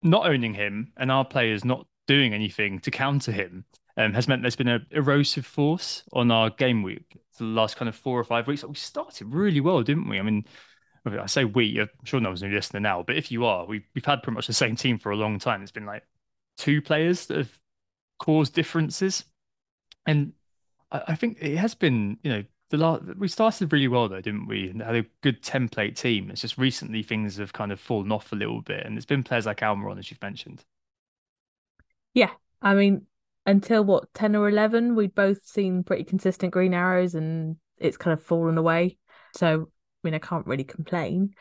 not 0.04 0.28
owning 0.28 0.54
him 0.54 0.94
and 0.98 1.12
our 1.12 1.26
players 1.26 1.66
not 1.66 1.88
doing 2.08 2.34
anything 2.34 2.80
to 2.80 2.92
counter 2.92 3.32
him 3.32 3.66
um, 3.98 4.14
has 4.14 4.28
meant 4.28 4.42
there's 4.42 4.56
been 4.56 4.68
an 4.68 4.86
erosive 4.92 5.46
force 5.46 6.04
on 6.14 6.32
our 6.32 6.50
game 6.50 6.84
week 6.84 7.18
the 7.38 7.46
last 7.46 7.78
kind 7.78 7.90
of 7.90 7.96
four 7.96 8.20
or 8.20 8.24
five 8.24 8.48
weeks. 8.48 8.64
We 8.64 8.76
started 8.76 9.34
really 9.34 9.60
well, 9.60 9.84
didn't 9.84 10.10
we? 10.10 10.20
I 10.20 10.22
mean, 10.22 10.46
I 11.06 11.26
say 11.28 11.46
we, 11.46 11.80
I'm 11.80 11.90
sure 12.04 12.20
no 12.20 12.30
one's 12.30 12.44
listening 12.44 12.84
now, 12.84 13.04
but 13.04 13.18
if 13.18 13.32
you 13.32 13.46
are, 13.46 13.66
we've, 13.66 13.86
we've 13.94 14.06
had 14.06 14.24
pretty 14.24 14.36
much 14.36 14.48
the 14.48 14.54
same 14.54 14.76
team 14.76 14.98
for 14.98 15.12
a 15.12 15.16
long 15.16 15.40
time. 15.40 15.62
It's 15.62 15.72
been 15.72 15.86
like 15.86 16.04
two 16.58 16.82
players 16.82 17.28
that 17.28 17.38
have 17.38 17.60
caused 18.20 18.54
differences. 18.54 19.26
And 20.06 20.34
I, 20.92 21.02
I 21.10 21.16
think 21.16 21.38
it 21.42 21.58
has 21.58 21.76
been, 21.76 22.18
you 22.24 22.32
know, 22.32 22.44
the 22.72 22.78
last, 22.78 23.04
we 23.18 23.28
started 23.28 23.72
really 23.72 23.88
well 23.88 24.10
though, 24.10 24.22
didn't 24.22 24.48
we? 24.48 24.70
And 24.70 24.82
had 24.82 24.96
a 24.96 25.06
good 25.22 25.44
template 25.44 25.96
team. 25.96 26.32
It's 26.32 26.42
just 26.42 26.58
recently 26.58 27.04
things 27.04 27.38
have 27.38 27.54
kind 27.54 27.72
of 27.72 27.80
fallen 27.80 28.12
off 28.12 28.32
a 28.32 28.36
little 28.36 28.62
bit. 28.62 28.86
And 28.86 28.98
it's 28.98 29.06
been 29.06 29.24
players 29.24 29.46
like 29.46 29.60
Almiron, 29.60 30.00
as 30.00 30.10
you've 30.10 30.22
mentioned. 30.22 30.64
Yeah. 32.14 32.32
I 32.62 32.74
mean, 32.74 33.06
until 33.46 33.84
what 33.84 34.14
10 34.14 34.36
or 34.36 34.50
11 34.50 34.96
we'd 34.96 35.16
both 35.16 35.46
seen 35.46 35.84
pretty 35.84 36.04
consistent 36.04 36.52
green 36.52 36.74
arrows 36.74 37.16
and 37.16 37.58
it's 37.78 37.98
kind 37.98 38.14
of 38.14 38.24
fallen 38.24 38.58
away. 38.58 38.98
So 39.36 39.70
i 40.04 40.08
mean 40.08 40.14
i 40.14 40.20
can't 40.20 40.46
really 40.46 40.64
complain 40.64 41.34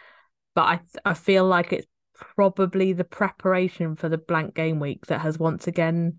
but 0.54 0.62
i 0.62 0.80
i 1.04 1.14
feel 1.14 1.44
like 1.44 1.72
it's 1.72 1.86
probably 2.14 2.92
the 2.92 3.04
preparation 3.04 3.94
for 3.96 4.08
the 4.08 4.18
blank 4.18 4.54
game 4.54 4.80
week 4.80 5.04
that 5.06 5.20
has 5.20 5.38
once 5.38 5.66
again 5.66 6.18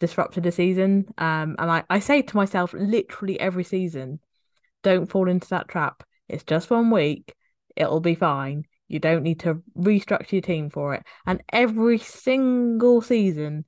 disrupted 0.00 0.42
the 0.42 0.52
season. 0.52 1.06
Um 1.18 1.56
and 1.58 1.70
i 1.70 1.84
i 1.88 1.98
say 2.00 2.22
to 2.22 2.36
myself 2.36 2.72
literally 2.72 3.38
every 3.38 3.64
season 3.64 4.18
don't 4.82 5.10
fall 5.10 5.28
into 5.28 5.48
that 5.48 5.68
trap. 5.68 6.02
It's 6.28 6.44
just 6.44 6.70
one 6.70 6.90
week. 6.90 7.34
It'll 7.76 8.00
be 8.00 8.14
fine. 8.14 8.64
You 8.88 9.00
don't 9.00 9.22
need 9.22 9.40
to 9.40 9.62
restructure 9.76 10.32
your 10.32 10.42
team 10.42 10.70
for 10.70 10.94
it. 10.94 11.02
And 11.26 11.42
every 11.52 11.98
single 11.98 13.00
season 13.00 13.64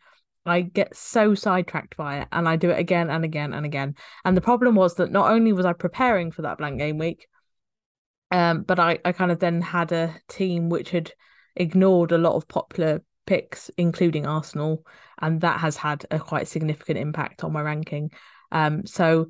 I 0.50 0.62
get 0.62 0.96
so 0.96 1.34
sidetracked 1.34 1.96
by 1.96 2.20
it 2.20 2.28
and 2.32 2.48
I 2.48 2.56
do 2.56 2.70
it 2.70 2.78
again 2.78 3.10
and 3.10 3.24
again 3.24 3.52
and 3.52 3.66
again. 3.66 3.94
And 4.24 4.36
the 4.36 4.40
problem 4.42 4.74
was 4.74 4.94
that 4.96 5.10
not 5.10 5.30
only 5.30 5.52
was 5.52 5.66
I 5.66 5.72
preparing 5.72 6.30
for 6.30 6.42
that 6.42 6.58
blank 6.58 6.78
game 6.78 6.98
week, 6.98 7.26
um, 8.30 8.62
but 8.62 8.78
I, 8.78 8.98
I 9.04 9.12
kind 9.12 9.32
of 9.32 9.38
then 9.38 9.60
had 9.60 9.92
a 9.92 10.14
team 10.28 10.68
which 10.68 10.90
had 10.90 11.12
ignored 11.56 12.12
a 12.12 12.18
lot 12.18 12.34
of 12.34 12.46
popular 12.48 13.02
picks, 13.26 13.70
including 13.76 14.26
Arsenal, 14.26 14.84
and 15.20 15.40
that 15.40 15.60
has 15.60 15.76
had 15.76 16.04
a 16.10 16.18
quite 16.18 16.48
significant 16.48 16.98
impact 16.98 17.44
on 17.44 17.52
my 17.52 17.62
ranking. 17.62 18.10
Um, 18.52 18.86
so 18.86 19.28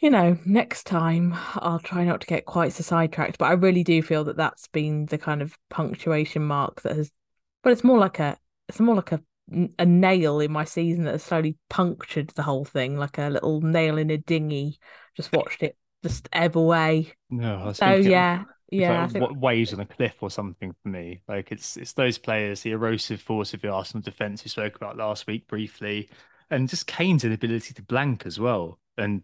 you 0.00 0.08
know, 0.08 0.38
next 0.46 0.84
time 0.84 1.34
I'll 1.56 1.78
try 1.78 2.04
not 2.04 2.22
to 2.22 2.26
get 2.26 2.46
quite 2.46 2.72
so 2.72 2.82
sidetracked. 2.82 3.36
But 3.38 3.46
I 3.46 3.52
really 3.52 3.84
do 3.84 4.02
feel 4.02 4.24
that 4.24 4.36
that's 4.36 4.66
been 4.68 5.06
the 5.06 5.18
kind 5.18 5.42
of 5.42 5.56
punctuation 5.68 6.42
mark 6.42 6.80
that 6.82 6.96
has, 6.96 7.10
but 7.62 7.72
it's 7.72 7.84
more 7.84 7.98
like 7.98 8.18
a, 8.18 8.38
it's 8.68 8.80
more 8.80 8.94
like 8.94 9.12
a 9.12 9.20
a 9.78 9.86
nail 9.86 10.40
in 10.40 10.52
my 10.52 10.64
season 10.64 11.04
that 11.04 11.12
has 11.12 11.22
slowly 11.22 11.56
punctured 11.68 12.30
the 12.30 12.42
whole 12.42 12.64
thing, 12.64 12.96
like 12.96 13.18
a 13.18 13.28
little 13.28 13.60
nail 13.60 13.98
in 13.98 14.10
a 14.10 14.18
dinghy. 14.18 14.78
Just 15.16 15.32
watched 15.32 15.62
it 15.62 15.76
just 16.02 16.28
ebb 16.32 16.56
away. 16.56 17.12
No, 17.30 17.72
so 17.72 17.94
yeah, 17.94 18.44
yeah, 18.70 19.02
like 19.02 19.12
think... 19.12 19.40
waves 19.40 19.74
on 19.74 19.80
a 19.80 19.86
cliff 19.86 20.16
or 20.20 20.30
something 20.30 20.74
for 20.82 20.88
me. 20.88 21.22
Like 21.28 21.52
it's 21.52 21.76
it's 21.76 21.92
those 21.92 22.18
players, 22.18 22.62
the 22.62 22.72
erosive 22.72 23.20
force 23.20 23.54
of 23.54 23.62
the 23.62 23.70
Arsenal 23.70 24.02
defense 24.02 24.44
we 24.44 24.48
spoke 24.48 24.76
about 24.76 24.96
last 24.96 25.26
week 25.26 25.46
briefly, 25.48 26.08
and 26.50 26.68
just 26.68 26.86
Kane's 26.86 27.24
inability 27.24 27.74
to 27.74 27.82
blank 27.82 28.26
as 28.26 28.38
well. 28.38 28.78
And 28.96 29.22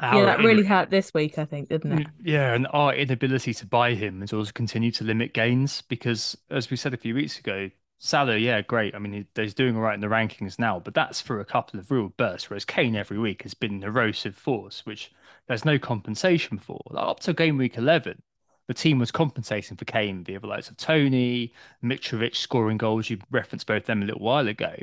yeah, 0.00 0.24
that 0.24 0.40
really 0.40 0.64
hurt 0.64 0.90
this 0.90 1.14
week, 1.14 1.38
I 1.38 1.44
think, 1.44 1.68
didn't 1.68 2.00
it? 2.00 2.06
Yeah, 2.22 2.52
and 2.54 2.66
our 2.72 2.94
inability 2.94 3.54
to 3.54 3.66
buy 3.66 3.94
him 3.94 4.20
has 4.20 4.32
also 4.32 4.50
continued 4.52 4.94
to 4.96 5.04
limit 5.04 5.32
gains 5.32 5.82
because, 5.82 6.36
as 6.50 6.68
we 6.70 6.76
said 6.76 6.94
a 6.94 6.98
few 6.98 7.14
weeks 7.14 7.38
ago, 7.38 7.70
Salah, 7.98 8.36
yeah, 8.36 8.60
great. 8.60 8.94
I 8.94 8.98
mean, 8.98 9.26
he's 9.34 9.54
doing 9.54 9.76
all 9.76 9.82
right 9.82 9.94
in 9.94 10.00
the 10.00 10.06
rankings 10.08 10.58
now, 10.58 10.78
but 10.78 10.94
that's 10.94 11.20
for 11.20 11.40
a 11.40 11.44
couple 11.44 11.80
of 11.80 11.90
real 11.90 12.10
bursts. 12.10 12.50
Whereas 12.50 12.64
Kane 12.64 12.94
every 12.96 13.18
week 13.18 13.42
has 13.42 13.54
been 13.54 13.74
an 13.74 13.82
erosive 13.82 14.36
force, 14.36 14.84
which 14.84 15.10
there's 15.48 15.64
no 15.64 15.78
compensation 15.78 16.58
for. 16.58 16.80
Like, 16.90 17.06
up 17.06 17.20
to 17.20 17.32
game 17.32 17.56
week 17.56 17.76
11, 17.78 18.22
the 18.68 18.74
team 18.74 18.98
was 18.98 19.10
compensating 19.10 19.76
for 19.76 19.86
Kane 19.86 20.22
via 20.22 20.38
the 20.38 20.46
likes 20.46 20.68
of 20.68 20.76
Toney, 20.76 21.54
Mitrovic 21.82 22.36
scoring 22.36 22.76
goals. 22.76 23.08
You 23.10 23.18
referenced 23.30 23.66
both 23.66 23.86
them 23.86 24.02
a 24.02 24.06
little 24.06 24.22
while 24.22 24.48
ago. 24.48 24.74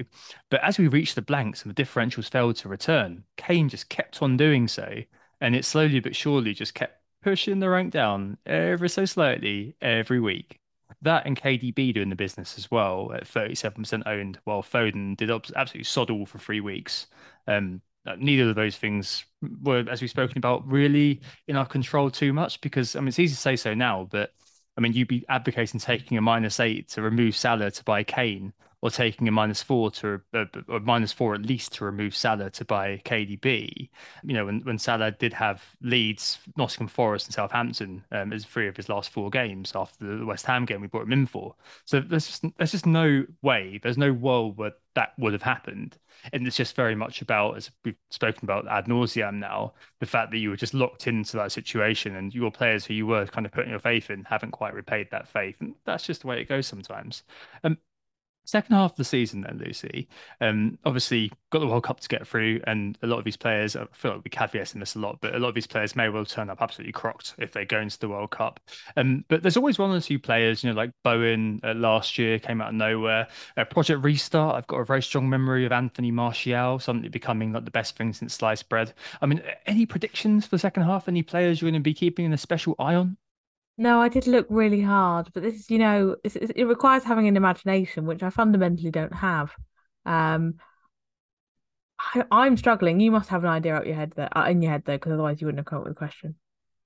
But 0.50 0.64
as 0.64 0.78
we 0.80 0.88
reached 0.88 1.16
the 1.16 1.22
blanks 1.22 1.64
and 1.64 1.74
the 1.74 1.84
differentials 1.84 2.30
failed 2.30 2.56
to 2.58 2.70
return, 2.70 3.24
Kane 3.38 3.70
just 3.70 3.90
kept 3.90 4.22
on 4.22 4.36
doing 4.38 4.68
so. 4.68 5.04
And 5.40 5.56
it 5.56 5.66
slowly 5.66 6.00
but 6.00 6.16
surely 6.16 6.54
just 6.54 6.74
kept 6.74 7.02
pushing 7.22 7.60
the 7.60 7.70
rank 7.70 7.92
down 7.94 8.38
ever 8.46 8.88
so 8.88 9.06
slightly 9.06 9.76
every 9.82 10.20
week. 10.20 10.61
That 11.04 11.26
and 11.26 11.40
KDB 11.40 11.94
doing 11.94 12.10
the 12.10 12.16
business 12.16 12.58
as 12.58 12.70
well 12.70 13.12
at 13.14 13.26
37% 13.26 14.04
owned, 14.06 14.40
while 14.44 14.62
Foden 14.62 15.18
did 15.18 15.32
absolutely 15.32 15.84
sod 15.84 16.12
all 16.12 16.26
for 16.26 16.38
three 16.38 16.62
weeks. 16.62 17.08
Um, 17.48 17.82
uh, 18.06 18.16
neither 18.18 18.50
of 18.50 18.56
those 18.56 18.78
things 18.78 19.26
were, 19.62 19.84
as 19.90 20.02
we've 20.02 20.10
spoken 20.10 20.38
about, 20.38 20.68
really 20.68 21.22
in 21.48 21.56
our 21.56 21.66
control 21.66 22.10
too 22.10 22.34
much 22.34 22.60
because 22.62 22.96
I 22.96 23.00
mean 23.00 23.10
it's 23.10 23.20
easy 23.20 23.36
to 23.36 23.42
say 23.42 23.56
so 23.56 23.74
now, 23.74 24.08
but 24.10 24.32
I 24.78 24.82
mean 24.82 24.94
you'd 24.94 25.08
be 25.08 25.26
advocating 25.30 25.80
taking 25.80 26.18
a 26.18 26.22
minus 26.22 26.60
eight 26.60 26.90
to 26.90 27.02
remove 27.02 27.36
Salah 27.36 27.72
to 27.72 27.84
buy 27.84 28.04
Kane 28.04 28.54
or 28.82 28.90
taking 28.90 29.28
a 29.28 29.32
minus 29.32 29.62
four 29.62 29.92
to 29.92 30.22
uh, 30.34 30.46
or 30.68 30.80
minus 30.80 31.12
four 31.12 31.36
at 31.36 31.46
least 31.46 31.74
to 31.74 31.86
remove 31.86 32.16
Salah 32.16 32.50
to 32.50 32.66
buy 32.66 33.02
KDB. 33.06 33.90
You 34.24 34.34
know, 34.34 34.46
when 34.46 34.62
when 34.62 34.80
Salah 34.80 35.12
did 35.12 35.34
have 35.34 35.64
Leeds, 35.82 36.40
Nottingham 36.58 36.88
Forest, 36.88 37.28
and 37.28 37.34
Southampton 37.34 38.04
um, 38.12 38.34
as 38.34 38.44
three 38.44 38.68
of 38.68 38.76
his 38.76 38.90
last 38.90 39.12
four 39.12 39.30
games 39.30 39.72
after 39.76 40.18
the 40.18 40.26
West 40.26 40.46
Ham 40.48 40.66
game 40.66 40.82
we 40.82 40.88
brought 40.88 41.04
him 41.04 41.14
in 41.14 41.28
for. 41.28 41.56
So 41.86 42.00
there's 42.00 42.28
just 42.28 42.46
there's 42.58 42.72
just 42.72 42.88
no 42.88 43.26
way, 43.42 43.80
there's 43.84 43.98
no 43.98 44.12
world 44.12 44.58
where 44.58 44.74
that 44.96 45.14
would 45.18 45.34
have 45.34 45.44
happened. 45.44 45.98
And 46.34 46.46
it's 46.46 46.56
just 46.56 46.76
very 46.76 46.96
much 46.96 47.22
about, 47.22 47.58
as 47.58 47.72
we've 47.84 47.96
spoken 48.10 48.42
about 48.44 48.68
ad 48.68 48.88
nauseam 48.88 49.40
now, 49.40 49.74
the 50.00 50.06
fact 50.06 50.32
that 50.32 50.38
you 50.38 50.50
were 50.50 50.56
just 50.56 50.74
locked 50.74 51.08
into 51.08 51.38
that 51.38 51.52
situation 51.52 52.16
and 52.16 52.34
your 52.34 52.52
players 52.52 52.86
who 52.86 52.94
you 52.94 53.08
were 53.08 53.26
kind 53.26 53.46
of 53.46 53.52
putting 53.52 53.72
your 53.72 53.80
faith 53.80 54.10
in 54.10 54.24
haven't 54.24 54.52
quite 54.52 54.74
repaid 54.74 55.10
that 55.12 55.28
faith. 55.28 55.56
And 55.60 55.76
that's 55.86 56.06
just 56.06 56.22
the 56.22 56.28
way 56.28 56.42
it 56.42 56.50
goes 56.50 56.68
sometimes. 56.68 57.24
Um, 57.64 57.78
Second 58.46 58.76
half 58.76 58.92
of 58.92 58.98
the 58.98 59.04
season, 59.04 59.42
then 59.42 59.62
Lucy. 59.64 60.08
Um, 60.40 60.78
obviously 60.84 61.32
got 61.52 61.60
the 61.60 61.68
World 61.68 61.84
Cup 61.84 62.00
to 62.00 62.08
get 62.08 62.28
through, 62.28 62.60
and 62.66 62.98
a 63.04 63.08
lot 63.08 63.20
of 63.20 63.26
these 63.26 63.38
players. 63.38 63.76
I 63.76 63.86
feel 63.94 64.14
like 64.14 64.24
we 64.24 64.32
caveating 64.32 64.80
this 64.80 64.96
a 64.96 65.00
lot, 65.00 65.20
but 65.22 65.36
a 65.36 65.40
lot 65.40 65.50
of 65.50 65.56
these 65.56 65.68
players 65.68 65.96
may 65.96 66.10
well 66.10 66.26
turn 66.26 66.50
up 66.50 66.62
absolutely 66.62 66.92
crocked 66.92 67.36
if 67.38 67.52
they 67.52 67.66
go 67.66 67.80
into 67.80 68.00
the 68.00 68.10
World 68.10 68.32
Cup. 68.32 68.60
Um, 68.98 69.24
but 69.28 69.44
there's 69.44 69.58
always 69.58 69.78
one 69.78 69.92
or 69.92 70.02
two 70.02 70.20
players, 70.20 70.64
you 70.64 70.70
know, 70.70 70.76
like 70.76 70.92
Bowen 71.04 71.60
uh, 71.64 71.74
last 71.76 72.18
year 72.18 72.40
came 72.40 72.62
out 72.62 72.70
of 72.70 72.76
nowhere. 72.76 73.28
Uh, 73.56 73.66
Project 73.66 74.04
Restart. 74.04 74.56
I've 74.56 74.68
got 74.68 74.78
a 74.78 74.86
very 74.86 75.04
strong 75.04 75.30
memory 75.30 75.66
of 75.66 75.72
Anthony 75.72 76.12
Martial, 76.12 76.80
suddenly 76.80 77.10
becoming 77.10 77.54
like 77.54 77.66
the 77.66 77.72
best 77.72 77.96
thing 77.96 78.12
since 78.12 78.34
sliced 78.34 78.70
bread. 78.70 78.94
I 79.22 79.28
mean, 79.28 79.42
any 79.66 79.86
predictions 79.86 80.46
for 80.46 80.56
the 80.56 80.60
second 80.60 80.84
half? 80.84 81.08
Any 81.08 81.22
players 81.22 81.62
you're 81.62 81.70
going 81.70 81.82
to 81.82 81.84
be 81.84 81.94
keeping 81.94 82.34
a 82.34 82.38
special 82.38 82.76
eye 82.80 82.96
on? 82.96 83.18
No, 83.82 84.00
I 84.00 84.10
did 84.10 84.28
look 84.28 84.46
really 84.52 84.80
hard, 84.82 85.30
but 85.34 85.42
this 85.42 85.56
is, 85.56 85.72
you 85.72 85.80
know, 85.80 86.16
it 86.24 86.68
requires 86.68 87.04
having 87.04 87.28
an 87.28 87.36
imagination, 87.36 88.06
which 88.06 88.22
I 88.22 88.30
fundamentally 88.30 88.92
don't 88.92 89.16
have. 89.16 89.56
Um, 90.06 90.60
I, 92.30 92.46
am 92.46 92.58
struggling. 92.58 93.00
You 93.00 93.10
must 93.10 93.30
have 93.30 93.44
an 93.44 93.50
idea 93.50 93.76
up 93.76 93.88
your 93.88 93.96
head 93.96 94.14
there, 94.16 94.30
uh, 94.38 94.48
in 94.48 94.62
your 94.62 94.72
head 94.72 94.84
though, 94.86 94.98
because 94.98 95.14
otherwise 95.14 95.42
you 95.42 95.48
wouldn't 95.48 95.62
have 95.62 95.66
come 95.66 95.80
up 95.80 95.86
with 95.86 95.94
a 95.94 95.96
question. 95.96 96.36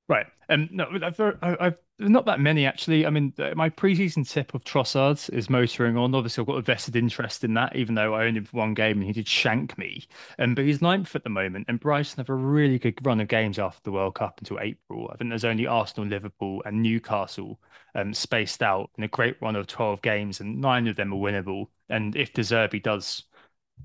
Right. 0.08 0.26
Um, 0.48 0.70
no, 0.72 0.88
I've, 1.04 1.20
I've 1.44 1.78
not 2.00 2.26
that 2.26 2.40
many 2.40 2.66
actually. 2.66 3.06
I 3.06 3.10
mean, 3.10 3.34
my 3.56 3.70
preseason 3.70 4.28
tip 4.30 4.54
of 4.54 4.64
Trossard 4.64 5.30
is 5.34 5.50
motoring 5.50 5.98
on. 5.98 6.14
Obviously, 6.14 6.42
I've 6.42 6.48
got 6.48 6.58
a 6.58 6.62
vested 6.62 6.96
interest 6.96 7.44
in 7.44 7.54
that, 7.54 7.76
even 7.76 7.96
though 7.96 8.14
I 8.14 8.26
only 8.26 8.42
have 8.42 8.54
one 8.54 8.74
game 8.74 8.98
and 8.98 9.04
he 9.06 9.14
did 9.14 9.28
shank 9.28 9.78
me. 9.78 10.06
Um, 10.38 10.56
but 10.56 10.66
he's 10.66 10.82
ninth 10.82 11.16
at 11.16 11.24
the 11.24 11.30
moment, 11.30 11.66
and 11.70 11.80
Brighton 11.80 12.18
have 12.18 12.30
a 12.30 12.34
really 12.36 12.80
good 12.80 13.06
run 13.06 13.22
of 13.22 13.28
games 13.28 13.60
after 13.60 13.82
the 13.84 13.92
World 13.92 14.16
Cup 14.16 14.40
until 14.40 14.60
April. 14.60 15.10
I 15.12 15.18
think 15.18 15.30
there's 15.30 15.46
only 15.46 15.68
Arsenal, 15.68 16.10
Liverpool, 16.10 16.62
and 16.66 16.82
Newcastle 16.82 17.60
um, 17.96 18.14
spaced 18.14 18.62
out 18.62 18.90
in 18.98 19.04
a 19.04 19.10
great 19.10 19.42
run 19.42 19.56
of 19.56 19.68
12 19.68 20.02
games, 20.02 20.42
and 20.42 20.60
nine 20.60 20.88
of 20.88 20.98
them 20.98 21.14
are 21.14 21.18
winnable. 21.18 21.68
And 21.90 22.16
if 22.16 22.34
De 22.34 22.42
Zerbi 22.42 22.82
does 22.82 23.24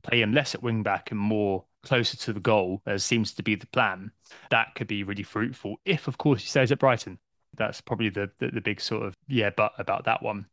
play 0.02 0.22
him 0.22 0.32
less 0.32 0.54
at 0.54 0.62
wing 0.62 0.82
back 0.82 1.10
and 1.10 1.20
more 1.20 1.64
closer 1.82 2.16
to 2.16 2.32
the 2.32 2.40
goal, 2.40 2.82
as 2.86 3.04
seems 3.04 3.34
to 3.34 3.42
be 3.42 3.54
the 3.54 3.66
plan, 3.68 4.10
that 4.50 4.74
could 4.74 4.86
be 4.86 5.04
really 5.04 5.22
fruitful. 5.22 5.76
If, 5.84 6.08
of 6.08 6.18
course, 6.18 6.42
he 6.42 6.48
stays 6.48 6.72
at 6.72 6.78
Brighton, 6.78 7.18
that's 7.60 7.80
probably 7.80 8.08
the, 8.08 8.30
the, 8.38 8.48
the 8.48 8.60
big 8.60 8.80
sort 8.80 9.04
of 9.04 9.14
yeah, 9.28 9.50
but 9.56 9.72
about 9.78 10.04
that 10.06 10.22
one. 10.22 10.46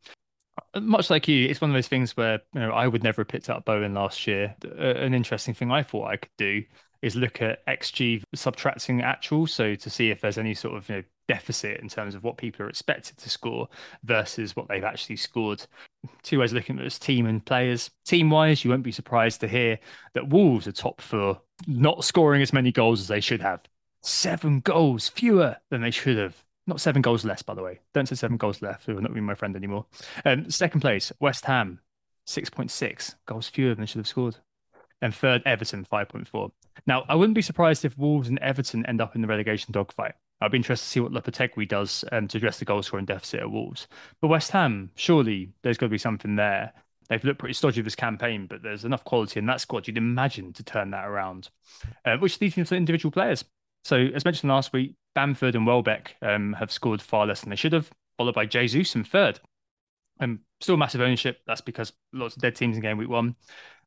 Uh, 0.73 0.81
much 0.81 1.09
like 1.09 1.27
you, 1.27 1.47
it's 1.47 1.61
one 1.61 1.71
of 1.71 1.73
those 1.73 1.87
things 1.87 2.15
where 2.15 2.41
you 2.53 2.59
know 2.59 2.71
I 2.71 2.87
would 2.87 3.03
never 3.03 3.21
have 3.21 3.27
picked 3.27 3.49
up 3.49 3.65
Bowen 3.65 3.93
last 3.93 4.27
year. 4.27 4.55
Uh, 4.63 4.93
an 4.95 5.13
interesting 5.13 5.53
thing 5.53 5.71
I 5.71 5.81
thought 5.81 6.07
I 6.07 6.17
could 6.17 6.29
do 6.37 6.63
is 7.01 7.15
look 7.15 7.41
at 7.41 7.65
XG 7.67 8.23
subtracting 8.33 9.01
actual, 9.01 9.47
so 9.47 9.75
to 9.75 9.89
see 9.89 10.09
if 10.09 10.21
there's 10.21 10.37
any 10.37 10.53
sort 10.53 10.75
of 10.75 10.89
you 10.89 10.95
know, 10.95 11.03
deficit 11.27 11.79
in 11.79 11.89
terms 11.89 12.15
of 12.15 12.23
what 12.23 12.37
people 12.37 12.65
are 12.65 12.69
expected 12.69 13.17
to 13.17 13.29
score 13.29 13.67
versus 14.03 14.55
what 14.55 14.67
they've 14.67 14.83
actually 14.83 15.15
scored. 15.15 15.65
Two 16.23 16.39
ways 16.39 16.51
of 16.51 16.55
looking 16.55 16.77
at 16.77 16.83
this 16.83 16.99
team 16.99 17.25
and 17.25 17.45
players. 17.45 17.91
Team 18.05 18.29
wise, 18.29 18.63
you 18.63 18.71
won't 18.71 18.83
be 18.83 18.91
surprised 18.91 19.41
to 19.41 19.47
hear 19.47 19.79
that 20.13 20.29
Wolves 20.29 20.67
are 20.67 20.71
top 20.71 21.01
for 21.01 21.39
not 21.67 22.03
scoring 22.03 22.41
as 22.41 22.53
many 22.53 22.71
goals 22.71 22.99
as 22.99 23.07
they 23.07 23.21
should 23.21 23.41
have. 23.41 23.61
Seven 24.01 24.61
goals 24.61 25.07
fewer 25.09 25.57
than 25.69 25.81
they 25.81 25.91
should 25.91 26.17
have. 26.17 26.43
Not 26.67 26.81
seven 26.81 27.01
goals 27.01 27.23
less, 27.23 27.41
by 27.41 27.53
the 27.53 27.63
way. 27.63 27.79
Don't 27.93 28.07
say 28.07 28.15
seven 28.15 28.37
goals 28.37 28.61
left. 28.61 28.85
Who 28.85 28.97
are 28.97 29.01
not 29.01 29.13
being 29.13 29.25
my 29.25 29.35
friend 29.35 29.55
anymore. 29.55 29.85
Um, 30.25 30.49
second 30.51 30.81
place, 30.81 31.11
West 31.19 31.45
Ham, 31.45 31.79
6.6 32.27 33.15
goals 33.25 33.47
fewer 33.47 33.69
than 33.69 33.79
they 33.79 33.85
should 33.85 33.99
have 33.99 34.07
scored. 34.07 34.35
And 35.01 35.15
third, 35.15 35.43
Everton, 35.45 35.85
5.4. 35.91 36.51
Now, 36.85 37.05
I 37.07 37.15
wouldn't 37.15 37.35
be 37.35 37.41
surprised 37.41 37.85
if 37.85 37.97
Wolves 37.97 38.27
and 38.27 38.39
Everton 38.39 38.85
end 38.85 38.99
up 38.99 39.15
in 39.15 39.21
the 39.21 39.27
relegation 39.27 39.71
dogfight. 39.71 40.15
I'd 40.41 40.51
be 40.51 40.57
interested 40.57 40.85
to 40.85 40.89
see 40.89 40.99
what 40.99 41.11
Lopetegui 41.11 41.67
does 41.67 42.03
um, 42.11 42.27
to 42.27 42.37
address 42.37 42.59
the 42.59 42.65
goal 42.65 42.83
scoring 42.83 43.05
deficit 43.05 43.39
at 43.39 43.51
Wolves. 43.51 43.87
But 44.21 44.27
West 44.27 44.51
Ham, 44.51 44.91
surely 44.95 45.53
there's 45.61 45.77
got 45.77 45.87
to 45.87 45.91
be 45.91 45.97
something 45.97 46.35
there. 46.35 46.73
They've 47.09 47.23
looked 47.23 47.39
pretty 47.39 47.53
stodgy 47.53 47.81
this 47.81 47.95
campaign, 47.95 48.47
but 48.47 48.61
there's 48.61 48.83
enough 48.83 49.05
quality 49.05 49.39
in 49.39 49.45
that 49.45 49.61
squad 49.61 49.87
you'd 49.87 49.97
imagine 49.97 50.51
to 50.53 50.63
turn 50.63 50.91
that 50.91 51.07
around, 51.07 51.49
uh, 52.05 52.17
which 52.17 52.39
leads 52.41 52.57
me 52.57 52.61
into 52.61 52.75
individual 52.75 53.11
players. 53.11 53.45
So, 53.87 53.95
as 54.13 54.25
mentioned 54.25 54.49
last 54.49 54.73
week, 54.73 54.95
Bamford 55.15 55.55
and 55.55 55.65
Welbeck 55.65 56.17
um, 56.21 56.51
have 56.59 56.73
scored 56.73 57.01
far 57.01 57.25
less 57.25 57.39
than 57.39 57.51
they 57.51 57.55
should 57.55 57.71
have, 57.71 57.89
followed 58.17 58.35
by 58.35 58.45
Jesus 58.45 58.93
in 58.95 59.05
third. 59.05 59.39
Um, 60.19 60.41
still 60.59 60.75
massive 60.75 60.99
ownership. 60.99 61.39
That's 61.47 61.61
because 61.61 61.93
lots 62.11 62.35
of 62.35 62.41
dead 62.41 62.57
teams 62.57 62.75
in 62.75 62.81
game 62.81 62.97
week 62.97 63.07
one. 63.07 63.37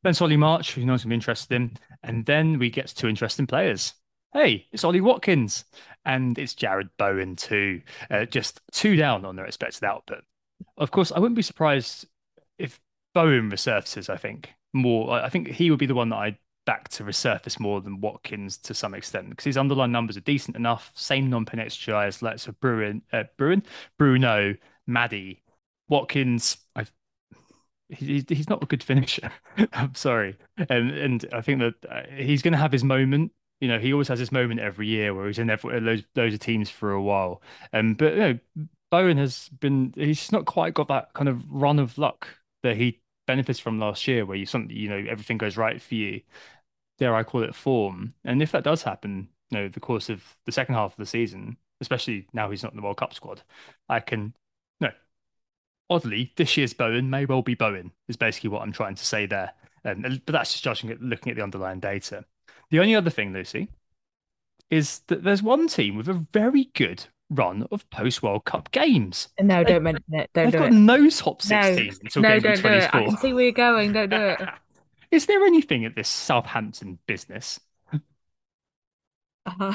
Then 0.01 0.15
Solly 0.15 0.37
March, 0.37 0.73
who 0.73 0.85
knows 0.85 1.05
I'm 1.05 1.11
interested 1.11 1.53
in. 1.53 1.77
And 2.01 2.25
then 2.25 2.57
we 2.57 2.71
get 2.71 2.87
to 2.87 2.95
two 2.95 3.09
interesting 3.09 3.45
players 3.45 3.93
hey, 4.33 4.65
it's 4.71 4.83
Ollie 4.83 5.01
Watkins 5.01 5.65
and 6.05 6.39
it's 6.39 6.55
Jarrod 6.55 6.89
Bowen 6.97 7.35
too. 7.35 7.81
Uh, 8.09 8.25
just 8.25 8.59
two 8.71 8.95
down 8.95 9.23
on 9.23 9.35
their 9.35 9.45
expected 9.45 9.83
output. 9.83 10.23
Of 10.77 10.89
course, 10.89 11.11
I 11.11 11.19
wouldn't 11.19 11.35
be 11.35 11.43
surprised 11.43 12.07
if 12.57 12.79
Bowen 13.13 13.51
resurfaces. 13.51 14.09
I 14.09 14.17
think 14.17 14.49
more. 14.73 15.11
I 15.11 15.29
think 15.29 15.49
he 15.49 15.69
would 15.69 15.79
be 15.79 15.85
the 15.85 15.93
one 15.93 16.09
that 16.09 16.15
I'd 16.15 16.37
back 16.71 16.87
to 16.87 17.03
resurface 17.03 17.59
more 17.59 17.81
than 17.81 17.99
Watkins 17.99 18.57
to 18.59 18.73
some 18.73 18.93
extent 18.93 19.29
because 19.29 19.43
his 19.43 19.57
underlying 19.57 19.91
numbers 19.91 20.15
are 20.15 20.21
decent 20.21 20.55
enough. 20.55 20.89
Same 20.95 21.29
non-pen 21.29 21.59
XGI 21.59 22.07
as 22.07 22.21
let's 22.21 22.47
of 22.47 22.57
Bruyne, 22.61 23.01
uh, 23.11 23.25
Bruyne, 23.37 23.65
Bruno, 23.97 24.55
Maddie, 24.87 25.43
Watkins. 25.89 26.55
I 26.73 26.85
he, 27.89 28.23
he's 28.25 28.49
not 28.49 28.63
a 28.63 28.67
good 28.67 28.81
finisher. 28.81 29.29
I'm 29.73 29.93
sorry, 29.95 30.37
and 30.69 30.91
and 30.91 31.25
I 31.33 31.41
think 31.41 31.59
that 31.59 31.73
uh, 31.89 32.03
he's 32.15 32.41
going 32.41 32.53
to 32.53 32.57
have 32.57 32.71
his 32.71 32.85
moment. 32.85 33.33
You 33.59 33.67
know, 33.67 33.77
he 33.77 33.91
always 33.91 34.07
has 34.07 34.19
this 34.19 34.31
moment 34.31 34.61
every 34.61 34.87
year 34.87 35.13
where 35.13 35.27
he's 35.27 35.39
in 35.39 35.49
every, 35.49 35.77
loads, 35.81 36.03
loads 36.15 36.33
of 36.33 36.39
teams 36.39 36.69
for 36.69 36.93
a 36.93 37.01
while. 37.01 37.41
Um, 37.73 37.95
but 37.95 38.13
you 38.13 38.19
know, 38.19 38.39
Bowen 38.91 39.17
has 39.17 39.49
been 39.59 39.93
he's 39.97 40.31
not 40.31 40.45
quite 40.45 40.73
got 40.73 40.87
that 40.87 41.11
kind 41.13 41.27
of 41.27 41.43
run 41.51 41.79
of 41.79 41.97
luck 41.97 42.29
that 42.63 42.77
he 42.77 43.01
benefits 43.27 43.59
from 43.59 43.77
last 43.77 44.07
year, 44.07 44.25
where 44.25 44.37
you 44.37 44.45
something 44.45 44.75
you 44.75 44.87
know 44.87 45.03
everything 45.09 45.37
goes 45.37 45.57
right 45.57 45.81
for 45.81 45.95
you. 45.95 46.21
Dare 47.01 47.15
I 47.15 47.23
call 47.23 47.43
it 47.43 47.55
form? 47.55 48.13
And 48.25 48.43
if 48.43 48.53
that 48.53 48.63
does 48.63 48.83
happen, 48.83 49.27
you 49.49 49.57
know, 49.59 49.67
the 49.69 49.79
course 49.81 50.09
of 50.09 50.23
the 50.45 50.53
second 50.53 50.75
half 50.75 50.93
of 50.93 50.97
the 50.97 51.05
season, 51.07 51.57
especially 51.81 52.27
now 52.31 52.51
he's 52.51 52.63
not 52.63 52.73
in 52.73 52.77
the 52.77 52.83
World 52.83 52.97
Cup 52.97 53.15
squad, 53.15 53.41
I 53.89 53.99
can 54.01 54.35
no. 54.79 54.91
Oddly, 55.89 56.33
this 56.37 56.57
year's 56.57 56.73
Bowen 56.73 57.09
may 57.09 57.25
well 57.25 57.41
be 57.41 57.55
Bowen, 57.55 57.91
is 58.07 58.17
basically 58.17 58.49
what 58.51 58.61
I'm 58.61 58.71
trying 58.71 58.95
to 58.95 59.05
say 59.05 59.25
there. 59.25 59.53
Um, 59.83 60.03
but 60.25 60.33
that's 60.33 60.51
just 60.51 60.63
judging 60.63 60.91
it, 60.91 61.01
looking 61.01 61.31
at 61.31 61.37
the 61.37 61.43
underlying 61.43 61.79
data. 61.79 62.25
The 62.69 62.79
only 62.79 62.95
other 62.95 63.09
thing, 63.09 63.33
Lucy, 63.33 63.69
is 64.69 64.99
that 65.07 65.23
there's 65.23 65.43
one 65.43 65.67
team 65.67 65.95
with 65.95 66.07
a 66.07 66.25
very 66.33 66.65
good 66.73 67.03
run 67.29 67.67
of 67.71 67.89
post 67.89 68.23
World 68.23 68.45
Cup 68.45 68.71
games. 68.71 69.27
No, 69.39 69.63
don't 69.63 69.83
mention 69.83 70.03
it. 70.13 70.29
Don't 70.33 70.45
They've 70.45 70.51
do 70.51 70.57
got 70.59 70.67
it. 70.67 70.73
no 70.73 71.09
top 71.09 71.41
No, 71.45 71.57
until 71.57 72.21
no, 72.21 72.29
game 72.29 72.41
don't 72.41 72.61
do 72.61 72.67
it. 72.69 72.89
I 72.93 73.03
can 73.03 73.17
see 73.17 73.33
where 73.33 73.43
you're 73.43 73.51
going. 73.53 73.91
Don't 73.93 74.09
do 74.09 74.17
it. 74.17 74.39
Is 75.11 75.25
there 75.25 75.43
anything 75.43 75.85
at 75.85 75.95
this 75.95 76.09
Southampton 76.09 76.99
business? 77.07 77.59
Uh, 79.45 79.73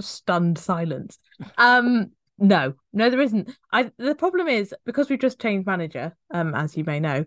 stunned 0.00 0.58
silence. 0.58 1.18
Um, 1.56 2.12
no, 2.38 2.74
no, 2.92 3.10
there 3.10 3.20
isn't. 3.20 3.50
I 3.72 3.90
the 3.98 4.14
problem 4.14 4.48
is 4.48 4.74
because 4.84 5.08
we've 5.08 5.18
just 5.18 5.40
changed 5.40 5.66
manager, 5.66 6.16
um, 6.32 6.54
as 6.54 6.76
you 6.76 6.84
may 6.84 7.00
know, 7.00 7.24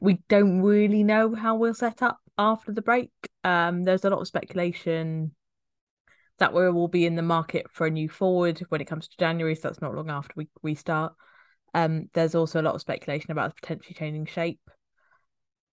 we 0.00 0.22
don't 0.28 0.62
really 0.62 1.02
know 1.02 1.34
how 1.34 1.56
we'll 1.56 1.74
set 1.74 2.02
up 2.02 2.18
after 2.38 2.72
the 2.72 2.82
break. 2.82 3.10
Um, 3.44 3.84
there's 3.84 4.04
a 4.04 4.10
lot 4.10 4.20
of 4.20 4.28
speculation 4.28 5.34
that 6.38 6.52
we 6.52 6.70
will 6.70 6.88
be 6.88 7.06
in 7.06 7.16
the 7.16 7.22
market 7.22 7.66
for 7.72 7.86
a 7.86 7.90
new 7.90 8.08
forward 8.08 8.60
when 8.68 8.80
it 8.80 8.86
comes 8.86 9.08
to 9.08 9.16
January, 9.18 9.54
so 9.54 9.68
that's 9.68 9.80
not 9.80 9.94
long 9.94 10.10
after 10.10 10.32
we 10.36 10.48
restart. 10.62 11.14
Um, 11.74 12.08
there's 12.14 12.34
also 12.34 12.60
a 12.60 12.62
lot 12.62 12.74
of 12.74 12.80
speculation 12.80 13.32
about 13.32 13.56
potentially 13.56 13.94
changing 13.94 14.26
shape. 14.26 14.60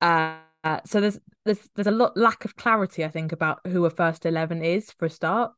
Uh, 0.04 0.80
so 0.86 1.00
there's 1.00 1.20
there's 1.46 1.70
there's 1.76 1.88
a 1.88 1.92
lot 1.92 2.16
lack 2.18 2.46
of 2.46 2.56
clarity, 2.56 3.04
I 3.06 3.10
think, 3.10 3.32
about 3.32 3.60
who 3.66 3.86
a 3.86 3.90
first 3.90 4.26
eleven 4.26 4.62
is 4.62 4.92
for 4.92 5.06
a 5.06 5.10
start. 5.10 5.54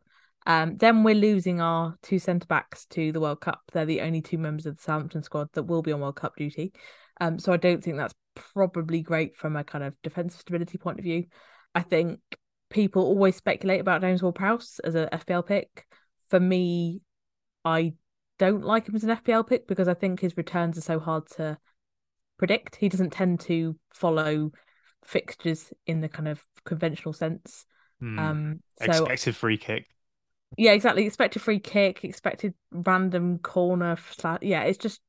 Um, 0.47 0.77
then 0.77 1.03
we're 1.03 1.15
losing 1.15 1.59
our 1.59 1.97
two 2.03 2.19
centre 2.19 2.45
backs 2.45 2.85
to 2.87 3.11
the 3.11 3.19
World 3.19 3.41
Cup. 3.41 3.61
They're 3.71 3.85
the 3.85 4.01
only 4.01 4.21
two 4.21 4.37
members 4.37 4.67
of 4.67 4.77
the 4.77 4.83
Southampton 4.83 5.23
squad 5.23 5.49
that 5.53 5.63
will 5.63 5.81
be 5.81 5.91
on 5.91 6.01
World 6.01 6.17
Cup 6.17 6.35
duty. 6.35 6.73
Um, 7.19 7.39
so 7.39 7.51
I 7.51 7.57
don't 7.57 7.83
think 7.83 7.97
that's 7.97 8.13
probably 8.53 9.01
great 9.01 9.35
from 9.35 9.55
a 9.55 9.63
kind 9.63 9.83
of 9.83 9.95
defensive 10.03 10.41
stability 10.41 10.77
point 10.77 10.99
of 10.99 11.03
view. 11.03 11.25
I 11.73 11.81
think 11.81 12.19
people 12.69 13.03
always 13.03 13.35
speculate 13.35 13.81
about 13.81 14.01
James 14.01 14.21
Ward-Prowse 14.21 14.79
as 14.83 14.93
a 14.93 15.09
FPL 15.11 15.47
pick. 15.47 15.87
For 16.29 16.39
me, 16.39 17.01
I 17.63 17.93
don't 18.37 18.63
like 18.63 18.87
him 18.87 18.95
as 18.95 19.03
an 19.03 19.17
FPL 19.17 19.47
pick 19.47 19.67
because 19.67 19.87
I 19.87 19.95
think 19.95 20.19
his 20.19 20.37
returns 20.37 20.77
are 20.77 20.81
so 20.81 20.99
hard 20.99 21.27
to 21.37 21.57
predict. 22.37 22.75
He 22.75 22.89
doesn't 22.89 23.11
tend 23.11 23.39
to 23.41 23.77
follow 23.93 24.51
fixtures 25.05 25.71
in 25.85 26.01
the 26.01 26.09
kind 26.09 26.27
of 26.27 26.41
conventional 26.65 27.13
sense. 27.13 27.65
Hmm. 27.99 28.19
Um, 28.19 28.59
so 28.85 28.91
Expected 28.91 29.35
free 29.35 29.57
kick. 29.57 29.87
yeah, 30.57 30.71
exactly. 30.71 31.05
Expected 31.05 31.41
free 31.41 31.59
kick, 31.59 32.03
expected 32.03 32.53
random 32.71 33.39
corner. 33.39 33.97
Yeah, 34.41 34.63
it's 34.63 34.77
just 34.77 35.01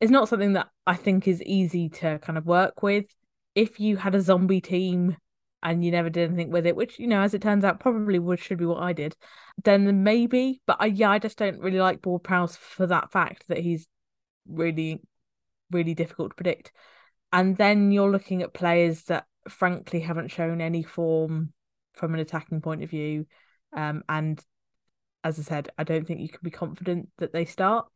it's 0.00 0.10
not 0.10 0.28
something 0.28 0.52
that 0.54 0.68
I 0.86 0.94
think 0.94 1.26
is 1.26 1.42
easy 1.42 1.88
to 1.90 2.18
kind 2.20 2.38
of 2.38 2.46
work 2.46 2.82
with. 2.82 3.06
If 3.54 3.80
you 3.80 3.96
had 3.96 4.14
a 4.14 4.20
zombie 4.20 4.60
team 4.60 5.16
and 5.62 5.84
you 5.84 5.90
never 5.90 6.08
did 6.10 6.28
anything 6.30 6.50
with 6.50 6.66
it, 6.66 6.76
which 6.76 6.98
you 6.98 7.08
know, 7.08 7.20
as 7.20 7.34
it 7.34 7.42
turns 7.42 7.64
out, 7.64 7.80
probably 7.80 8.18
would 8.18 8.38
should 8.38 8.58
be 8.58 8.66
what 8.66 8.82
I 8.82 8.92
did, 8.92 9.16
then 9.64 10.04
maybe. 10.04 10.60
But 10.66 10.76
I, 10.80 10.86
yeah, 10.86 11.10
I 11.10 11.18
just 11.18 11.38
don't 11.38 11.58
really 11.60 11.80
like 11.80 12.04
Ward 12.06 12.22
Prowse 12.22 12.56
for 12.56 12.86
that 12.86 13.10
fact 13.10 13.48
that 13.48 13.58
he's 13.58 13.88
really, 14.46 15.00
really 15.70 15.94
difficult 15.94 16.30
to 16.30 16.36
predict. 16.36 16.72
And 17.32 17.56
then 17.56 17.92
you're 17.92 18.10
looking 18.10 18.42
at 18.42 18.54
players 18.54 19.02
that 19.04 19.26
frankly 19.48 20.00
haven't 20.00 20.30
shown 20.30 20.60
any 20.60 20.82
form 20.82 21.52
from 21.94 22.14
an 22.14 22.20
attacking 22.20 22.60
point 22.60 22.82
of 22.82 22.90
view. 22.90 23.26
Um, 23.72 24.02
and 24.08 24.42
as 25.24 25.38
I 25.38 25.42
said, 25.42 25.68
I 25.76 25.84
don't 25.84 26.06
think 26.06 26.20
you 26.20 26.28
can 26.28 26.40
be 26.42 26.50
confident 26.50 27.08
that 27.18 27.32
they 27.32 27.44
start. 27.44 27.86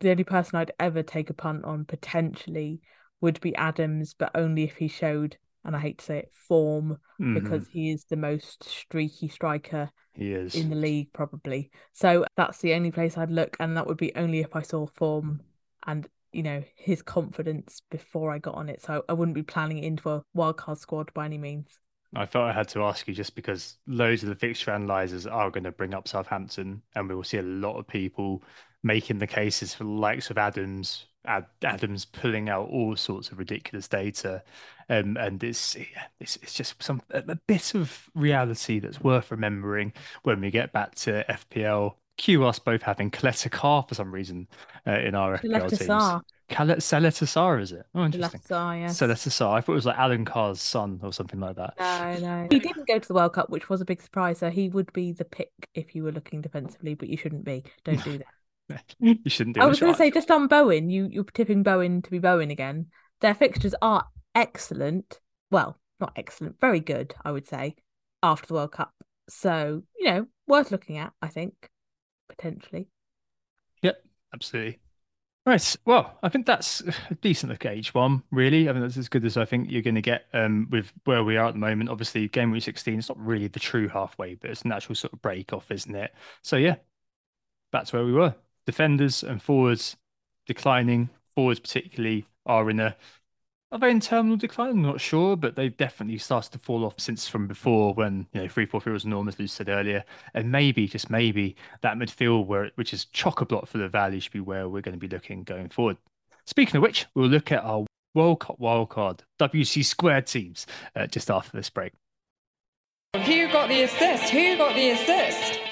The 0.00 0.10
only 0.10 0.24
person 0.24 0.56
I'd 0.56 0.72
ever 0.78 1.02
take 1.02 1.28
a 1.30 1.34
punt 1.34 1.64
on 1.64 1.84
potentially 1.84 2.80
would 3.20 3.40
be 3.40 3.54
Adams, 3.54 4.14
but 4.14 4.30
only 4.34 4.64
if 4.64 4.76
he 4.76 4.88
showed, 4.88 5.36
and 5.64 5.76
I 5.76 5.78
hate 5.78 5.98
to 5.98 6.04
say 6.04 6.18
it, 6.20 6.32
form, 6.32 6.98
Mhm. 7.20 7.34
because 7.34 7.68
he 7.68 7.90
is 7.90 8.04
the 8.04 8.16
most 8.16 8.64
streaky 8.64 9.28
striker 9.28 9.90
he 10.14 10.32
is. 10.32 10.54
in 10.54 10.70
the 10.70 10.76
league, 10.76 11.12
probably. 11.12 11.70
So 11.92 12.24
that's 12.36 12.60
the 12.60 12.72
only 12.72 12.92
place 12.92 13.18
I'd 13.18 13.30
look, 13.30 13.58
and 13.60 13.76
that 13.76 13.86
would 13.86 13.98
be 13.98 14.14
only 14.14 14.40
if 14.40 14.56
I 14.56 14.62
saw 14.62 14.86
form 14.86 15.42
and 15.86 16.08
you 16.32 16.42
know 16.42 16.62
his 16.76 17.02
confidence 17.02 17.82
before 17.90 18.30
I 18.30 18.38
got 18.38 18.54
on 18.54 18.68
it. 18.68 18.82
So 18.82 19.04
I 19.08 19.12
wouldn't 19.12 19.34
be 19.34 19.42
planning 19.42 19.78
it 19.78 19.84
into 19.84 20.10
a 20.10 20.22
wildcard 20.36 20.78
squad 20.78 21.12
by 21.14 21.24
any 21.24 21.38
means. 21.38 21.78
I 22.14 22.26
thought 22.26 22.50
I 22.50 22.52
had 22.52 22.68
to 22.70 22.82
ask 22.82 23.06
you 23.06 23.14
just 23.14 23.36
because 23.36 23.76
loads 23.86 24.22
of 24.22 24.28
the 24.28 24.34
fixture 24.34 24.72
analyzers 24.72 25.26
are 25.26 25.50
going 25.50 25.64
to 25.64 25.72
bring 25.72 25.94
up 25.94 26.08
Southampton, 26.08 26.82
and 26.94 27.08
we 27.08 27.14
will 27.14 27.24
see 27.24 27.38
a 27.38 27.42
lot 27.42 27.78
of 27.78 27.86
people 27.86 28.42
making 28.82 29.18
the 29.18 29.26
cases 29.26 29.74
for 29.74 29.84
the 29.84 29.90
likes 29.90 30.30
of 30.30 30.38
Adams, 30.38 31.06
Ad, 31.24 31.46
Adams 31.62 32.04
pulling 32.04 32.48
out 32.48 32.68
all 32.68 32.96
sorts 32.96 33.30
of 33.30 33.38
ridiculous 33.38 33.86
data, 33.86 34.42
um, 34.88 35.16
and 35.18 35.44
it's 35.44 35.76
it's 36.18 36.36
it's 36.36 36.54
just 36.54 36.82
some 36.82 37.00
a 37.10 37.36
bit 37.46 37.74
of 37.74 38.10
reality 38.14 38.80
that's 38.80 39.00
worth 39.00 39.30
remembering 39.30 39.92
when 40.24 40.40
we 40.40 40.50
get 40.50 40.72
back 40.72 40.94
to 40.96 41.24
FPL. 41.28 41.94
Cue 42.20 42.44
us 42.44 42.58
both 42.58 42.82
having 42.82 43.10
Caleta-Car 43.10 43.86
for 43.88 43.94
some 43.94 44.12
reason 44.12 44.46
uh, 44.86 44.90
in 44.90 45.14
our 45.14 45.38
FPL 45.38 45.70
teams. 45.70 46.22
Kalet 46.50 46.80
Saleta 46.80 47.62
is 47.62 47.72
it? 47.72 47.86
Oh, 47.94 48.04
interesting. 48.04 48.40
Galatasaray, 48.40 48.80
yes. 48.82 49.40
I 49.40 49.60
thought 49.62 49.72
it 49.72 49.74
was 49.74 49.86
like 49.86 49.96
Alan 49.96 50.26
Carr's 50.26 50.60
son 50.60 51.00
or 51.02 51.14
something 51.14 51.40
like 51.40 51.56
that. 51.56 51.74
No, 51.78 52.18
no. 52.18 52.48
He 52.50 52.58
didn't 52.58 52.86
go 52.86 52.98
to 52.98 53.08
the 53.08 53.14
World 53.14 53.32
Cup, 53.32 53.48
which 53.48 53.70
was 53.70 53.80
a 53.80 53.86
big 53.86 54.02
surprise. 54.02 54.38
So 54.38 54.50
he 54.50 54.68
would 54.68 54.92
be 54.92 55.12
the 55.12 55.24
pick 55.24 55.50
if 55.74 55.94
you 55.94 56.02
were 56.02 56.12
looking 56.12 56.42
defensively, 56.42 56.92
but 56.94 57.08
you 57.08 57.16
shouldn't 57.16 57.44
be. 57.44 57.64
Don't 57.84 58.04
do 58.04 58.18
that. 58.68 58.84
you 58.98 59.16
shouldn't 59.28 59.56
do 59.56 59.62
I 59.62 59.66
was 59.66 59.80
going 59.80 59.94
to 59.94 59.96
say, 59.96 60.10
just 60.10 60.30
on 60.30 60.46
Bowen, 60.46 60.90
you 60.90 61.08
you're 61.10 61.24
tipping 61.24 61.62
Bowen 61.62 62.02
to 62.02 62.10
be 62.10 62.18
Bowen 62.18 62.50
again. 62.50 62.88
Their 63.22 63.34
fixtures 63.34 63.74
are 63.80 64.04
excellent. 64.34 65.20
Well, 65.50 65.78
not 66.00 66.12
excellent, 66.16 66.60
very 66.60 66.80
good, 66.80 67.14
I 67.24 67.32
would 67.32 67.48
say, 67.48 67.76
after 68.22 68.46
the 68.48 68.54
World 68.54 68.72
Cup. 68.72 68.92
So 69.30 69.84
you 69.98 70.06
know, 70.06 70.26
worth 70.46 70.70
looking 70.70 70.98
at. 70.98 71.14
I 71.22 71.28
think 71.28 71.70
potentially. 72.40 72.88
Yep, 73.82 74.02
absolutely. 74.34 74.80
Right. 75.46 75.76
Well, 75.86 76.18
I 76.22 76.28
think 76.28 76.46
that's 76.46 76.82
a 76.82 77.14
decent 77.22 77.50
look 77.50 77.64
at 77.64 77.76
each 77.76 77.94
one, 77.94 78.22
really. 78.30 78.68
I 78.68 78.72
mean, 78.72 78.82
that's 78.82 78.96
as 78.96 79.08
good 79.08 79.24
as 79.24 79.36
I 79.36 79.44
think 79.44 79.70
you're 79.70 79.82
going 79.82 79.94
to 79.94 80.02
get 80.02 80.26
um, 80.32 80.68
with 80.70 80.92
where 81.04 81.24
we 81.24 81.36
are 81.36 81.46
at 81.48 81.54
the 81.54 81.60
moment. 81.60 81.88
Obviously, 81.88 82.28
game 82.28 82.50
week 82.50 82.62
16 82.62 82.98
is 82.98 83.08
not 83.08 83.18
really 83.18 83.48
the 83.48 83.58
true 83.60 83.88
halfway, 83.88 84.34
but 84.34 84.50
it's 84.50 84.62
a 84.62 84.68
natural 84.68 84.94
sort 84.94 85.12
of 85.12 85.22
break 85.22 85.52
off, 85.52 85.70
isn't 85.70 85.94
it? 85.94 86.14
So, 86.42 86.56
yeah, 86.56 86.76
that's 87.72 87.92
where 87.92 88.04
we 88.04 88.12
were. 88.12 88.34
Defenders 88.66 89.22
and 89.22 89.42
forwards 89.42 89.96
declining. 90.46 91.10
Forwards, 91.34 91.60
particularly, 91.60 92.26
are 92.44 92.68
in 92.68 92.80
a 92.80 92.96
are 93.72 93.78
they 93.78 93.90
in 93.90 94.00
terminal 94.00 94.36
decline? 94.36 94.70
I'm 94.70 94.82
not 94.82 95.00
sure, 95.00 95.36
but 95.36 95.54
they've 95.54 95.76
definitely 95.76 96.18
started 96.18 96.50
to 96.52 96.58
fall 96.58 96.84
off 96.84 96.98
since 96.98 97.28
from 97.28 97.46
before 97.46 97.94
when, 97.94 98.26
you 98.32 98.42
know, 98.42 98.48
3 98.48 98.66
4 98.66 98.80
3 98.80 98.92
was 98.92 99.04
enormous, 99.04 99.38
Lucy 99.38 99.52
said 99.52 99.68
earlier. 99.68 100.04
And 100.34 100.50
maybe, 100.50 100.88
just 100.88 101.08
maybe, 101.08 101.54
that 101.82 101.96
midfield, 101.96 102.46
where 102.46 102.70
which 102.74 102.92
is 102.92 103.04
chock 103.06 103.40
a 103.40 103.46
block 103.46 103.66
for 103.66 103.78
the 103.78 103.88
Valley, 103.88 104.18
should 104.18 104.32
be 104.32 104.40
where 104.40 104.68
we're 104.68 104.80
going 104.82 104.98
to 104.98 104.98
be 104.98 105.08
looking 105.08 105.44
going 105.44 105.68
forward. 105.68 105.98
Speaking 106.46 106.76
of 106.76 106.82
which, 106.82 107.06
we'll 107.14 107.28
look 107.28 107.52
at 107.52 107.62
our 107.62 107.86
World 108.14 108.40
Cup 108.40 108.58
wildcard 108.58 109.20
WC 109.38 109.84
squared 109.84 110.26
teams 110.26 110.66
uh, 110.96 111.06
just 111.06 111.30
after 111.30 111.56
this 111.56 111.70
break. 111.70 111.92
Who 113.14 113.52
got 113.52 113.68
the 113.68 113.82
assist? 113.82 114.30
Who 114.30 114.56
got 114.56 114.74
the 114.74 114.90
assist? 114.90 115.69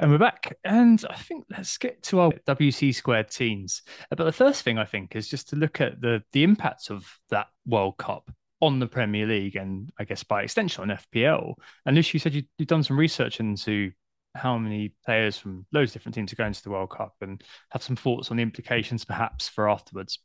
And 0.00 0.12
we're 0.12 0.18
back. 0.18 0.56
And 0.64 1.04
I 1.10 1.16
think 1.16 1.46
let's 1.50 1.76
get 1.76 2.02
to 2.04 2.20
our 2.20 2.32
WC 2.46 2.94
squared 2.94 3.30
teams. 3.30 3.82
Uh, 4.12 4.14
But 4.14 4.24
the 4.24 4.32
first 4.32 4.62
thing 4.62 4.78
I 4.78 4.84
think 4.84 5.16
is 5.16 5.28
just 5.28 5.48
to 5.48 5.56
look 5.56 5.80
at 5.80 6.00
the 6.00 6.22
the 6.32 6.44
impact 6.44 6.90
of 6.90 7.04
that 7.30 7.48
World 7.66 7.96
Cup 7.96 8.30
on 8.60 8.78
the 8.78 8.86
Premier 8.86 9.26
League 9.26 9.56
and 9.56 9.90
I 9.98 10.04
guess 10.04 10.22
by 10.22 10.42
extension 10.42 10.82
on 10.82 10.96
FPL. 10.96 11.54
And 11.84 11.96
Lucy, 11.96 12.10
you 12.14 12.20
said 12.20 12.34
you, 12.34 12.44
you've 12.58 12.68
done 12.68 12.84
some 12.84 12.98
research 12.98 13.40
into 13.40 13.90
how 14.36 14.56
many 14.56 14.94
players 15.04 15.36
from 15.36 15.66
loads 15.72 15.90
of 15.90 15.94
different 15.94 16.14
teams 16.14 16.32
are 16.32 16.36
going 16.36 16.52
to 16.52 16.62
the 16.62 16.70
World 16.70 16.90
Cup 16.90 17.14
and 17.20 17.42
have 17.70 17.82
some 17.82 17.96
thoughts 17.96 18.30
on 18.30 18.36
the 18.36 18.42
implications 18.42 19.04
perhaps 19.04 19.48
for 19.48 19.68
afterwards. 19.68 20.20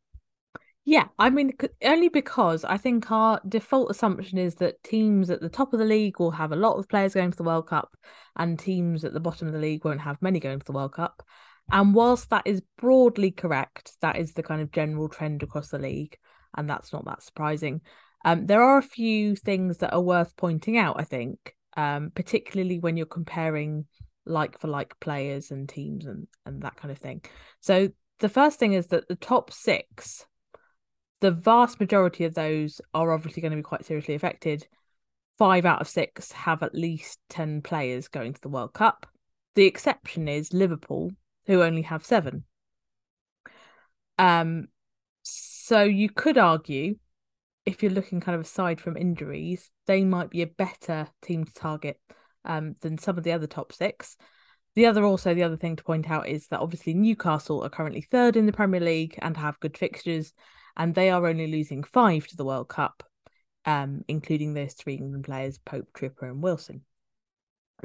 Yeah, 0.85 1.05
I 1.17 1.29
mean, 1.29 1.53
only 1.83 2.09
because 2.09 2.65
I 2.65 2.75
think 2.77 3.09
our 3.09 3.39
default 3.47 3.89
assumption 3.89 4.37
is 4.37 4.55
that 4.55 4.83
teams 4.83 5.29
at 5.29 5.39
the 5.39 5.47
top 5.47 5.71
of 5.71 5.79
the 5.79 5.85
league 5.85 6.19
will 6.19 6.31
have 6.31 6.51
a 6.51 6.57
lot 6.57 6.75
of 6.75 6.89
players 6.89 7.13
going 7.13 7.31
to 7.31 7.37
the 7.37 7.43
World 7.43 7.67
Cup, 7.67 7.95
and 8.35 8.59
teams 8.59 9.05
at 9.05 9.13
the 9.13 9.21
bottom 9.21 9.47
of 9.47 9.53
the 9.53 9.59
league 9.59 9.85
won't 9.85 10.01
have 10.01 10.21
many 10.21 10.41
going 10.41 10.59
to 10.59 10.65
the 10.65 10.73
World 10.73 10.93
Cup. 10.93 11.23
And 11.71 11.95
whilst 11.95 12.29
that 12.31 12.45
is 12.45 12.61
broadly 12.77 13.31
correct, 13.31 13.93
that 14.01 14.17
is 14.17 14.33
the 14.33 14.43
kind 14.43 14.61
of 14.61 14.71
general 14.71 15.07
trend 15.07 15.41
across 15.41 15.69
the 15.69 15.79
league, 15.79 16.17
and 16.57 16.69
that's 16.69 16.91
not 16.91 17.05
that 17.05 17.23
surprising. 17.23 17.79
Um, 18.25 18.45
there 18.45 18.61
are 18.61 18.77
a 18.77 18.83
few 18.83 19.37
things 19.37 19.77
that 19.77 19.93
are 19.93 20.01
worth 20.01 20.35
pointing 20.35 20.77
out, 20.77 20.97
I 20.99 21.03
think, 21.05 21.55
um, 21.77 22.11
particularly 22.13 22.79
when 22.79 22.97
you're 22.97 23.05
comparing 23.05 23.85
like 24.25 24.59
for 24.59 24.67
like 24.67 24.99
players 24.99 25.51
and 25.51 25.67
teams 25.67 26.05
and, 26.05 26.27
and 26.45 26.61
that 26.63 26.75
kind 26.75 26.91
of 26.91 26.97
thing. 26.97 27.21
So 27.61 27.89
the 28.19 28.29
first 28.29 28.59
thing 28.59 28.73
is 28.73 28.87
that 28.87 29.07
the 29.07 29.15
top 29.15 29.51
six, 29.51 30.25
the 31.23 31.31
vast 31.31 31.79
majority 31.79 32.25
of 32.25 32.33
those 32.33 32.81
are 32.93 33.13
obviously 33.13 33.41
going 33.41 33.51
to 33.51 33.55
be 33.55 33.63
quite 33.63 33.85
seriously 33.85 34.13
affected. 34.13 34.67
Five 35.37 35.65
out 35.65 35.79
of 35.79 35.87
six 35.87 36.33
have 36.33 36.61
at 36.63 36.75
least 36.75 37.17
10 37.29 37.61
players 37.61 38.09
going 38.09 38.33
to 38.33 38.41
the 38.41 38.49
World 38.49 38.73
Cup. 38.73 39.07
The 39.55 39.63
exception 39.63 40.27
is 40.27 40.51
Liverpool, 40.51 41.13
who 41.45 41.63
only 41.63 41.83
have 41.83 42.05
seven. 42.05 42.43
Um, 44.19 44.67
so 45.21 45.83
you 45.83 46.09
could 46.09 46.37
argue, 46.37 46.97
if 47.65 47.81
you're 47.81 47.93
looking 47.93 48.19
kind 48.19 48.35
of 48.35 48.41
aside 48.41 48.81
from 48.81 48.97
injuries, 48.97 49.71
they 49.87 50.03
might 50.03 50.29
be 50.29 50.41
a 50.41 50.47
better 50.47 51.07
team 51.21 51.45
to 51.45 51.53
target 51.53 52.01
um, 52.43 52.75
than 52.81 52.97
some 52.97 53.17
of 53.17 53.23
the 53.23 53.31
other 53.31 53.47
top 53.47 53.71
six. 53.71 54.17
The 54.75 54.87
other, 54.87 55.05
also, 55.05 55.33
the 55.33 55.43
other 55.43 55.55
thing 55.55 55.77
to 55.77 55.85
point 55.85 56.11
out 56.11 56.27
is 56.27 56.47
that 56.47 56.59
obviously 56.59 56.93
Newcastle 56.93 57.63
are 57.63 57.69
currently 57.69 58.01
third 58.01 58.35
in 58.35 58.45
the 58.45 58.51
Premier 58.51 58.81
League 58.81 59.17
and 59.21 59.37
have 59.37 59.57
good 59.61 59.77
fixtures, 59.77 60.33
and 60.77 60.95
they 60.95 61.09
are 61.09 61.25
only 61.25 61.47
losing 61.47 61.83
five 61.83 62.27
to 62.27 62.35
the 62.35 62.45
World 62.45 62.69
Cup, 62.69 63.03
um, 63.65 64.03
including 64.07 64.53
those 64.53 64.73
three 64.73 64.95
England 64.95 65.25
players, 65.25 65.59
Pope, 65.59 65.89
Trippier, 65.93 66.29
and 66.29 66.41
Wilson. 66.41 66.81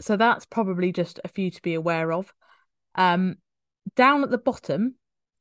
So 0.01 0.17
that's 0.17 0.47
probably 0.47 0.93
just 0.93 1.21
a 1.25 1.29
few 1.29 1.51
to 1.51 1.63
be 1.63 1.75
aware 1.75 2.13
of. 2.13 2.33
Um, 2.95 3.37
down 3.97 4.23
at 4.23 4.31
the 4.31 4.39
bottom, 4.39 4.95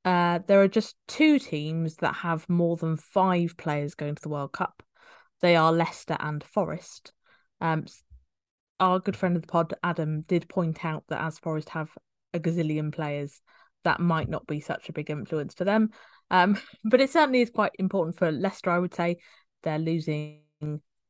uh, 0.06 0.40
there 0.48 0.62
are 0.62 0.68
just 0.68 0.96
two 1.08 1.38
teams 1.38 1.98
that 1.98 2.16
have 2.16 2.48
more 2.50 2.78
than 2.78 2.98
five 2.98 3.56
players 3.58 3.96
going 3.96 4.16
to 4.16 4.22
the 4.22 4.30
World 4.30 4.54
Cup. 4.54 4.84
They 5.42 5.56
are 5.56 5.72
Leicester 5.72 6.18
and 6.20 6.44
Forest. 6.44 7.12
Um, 7.62 7.86
our 8.80 9.00
good 9.00 9.16
friend 9.16 9.36
of 9.36 9.42
the 9.42 9.48
pod, 9.48 9.74
Adam, 9.84 10.22
did 10.22 10.50
point 10.50 10.86
out 10.86 11.04
that 11.10 11.22
as 11.22 11.40
Forest 11.40 11.70
have 11.70 11.90
a 12.34 12.40
gazillion 12.40 12.94
players, 12.94 13.42
that 13.84 14.00
might 14.00 14.30
not 14.30 14.48
be 14.48 14.60
such 14.60 14.90
a 14.90 14.94
big 14.94 15.10
influence 15.10 15.54
for 15.54 15.64
them. 15.64 15.90
Um, 16.30 16.58
but 16.84 17.02
it 17.02 17.10
certainly 17.10 17.42
is 17.42 17.50
quite 17.50 17.72
important 17.80 18.18
for 18.18 18.32
Leicester, 18.32 18.70
I 18.70 18.80
would 18.80 18.94
say. 18.94 19.18
They're 19.64 19.80
losing 19.80 20.42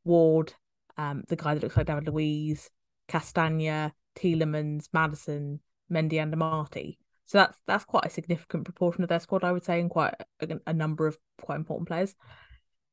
Ward, 0.04 0.54
um, 0.98 1.24
the 1.28 1.36
guy 1.36 1.54
that 1.54 1.64
looks 1.64 1.78
like 1.78 1.88
David 1.88 2.08
Luiz, 2.08 2.70
Castagna, 3.08 3.94
Tielemans, 4.16 4.88
Maddison, 4.94 5.60
Mendy, 5.92 6.22
and 6.22 6.34
Amartey. 6.34 6.98
So 7.26 7.40
that's 7.40 7.58
that's 7.68 7.84
quite 7.84 8.06
a 8.06 8.10
significant 8.10 8.64
proportion 8.64 9.04
of 9.04 9.10
their 9.10 9.20
squad, 9.20 9.44
I 9.44 9.52
would 9.52 9.66
say, 9.66 9.80
and 9.80 9.90
quite 9.90 10.14
a, 10.40 10.60
a 10.66 10.74
number 10.74 11.08
of 11.08 11.18
quite 11.42 11.58
important 11.58 11.88
players. 11.88 12.16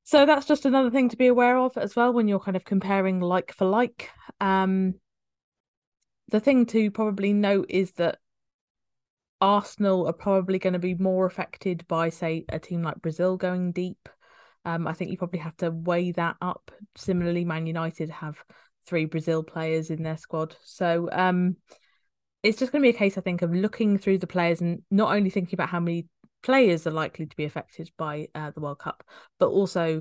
So 0.02 0.26
that's 0.26 0.46
just 0.46 0.66
another 0.66 0.90
thing 0.90 1.08
to 1.10 1.16
be 1.16 1.28
aware 1.28 1.56
of 1.56 1.78
as 1.78 1.96
well 1.96 2.12
when 2.12 2.28
you're 2.28 2.40
kind 2.40 2.56
of 2.56 2.64
comparing 2.64 3.20
like 3.20 3.52
for 3.52 3.64
like. 3.64 4.10
Um, 4.40 4.94
the 6.28 6.40
thing 6.40 6.66
to 6.66 6.90
probably 6.90 7.32
note 7.32 7.66
is 7.68 7.92
that 7.92 8.18
Arsenal 9.44 10.06
are 10.08 10.14
probably 10.14 10.58
going 10.58 10.72
to 10.72 10.78
be 10.78 10.94
more 10.94 11.26
affected 11.26 11.86
by, 11.86 12.08
say, 12.08 12.46
a 12.48 12.58
team 12.58 12.82
like 12.82 13.02
Brazil 13.02 13.36
going 13.36 13.72
deep. 13.72 14.08
Um, 14.64 14.86
I 14.86 14.94
think 14.94 15.10
you 15.10 15.18
probably 15.18 15.40
have 15.40 15.56
to 15.58 15.70
weigh 15.70 16.12
that 16.12 16.36
up. 16.40 16.70
Similarly, 16.96 17.44
Man 17.44 17.66
United 17.66 18.08
have 18.08 18.42
three 18.86 19.04
Brazil 19.04 19.42
players 19.42 19.90
in 19.90 20.02
their 20.02 20.16
squad. 20.16 20.56
So 20.64 21.10
um, 21.12 21.56
it's 22.42 22.58
just 22.58 22.72
going 22.72 22.82
to 22.82 22.90
be 22.90 22.96
a 22.96 22.98
case, 22.98 23.18
I 23.18 23.20
think, 23.20 23.42
of 23.42 23.54
looking 23.54 23.98
through 23.98 24.18
the 24.18 24.26
players 24.26 24.62
and 24.62 24.82
not 24.90 25.14
only 25.14 25.28
thinking 25.28 25.54
about 25.54 25.68
how 25.68 25.80
many 25.80 26.08
players 26.42 26.86
are 26.86 26.90
likely 26.90 27.26
to 27.26 27.36
be 27.36 27.44
affected 27.44 27.90
by 27.98 28.28
uh, 28.34 28.50
the 28.50 28.60
World 28.60 28.78
Cup, 28.78 29.04
but 29.38 29.48
also 29.48 30.00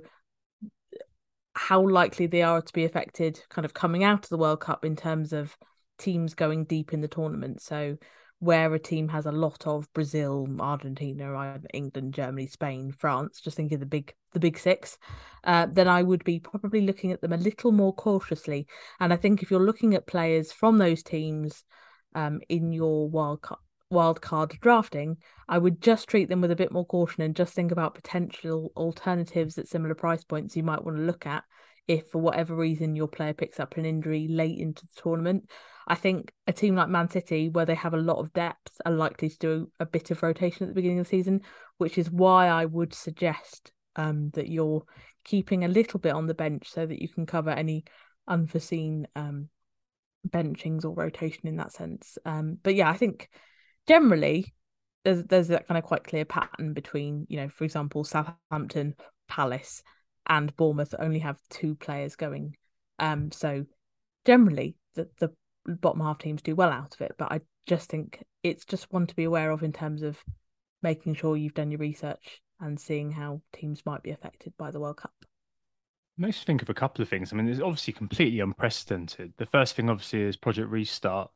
how 1.53 1.85
likely 1.87 2.27
they 2.27 2.43
are 2.43 2.61
to 2.61 2.73
be 2.73 2.85
affected 2.85 3.41
kind 3.49 3.65
of 3.65 3.73
coming 3.73 4.05
out 4.05 4.23
of 4.23 4.29
the 4.29 4.37
World 4.37 4.61
Cup 4.61 4.85
in 4.85 4.95
terms 4.95 5.33
of 5.33 5.57
teams 5.97 6.33
going 6.33 6.63
deep 6.63 6.93
in 6.93 7.01
the 7.01 7.07
tournament. 7.09 7.61
So 7.61 7.97
where 8.43 8.73
a 8.73 8.79
team 8.79 9.07
has 9.07 9.25
a 9.25 9.31
lot 9.31 9.65
of 9.65 9.91
Brazil, 9.93 10.47
Argentina, 10.59 11.59
England, 11.73 12.13
Germany, 12.13 12.47
Spain, 12.47 12.91
France, 12.91 13.39
just 13.39 13.55
thinking 13.55 13.79
the 13.79 13.85
big 13.85 14.13
the 14.33 14.39
big 14.39 14.57
six, 14.57 14.97
uh, 15.43 15.67
then 15.71 15.87
I 15.87 16.03
would 16.03 16.23
be 16.23 16.39
probably 16.39 16.81
looking 16.81 17.11
at 17.11 17.21
them 17.21 17.33
a 17.33 17.37
little 17.37 17.71
more 17.71 17.93
cautiously. 17.93 18.67
And 18.99 19.13
I 19.13 19.15
think 19.15 19.41
if 19.41 19.51
you're 19.51 19.59
looking 19.59 19.93
at 19.95 20.07
players 20.07 20.51
from 20.51 20.77
those 20.77 21.03
teams 21.03 21.63
um, 22.15 22.41
in 22.49 22.73
your 22.73 23.07
World 23.09 23.43
Cup 23.43 23.59
wild 23.89 24.21
card 24.21 24.57
drafting, 24.59 25.17
I 25.47 25.57
would 25.57 25.79
just 25.79 26.09
treat 26.09 26.27
them 26.27 26.41
with 26.41 26.51
a 26.51 26.55
bit 26.55 26.71
more 26.71 26.85
caution 26.85 27.23
and 27.23 27.35
just 27.35 27.53
think 27.53 27.71
about 27.71 27.93
potential 27.93 28.71
alternatives 28.75 29.57
at 29.57 29.67
similar 29.67 29.95
price 29.95 30.23
points 30.23 30.57
you 30.57 30.63
might 30.63 30.83
want 30.83 30.97
to 30.97 31.03
look 31.03 31.25
at 31.25 31.43
if 31.87 32.09
for 32.09 32.19
whatever 32.19 32.55
reason 32.55 32.95
your 32.95 33.07
player 33.07 33.33
picks 33.33 33.59
up 33.59 33.77
an 33.77 33.85
injury 33.85 34.27
late 34.29 34.59
into 34.59 34.85
the 34.85 35.01
tournament. 35.01 35.49
I 35.87 35.95
think 35.95 36.31
a 36.47 36.53
team 36.53 36.75
like 36.75 36.87
Man 36.87 37.09
City, 37.09 37.49
where 37.49 37.65
they 37.65 37.75
have 37.75 37.93
a 37.93 37.97
lot 37.97 38.19
of 38.19 38.33
depth, 38.33 38.79
are 38.85 38.91
likely 38.91 39.29
to 39.29 39.37
do 39.37 39.71
a 39.79 39.85
bit 39.85 40.11
of 40.11 40.23
rotation 40.23 40.63
at 40.63 40.69
the 40.69 40.75
beginning 40.75 40.99
of 40.99 41.05
the 41.05 41.09
season, 41.09 41.41
which 41.77 41.97
is 41.97 42.09
why 42.09 42.47
I 42.47 42.65
would 42.65 42.93
suggest 42.93 43.71
um, 43.95 44.29
that 44.33 44.47
you're 44.47 44.83
keeping 45.25 45.63
a 45.63 45.69
little 45.69 45.99
bit 45.99 46.13
on 46.13 46.27
the 46.27 46.33
bench 46.33 46.69
so 46.69 46.85
that 46.85 47.01
you 47.01 47.09
can 47.09 47.25
cover 47.25 47.49
any 47.49 47.83
unforeseen 48.27 49.07
um, 49.15 49.49
benchings 50.27 50.85
or 50.85 50.93
rotation 50.93 51.47
in 51.47 51.57
that 51.57 51.73
sense. 51.73 52.17
Um, 52.25 52.57
but 52.63 52.75
yeah, 52.75 52.89
I 52.89 52.97
think 52.97 53.29
generally 53.87 54.53
there's 55.03 55.23
there's 55.25 55.49
that 55.49 55.67
kind 55.67 55.77
of 55.77 55.83
quite 55.83 56.03
clear 56.03 56.25
pattern 56.25 56.73
between 56.73 57.25
you 57.29 57.37
know 57.37 57.49
for 57.49 57.63
example 57.63 58.03
Southampton, 58.03 58.95
Palace, 59.27 59.83
and 60.27 60.55
Bournemouth 60.55 60.95
only 60.99 61.19
have 61.19 61.39
two 61.49 61.75
players 61.75 62.15
going. 62.15 62.55
Um, 62.99 63.31
so 63.31 63.65
generally 64.25 64.75
the 64.95 65.09
the 65.19 65.31
bottom 65.65 66.01
half 66.01 66.17
teams 66.17 66.41
do 66.41 66.55
well 66.55 66.71
out 66.71 66.93
of 66.93 67.01
it, 67.01 67.13
but 67.17 67.31
I 67.31 67.41
just 67.65 67.89
think 67.89 68.23
it's 68.43 68.65
just 68.65 68.91
one 68.91 69.07
to 69.07 69.15
be 69.15 69.23
aware 69.23 69.51
of 69.51 69.63
in 69.63 69.73
terms 69.73 70.03
of 70.03 70.21
making 70.81 71.15
sure 71.15 71.37
you've 71.37 71.53
done 71.53 71.71
your 71.71 71.79
research 71.79 72.41
and 72.59 72.79
seeing 72.79 73.11
how 73.11 73.41
teams 73.53 73.85
might 73.85 74.03
be 74.03 74.11
affected 74.11 74.53
by 74.57 74.71
the 74.71 74.79
World 74.79 74.97
Cup. 74.97 75.13
Me 76.17 76.31
think 76.31 76.61
of 76.61 76.69
a 76.69 76.73
couple 76.73 77.01
of 77.01 77.09
things. 77.09 77.33
I 77.33 77.35
mean, 77.35 77.47
it's 77.47 77.61
obviously 77.61 77.93
completely 77.93 78.39
unprecedented. 78.39 79.33
The 79.37 79.47
first 79.47 79.75
thing, 79.75 79.89
obviously, 79.89 80.21
is 80.21 80.37
Project 80.37 80.69
Restart, 80.69 81.31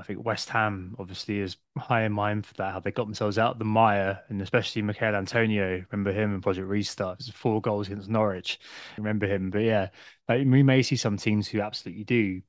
I 0.00 0.04
think 0.04 0.24
West 0.24 0.48
Ham 0.50 0.94
obviously 0.98 1.40
is 1.40 1.56
high 1.76 2.04
in 2.04 2.12
mind 2.12 2.46
for 2.46 2.54
that, 2.54 2.72
how 2.72 2.80
they 2.80 2.92
got 2.92 3.06
themselves 3.06 3.36
out 3.36 3.52
of 3.52 3.58
the 3.58 3.64
mire, 3.64 4.22
and 4.28 4.40
especially 4.40 4.80
Michail 4.82 5.16
Antonio. 5.16 5.84
Remember 5.90 6.12
him 6.12 6.34
in 6.34 6.40
Project 6.40 6.68
Restart? 6.68 7.20
It 7.20 7.34
four 7.34 7.60
goals 7.60 7.88
against 7.88 8.08
Norwich. 8.08 8.60
Remember 8.96 9.26
him? 9.26 9.50
But 9.50 9.62
yeah, 9.62 9.88
like 10.28 10.46
we 10.46 10.62
may 10.62 10.82
see 10.82 10.94
some 10.94 11.16
teams 11.16 11.48
who 11.48 11.60
absolutely 11.60 12.04
do. 12.04 12.42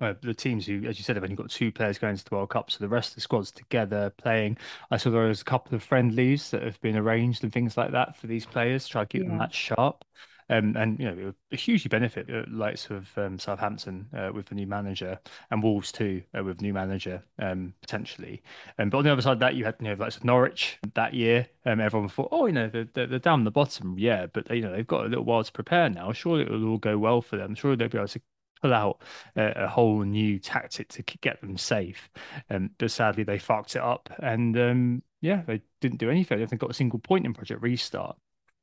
Uh, 0.00 0.14
the 0.20 0.34
teams 0.34 0.66
who, 0.66 0.84
as 0.84 0.98
you 0.98 1.04
said, 1.04 1.14
have 1.14 1.22
only 1.22 1.36
got 1.36 1.48
two 1.48 1.70
players 1.70 1.98
going 1.98 2.16
to 2.16 2.24
the 2.24 2.34
World 2.34 2.50
Cup, 2.50 2.72
so 2.72 2.78
the 2.80 2.88
rest 2.88 3.10
of 3.10 3.14
the 3.14 3.20
squad's 3.20 3.52
together 3.52 4.10
playing. 4.10 4.58
I 4.90 4.96
saw 4.96 5.10
there 5.10 5.28
was 5.28 5.42
a 5.42 5.44
couple 5.44 5.76
of 5.76 5.84
friendlies 5.84 6.50
that 6.50 6.64
have 6.64 6.80
been 6.80 6.96
arranged 6.96 7.44
and 7.44 7.52
things 7.52 7.76
like 7.76 7.92
that 7.92 8.16
for 8.16 8.26
these 8.26 8.44
players 8.44 8.84
to 8.84 8.90
try 8.90 9.02
to 9.02 9.08
keep 9.08 9.22
yeah. 9.22 9.28
them 9.28 9.38
match 9.38 9.54
sharp. 9.54 10.04
Um, 10.50 10.76
and 10.76 10.98
you 10.98 11.10
know, 11.10 11.34
it 11.50 11.60
hugely 11.60 11.88
benefit 11.88 12.28
uh, 12.30 12.42
likes 12.50 12.90
of 12.90 13.16
um, 13.16 13.38
Southampton 13.38 14.06
uh, 14.16 14.30
with 14.32 14.46
the 14.46 14.54
new 14.54 14.66
manager 14.66 15.18
and 15.50 15.62
Wolves 15.62 15.90
too 15.90 16.22
uh, 16.36 16.44
with 16.44 16.60
new 16.60 16.74
manager 16.74 17.22
um, 17.38 17.74
potentially. 17.80 18.42
Um, 18.78 18.90
but 18.90 18.98
on 18.98 19.04
the 19.04 19.12
other 19.12 19.22
side 19.22 19.32
of 19.32 19.38
that, 19.40 19.54
you 19.54 19.64
had 19.64 19.76
you 19.80 19.94
know 19.94 20.04
of 20.04 20.24
Norwich 20.24 20.78
that 20.94 21.14
year. 21.14 21.48
Um, 21.66 21.80
everyone 21.80 22.08
thought, 22.08 22.28
oh, 22.30 22.46
you 22.46 22.52
know, 22.52 22.68
they're, 22.68 23.06
they're 23.06 23.18
down 23.18 23.44
the 23.44 23.50
bottom, 23.50 23.96
yeah, 23.98 24.26
but 24.26 24.46
they, 24.46 24.56
you 24.56 24.62
know 24.62 24.72
they've 24.72 24.86
got 24.86 25.06
a 25.06 25.08
little 25.08 25.24
while 25.24 25.44
to 25.44 25.52
prepare 25.52 25.88
now. 25.88 26.12
Surely 26.12 26.42
it 26.42 26.50
will 26.50 26.68
all 26.68 26.78
go 26.78 26.98
well 26.98 27.22
for 27.22 27.36
them. 27.36 27.54
Surely 27.54 27.76
they'll 27.76 27.88
be 27.88 27.98
able 27.98 28.08
to 28.08 28.20
pull 28.60 28.74
out 28.74 29.02
a, 29.36 29.64
a, 29.64 29.68
whole 29.68 30.02
new 30.02 30.38
tactic 30.38 30.88
to 30.88 31.02
get 31.20 31.40
them 31.42 31.58
safe. 31.58 32.08
Um, 32.48 32.70
but 32.78 32.90
sadly, 32.90 33.22
they 33.22 33.38
fucked 33.38 33.76
it 33.76 33.82
up, 33.82 34.10
and 34.20 34.58
um, 34.58 35.02
yeah, 35.20 35.42
they 35.46 35.62
didn't 35.80 35.98
do 35.98 36.10
anything. 36.10 36.38
They 36.38 36.42
haven't 36.42 36.60
got 36.60 36.70
a 36.70 36.74
single 36.74 36.98
point 36.98 37.26
in 37.26 37.34
Project 37.34 37.62
Restart. 37.62 38.16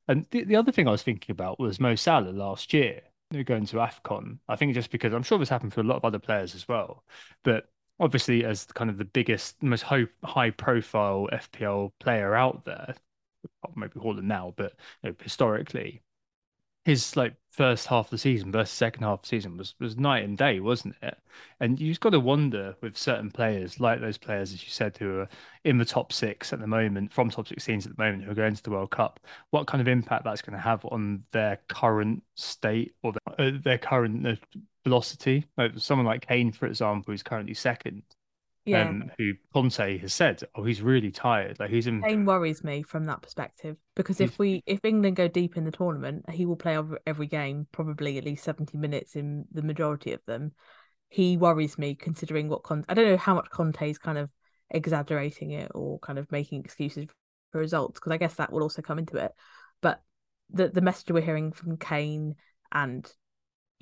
And 0.08 0.26
the, 0.30 0.44
the 0.44 0.56
other 0.56 0.72
thing 0.72 0.88
I 0.88 0.92
was 0.92 1.02
thinking 1.02 1.32
about 1.32 1.60
was 1.60 1.80
Mo 1.80 1.94
Salah 1.94 2.30
last 2.30 2.72
year 2.72 3.02
going 3.44 3.64
to 3.66 3.76
AFCON. 3.76 4.38
I 4.48 4.56
think 4.56 4.74
just 4.74 4.90
because 4.90 5.12
I'm 5.14 5.22
sure 5.22 5.38
this 5.38 5.48
happened 5.48 5.72
for 5.72 5.80
a 5.80 5.84
lot 5.84 5.96
of 5.96 6.04
other 6.04 6.18
players 6.18 6.54
as 6.54 6.68
well. 6.68 7.04
But 7.44 7.68
obviously, 7.98 8.44
as 8.44 8.66
kind 8.66 8.90
of 8.90 8.98
the 8.98 9.04
biggest, 9.06 9.62
most 9.62 9.82
high, 9.82 10.50
profile 10.50 11.28
FPL 11.32 11.92
player 11.98 12.34
out 12.34 12.64
there, 12.64 12.94
maybe 13.74 13.94
Haaland 13.94 14.24
now, 14.24 14.52
but 14.56 14.74
you 15.02 15.10
know, 15.10 15.16
historically, 15.22 16.02
his 16.84 17.16
like 17.16 17.34
first 17.50 17.86
half 17.86 18.06
of 18.06 18.10
the 18.10 18.18
season 18.18 18.50
versus 18.50 18.74
second 18.74 19.02
half 19.02 19.18
of 19.18 19.22
the 19.22 19.28
season 19.28 19.56
was 19.56 19.74
was 19.78 19.96
night 19.96 20.24
and 20.24 20.38
day, 20.38 20.58
wasn't 20.58 20.94
it? 21.02 21.16
And 21.60 21.78
you've 21.78 22.00
got 22.00 22.10
to 22.10 22.20
wonder 22.20 22.74
with 22.80 22.96
certain 22.96 23.30
players, 23.30 23.78
like 23.78 24.00
those 24.00 24.18
players, 24.18 24.52
as 24.52 24.62
you 24.64 24.70
said, 24.70 24.96
who 24.96 25.18
are 25.20 25.28
in 25.64 25.78
the 25.78 25.84
top 25.84 26.12
six 26.12 26.52
at 26.52 26.60
the 26.60 26.66
moment, 26.66 27.12
from 27.12 27.30
top 27.30 27.46
16s 27.46 27.86
at 27.86 27.96
the 27.96 28.02
moment, 28.02 28.24
who 28.24 28.30
are 28.32 28.34
going 28.34 28.54
to 28.54 28.62
the 28.62 28.70
World 28.70 28.90
Cup, 28.90 29.20
what 29.50 29.66
kind 29.66 29.80
of 29.80 29.88
impact 29.88 30.24
that's 30.24 30.42
going 30.42 30.56
to 30.56 30.62
have 30.62 30.84
on 30.86 31.22
their 31.32 31.60
current 31.68 32.22
state 32.34 32.94
or 33.02 33.12
their, 33.12 33.48
uh, 33.48 33.52
their 33.62 33.78
current 33.78 34.26
uh, 34.26 34.36
velocity. 34.84 35.46
Like 35.56 35.72
someone 35.76 36.06
like 36.06 36.26
Kane, 36.26 36.52
for 36.52 36.66
example, 36.66 37.12
who's 37.12 37.22
currently 37.22 37.54
second. 37.54 38.02
Yeah. 38.64 38.88
Um, 38.88 39.10
who 39.18 39.32
Conte 39.52 39.98
has 39.98 40.14
said, 40.14 40.42
oh, 40.54 40.62
he's 40.62 40.80
really 40.80 41.10
tired. 41.10 41.58
Like 41.58 41.70
he's 41.70 41.88
in. 41.88 42.00
Kane 42.00 42.24
worries 42.24 42.62
me 42.62 42.82
from 42.82 43.06
that 43.06 43.20
perspective 43.20 43.76
because 43.96 44.20
if 44.20 44.38
we 44.38 44.62
if 44.66 44.84
England 44.84 45.16
go 45.16 45.26
deep 45.26 45.56
in 45.56 45.64
the 45.64 45.72
tournament, 45.72 46.30
he 46.30 46.46
will 46.46 46.56
play 46.56 46.78
every 47.04 47.26
game, 47.26 47.66
probably 47.72 48.18
at 48.18 48.24
least 48.24 48.44
seventy 48.44 48.78
minutes 48.78 49.16
in 49.16 49.46
the 49.52 49.62
majority 49.62 50.12
of 50.12 50.24
them. 50.26 50.52
He 51.08 51.36
worries 51.36 51.76
me 51.76 51.96
considering 51.96 52.48
what 52.48 52.62
Conte. 52.62 52.86
I 52.88 52.94
don't 52.94 53.08
know 53.08 53.16
how 53.16 53.34
much 53.34 53.50
Conte 53.50 53.90
is 53.90 53.98
kind 53.98 54.16
of 54.16 54.30
exaggerating 54.70 55.50
it 55.50 55.72
or 55.74 55.98
kind 55.98 56.18
of 56.18 56.30
making 56.30 56.60
excuses 56.64 57.06
for 57.50 57.58
results 57.58 57.98
because 57.98 58.12
I 58.12 58.16
guess 58.16 58.34
that 58.34 58.52
will 58.52 58.62
also 58.62 58.80
come 58.80 59.00
into 59.00 59.16
it. 59.16 59.32
But 59.80 60.02
the 60.50 60.68
the 60.68 60.80
message 60.80 61.10
we're 61.10 61.20
hearing 61.20 61.50
from 61.50 61.78
Kane 61.78 62.36
and 62.70 63.12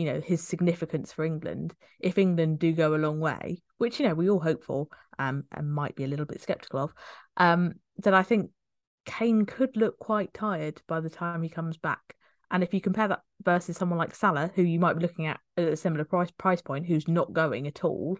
you 0.01 0.07
know 0.07 0.19
his 0.19 0.41
significance 0.41 1.13
for 1.13 1.27
England. 1.27 1.75
If 1.99 2.17
England 2.17 2.59
do 2.59 2.73
go 2.73 2.95
a 2.95 2.97
long 2.97 3.21
way, 3.21 3.63
which 3.77 4.01
you 4.01 4.09
know 4.09 4.15
we 4.15 4.31
all 4.31 4.41
hope 4.41 4.65
for, 4.65 4.87
um, 5.19 5.45
and 5.53 5.71
might 5.71 5.95
be 5.95 6.05
a 6.05 6.09
little 6.09 6.25
bit 6.25 6.41
skeptical 6.41 6.81
of, 6.81 6.95
um, 7.37 7.75
then 7.99 8.15
I 8.15 8.23
think 8.23 8.51
Kane 9.05 9.45
could 9.45 9.77
look 9.77 9.99
quite 9.99 10.33
tired 10.33 10.81
by 10.89 11.01
the 11.01 11.11
time 11.11 11.43
he 11.43 11.51
comes 11.51 11.77
back. 11.77 12.17
And 12.51 12.63
if 12.63 12.73
you 12.73 12.81
compare 12.81 13.09
that 13.09 13.21
versus 13.45 13.77
someone 13.77 13.99
like 13.99 14.15
Salah, 14.15 14.51
who 14.55 14.63
you 14.63 14.81
might 14.81 14.95
be 14.95 15.03
looking 15.03 15.27
at 15.27 15.39
at 15.59 15.65
a 15.65 15.77
similar 15.77 16.05
price 16.05 16.31
price 16.31 16.63
point, 16.63 16.87
who's 16.87 17.07
not 17.07 17.35
going 17.35 17.67
at 17.67 17.85
all, 17.85 18.19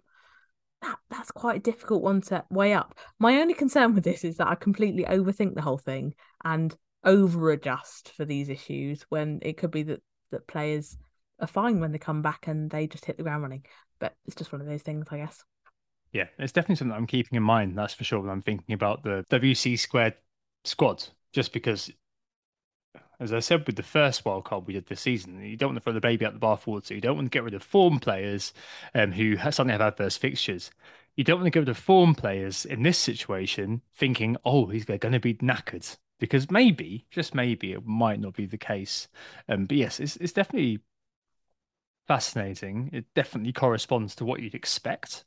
that 0.83 0.99
that's 1.09 1.31
quite 1.31 1.57
a 1.57 1.61
difficult 1.71 2.03
one 2.03 2.21
to 2.21 2.45
weigh 2.51 2.75
up. 2.75 2.95
My 3.19 3.41
only 3.41 3.55
concern 3.55 3.95
with 3.95 4.05
this 4.05 4.23
is 4.23 4.37
that 4.37 4.49
I 4.49 4.55
completely 4.55 5.05
overthink 5.05 5.55
the 5.55 5.63
whole 5.63 5.79
thing 5.79 6.13
and 6.45 6.77
over 7.05 7.53
adjust 7.53 8.11
for 8.11 8.27
these 8.27 8.51
issues 8.51 9.07
when 9.09 9.39
it 9.41 9.57
could 9.57 9.71
be 9.71 9.85
that 9.85 10.03
that 10.31 10.47
players 10.47 10.99
are 11.41 11.47
fine 11.47 11.81
when 11.81 11.93
they 11.93 11.99
come 11.99 12.23
back 12.23 12.47
and 12.47 12.71
they 12.71 12.87
just 12.87 13.05
hit 13.05 13.17
the 13.17 13.23
ground 13.23 13.43
running. 13.43 13.65
But 13.99 14.15
it's 14.27 14.37
just 14.37 14.53
one 14.53 14.61
of 14.61 14.67
those 14.67 14.83
things, 14.83 15.07
I 15.11 15.19
guess. 15.19 15.45
Yeah, 16.13 16.27
it's 16.39 16.53
definitely 16.53 16.77
something 16.77 16.97
I'm 16.97 17.07
keeping 17.07 17.37
in 17.37 17.43
mind. 17.43 17.79
That's 17.79 17.95
for 17.95 18.05
sure. 18.05 18.21
When 18.21 18.31
I'm 18.31 18.43
thinking 18.43 18.75
about 18.75 19.05
the 19.05 19.25
WC 19.31 19.79
squared 19.79 20.15
squad, 20.65 21.07
just 21.33 21.53
because, 21.53 21.91
as 23.21 23.33
I 23.33 23.39
said 23.39 23.67
with 23.67 23.77
the 23.77 23.83
first 23.83 24.25
wild 24.25 24.45
card 24.45 24.67
we 24.67 24.75
did 24.75 24.87
this 24.87 25.01
season, 25.01 25.41
you 25.43 25.57
don't 25.57 25.71
want 25.71 25.77
to 25.77 25.83
throw 25.83 25.93
the 25.93 26.01
baby 26.01 26.27
out 26.27 26.33
the 26.33 26.41
bathwater. 26.41 26.87
So 26.87 26.95
you 26.95 27.01
don't 27.01 27.17
want 27.17 27.27
to 27.27 27.37
get 27.37 27.45
rid 27.45 27.55
of 27.55 27.63
form 27.63 28.01
players 28.01 28.53
um, 28.95 29.13
who 29.13 29.37
suddenly 29.37 29.73
have 29.73 29.81
adverse 29.81 30.17
fixtures. 30.17 30.71
You 31.17 31.25
don't 31.25 31.39
want 31.41 31.47
to 31.47 31.51
get 31.51 31.61
rid 31.61 31.69
of 31.69 31.77
form 31.77 32.15
players 32.15 32.65
in 32.65 32.83
this 32.83 32.99
situation, 32.99 33.83
thinking, 33.95 34.37
"Oh, 34.45 34.67
he's 34.67 34.85
going 34.85 35.01
to 35.01 35.21
be 35.21 35.35
knackered," 35.35 35.97
because 36.19 36.51
maybe, 36.51 37.07
just 37.11 37.35
maybe, 37.35 37.73
it 37.73 37.85
might 37.87 38.21
not 38.21 38.35
be 38.35 38.47
the 38.47 38.59
case. 38.59 39.07
Um, 39.49 39.67
but 39.67 39.77
yes, 39.77 40.01
it's 40.01 40.17
it's 40.17 40.33
definitely 40.33 40.81
fascinating. 42.11 42.91
It 42.93 43.05
definitely 43.15 43.53
corresponds 43.53 44.17
to 44.17 44.25
what 44.25 44.41
you'd 44.41 44.57
expect. 44.57 45.25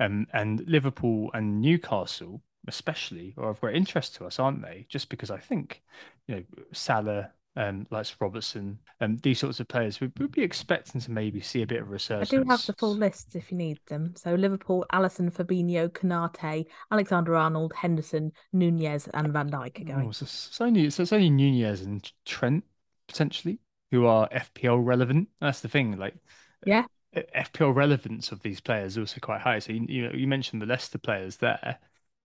Um, 0.00 0.26
and 0.32 0.66
Liverpool 0.66 1.30
and 1.34 1.60
Newcastle, 1.60 2.40
especially, 2.66 3.34
are 3.36 3.50
of 3.50 3.60
great 3.60 3.76
interest 3.76 4.14
to 4.14 4.24
us, 4.24 4.38
aren't 4.38 4.62
they? 4.62 4.86
Just 4.88 5.10
because 5.10 5.30
I 5.30 5.36
think, 5.36 5.82
you 6.26 6.36
know, 6.36 6.42
Salah, 6.72 7.32
um, 7.54 7.86
like 7.90 8.06
Robertson, 8.18 8.78
um, 9.02 9.18
these 9.18 9.40
sorts 9.40 9.60
of 9.60 9.68
players, 9.68 10.00
we 10.00 10.10
would 10.18 10.32
be 10.32 10.42
expecting 10.42 11.02
to 11.02 11.10
maybe 11.10 11.42
see 11.42 11.60
a 11.60 11.66
bit 11.66 11.82
of 11.82 11.90
research. 11.90 12.32
I 12.32 12.36
do 12.38 12.44
have 12.48 12.64
the 12.64 12.72
full 12.72 12.94
lists 12.94 13.34
if 13.34 13.52
you 13.52 13.58
need 13.58 13.80
them. 13.88 14.14
So 14.16 14.34
Liverpool, 14.34 14.86
Alisson, 14.90 15.30
Fabinho, 15.30 15.90
Konate, 15.90 16.64
Alexander 16.90 17.36
Arnold, 17.36 17.74
Henderson, 17.74 18.32
Nunez, 18.54 19.06
and 19.12 19.34
Van 19.34 19.50
Dijk 19.50 19.78
are 19.86 19.92
Oh, 19.92 19.96
going. 19.96 20.12
so 20.12 20.24
it's 20.24 20.60
only 20.62 20.88
so 20.88 21.02
it's 21.02 21.12
only 21.12 21.28
Nunez 21.28 21.82
and 21.82 22.10
Trent 22.24 22.64
potentially 23.06 23.58
who 23.92 24.06
are 24.06 24.28
FPL 24.32 24.78
relevant. 24.80 25.30
That's 25.40 25.60
the 25.62 25.68
thing. 25.70 25.98
Like, 25.98 26.16
Yeah. 26.64 26.86
FPL 27.14 27.72
relevance 27.74 28.32
of 28.32 28.42
these 28.42 28.60
players 28.60 28.94
is 28.94 28.98
also 28.98 29.20
quite 29.20 29.42
high. 29.42 29.60
So 29.60 29.72
you, 29.74 29.86
you 29.88 30.02
know 30.08 30.12
you 30.14 30.28
mentioned 30.28 30.62
the 30.62 30.66
Leicester 30.66 30.98
players 30.98 31.38
there. 31.38 31.78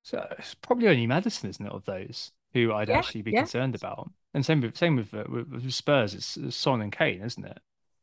So 0.04 0.28
it's 0.40 0.56
probably 0.56 0.90
only 0.90 1.08
Maddison, 1.08 1.50
isn't 1.50 1.66
it, 1.66 1.72
of 1.74 1.86
those 1.86 2.32
who 2.54 2.74
I'd 2.74 2.90
Yeah, 2.90 2.92
actually 2.92 3.24
be 3.24 3.34
yeah. 3.34 3.36
concerned 3.36 3.76
about. 3.76 4.12
And 4.34 4.46
same 4.46 4.62
with 4.62 4.78
same 4.78 4.98
with, 4.98 5.14
uh, 5.14 5.26
with, 5.30 5.50
with 5.52 5.74
Spurs, 5.74 6.16
it's, 6.16 6.38
it's 6.38 6.56
Son 6.58 6.82
and 6.82 6.92
Kane, 6.94 7.22
isn't 7.24 7.46
it? 7.46 7.60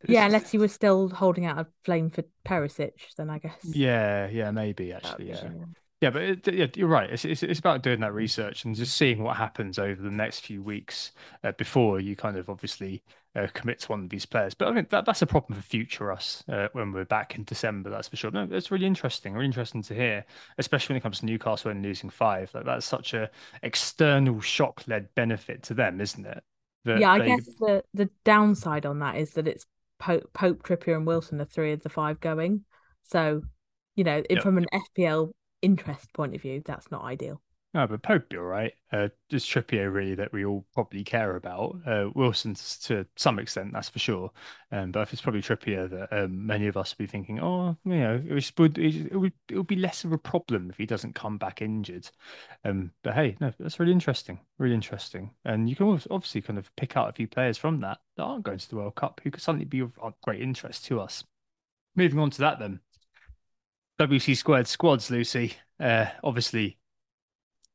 Yeah, 0.06 0.26
unless 0.26 0.50
he 0.50 0.58
was 0.58 0.72
still 0.72 1.08
holding 1.08 1.46
out 1.46 1.58
a 1.58 1.66
flame 1.84 2.10
for 2.10 2.24
Perisic, 2.44 3.14
then 3.16 3.30
I 3.30 3.38
guess. 3.38 3.56
Yeah, 3.62 4.28
yeah, 4.28 4.50
maybe 4.50 4.92
actually, 4.92 5.28
yeah. 5.28 5.50
the- 5.50 5.68
Yeah, 6.00 6.10
but 6.10 6.22
it, 6.22 6.52
yeah, 6.52 6.66
you're 6.76 6.88
right. 6.88 7.08
It's, 7.10 7.24
it's 7.24 7.42
it's 7.42 7.58
about 7.60 7.82
doing 7.82 8.00
that 8.00 8.12
research 8.12 8.64
and 8.64 8.74
just 8.74 8.96
seeing 8.96 9.22
what 9.22 9.36
happens 9.36 9.78
over 9.78 10.02
the 10.02 10.10
next 10.10 10.40
few 10.40 10.62
weeks 10.62 11.12
uh, 11.42 11.52
before 11.52 11.98
you 12.00 12.14
kind 12.14 12.36
of 12.36 12.50
obviously 12.50 13.02
uh, 13.34 13.46
commit 13.54 13.78
to 13.80 13.88
one 13.88 14.02
of 14.04 14.10
these 14.10 14.26
players. 14.26 14.52
But 14.52 14.68
I 14.68 14.72
mean 14.72 14.86
that 14.90 15.06
that's 15.06 15.22
a 15.22 15.26
problem 15.26 15.58
for 15.58 15.64
future 15.66 16.12
us 16.12 16.44
uh, 16.48 16.68
when 16.72 16.92
we're 16.92 17.04
back 17.06 17.36
in 17.36 17.44
December. 17.44 17.88
That's 17.88 18.08
for 18.08 18.16
sure. 18.16 18.30
No, 18.32 18.44
that's 18.44 18.70
really 18.70 18.86
interesting. 18.86 19.32
Really 19.32 19.46
interesting 19.46 19.82
to 19.84 19.94
hear, 19.94 20.26
especially 20.58 20.92
when 20.94 20.98
it 20.98 21.02
comes 21.02 21.20
to 21.20 21.26
Newcastle 21.26 21.70
and 21.70 21.82
losing 21.82 22.10
five. 22.10 22.50
Like 22.52 22.66
that's 22.66 22.86
such 22.86 23.14
a 23.14 23.30
external 23.62 24.40
shock-led 24.40 25.14
benefit 25.14 25.62
to 25.64 25.74
them, 25.74 26.00
isn't 26.02 26.26
it? 26.26 26.42
That 26.84 26.98
yeah, 27.00 27.12
I 27.12 27.18
they- 27.20 27.26
guess 27.28 27.46
the 27.58 27.82
the 27.94 28.10
downside 28.24 28.84
on 28.84 28.98
that 28.98 29.16
is 29.16 29.30
that 29.34 29.48
it's 29.48 29.64
Pope, 29.98 30.28
Pope, 30.34 30.62
Trippier, 30.64 30.96
and 30.96 31.06
Wilson 31.06 31.40
are 31.40 31.46
three 31.46 31.72
of 31.72 31.82
the 31.82 31.88
five 31.88 32.20
going. 32.20 32.64
So, 33.04 33.42
you 33.94 34.04
know, 34.04 34.22
Yep. 34.28 34.42
from 34.42 34.58
an 34.58 34.66
FPL 34.72 35.32
interest 35.64 36.12
point 36.12 36.34
of 36.34 36.42
view, 36.42 36.62
that's 36.64 36.90
not 36.90 37.04
ideal. 37.04 37.40
No, 37.74 37.88
but 37.88 38.02
Pope 38.02 38.28
be 38.28 38.36
all 38.36 38.44
right. 38.44 38.72
Uh, 38.92 39.08
Trippier 39.32 39.92
really 39.92 40.14
that 40.14 40.32
we 40.32 40.44
all 40.44 40.64
probably 40.74 41.02
care 41.02 41.34
about. 41.34 41.76
Uh, 41.84 42.08
Wilson 42.14 42.54
to, 42.82 43.04
some 43.16 43.40
extent, 43.40 43.72
that's 43.72 43.88
for 43.88 43.98
sure. 43.98 44.30
Um, 44.70 44.92
but 44.92 45.00
if 45.00 45.12
it's 45.12 45.20
probably 45.20 45.42
Trippier 45.42 45.90
that 45.90 46.16
um, 46.16 46.46
many 46.46 46.68
of 46.68 46.76
us 46.76 46.94
be 46.94 47.08
thinking, 47.08 47.40
oh, 47.40 47.76
you 47.84 47.96
know, 47.96 48.22
it, 48.24 48.52
would, 48.58 48.78
it 48.78 49.12
would 49.12 49.32
it 49.48 49.56
would 49.56 49.66
be 49.66 49.74
less 49.74 50.04
of 50.04 50.12
a 50.12 50.18
problem 50.18 50.70
if 50.70 50.76
he 50.76 50.86
doesn't 50.86 51.16
come 51.16 51.36
back 51.36 51.62
injured. 51.62 52.08
Um, 52.64 52.92
but 53.02 53.14
hey, 53.14 53.36
no, 53.40 53.52
that's 53.58 53.80
really 53.80 53.90
interesting, 53.90 54.38
really 54.58 54.74
interesting. 54.74 55.32
And 55.44 55.68
you 55.68 55.74
can 55.74 56.00
obviously 56.12 56.42
kind 56.42 56.60
of 56.60 56.74
pick 56.76 56.96
out 56.96 57.08
a 57.08 57.12
few 57.12 57.26
players 57.26 57.58
from 57.58 57.80
that 57.80 57.98
that 58.16 58.22
aren't 58.22 58.44
going 58.44 58.58
to 58.58 58.70
the 58.70 58.76
World 58.76 58.94
Cup 58.94 59.20
who 59.24 59.32
could 59.32 59.42
suddenly 59.42 59.64
be 59.64 59.80
of 59.80 60.14
great 60.22 60.40
interest 60.40 60.84
to 60.86 61.00
us. 61.00 61.24
Moving 61.96 62.20
on 62.20 62.30
to 62.30 62.38
that 62.38 62.60
then. 62.60 62.78
WC 63.98 64.36
squared 64.36 64.66
squads, 64.66 65.10
Lucy. 65.10 65.54
Uh, 65.80 66.06
obviously 66.22 66.78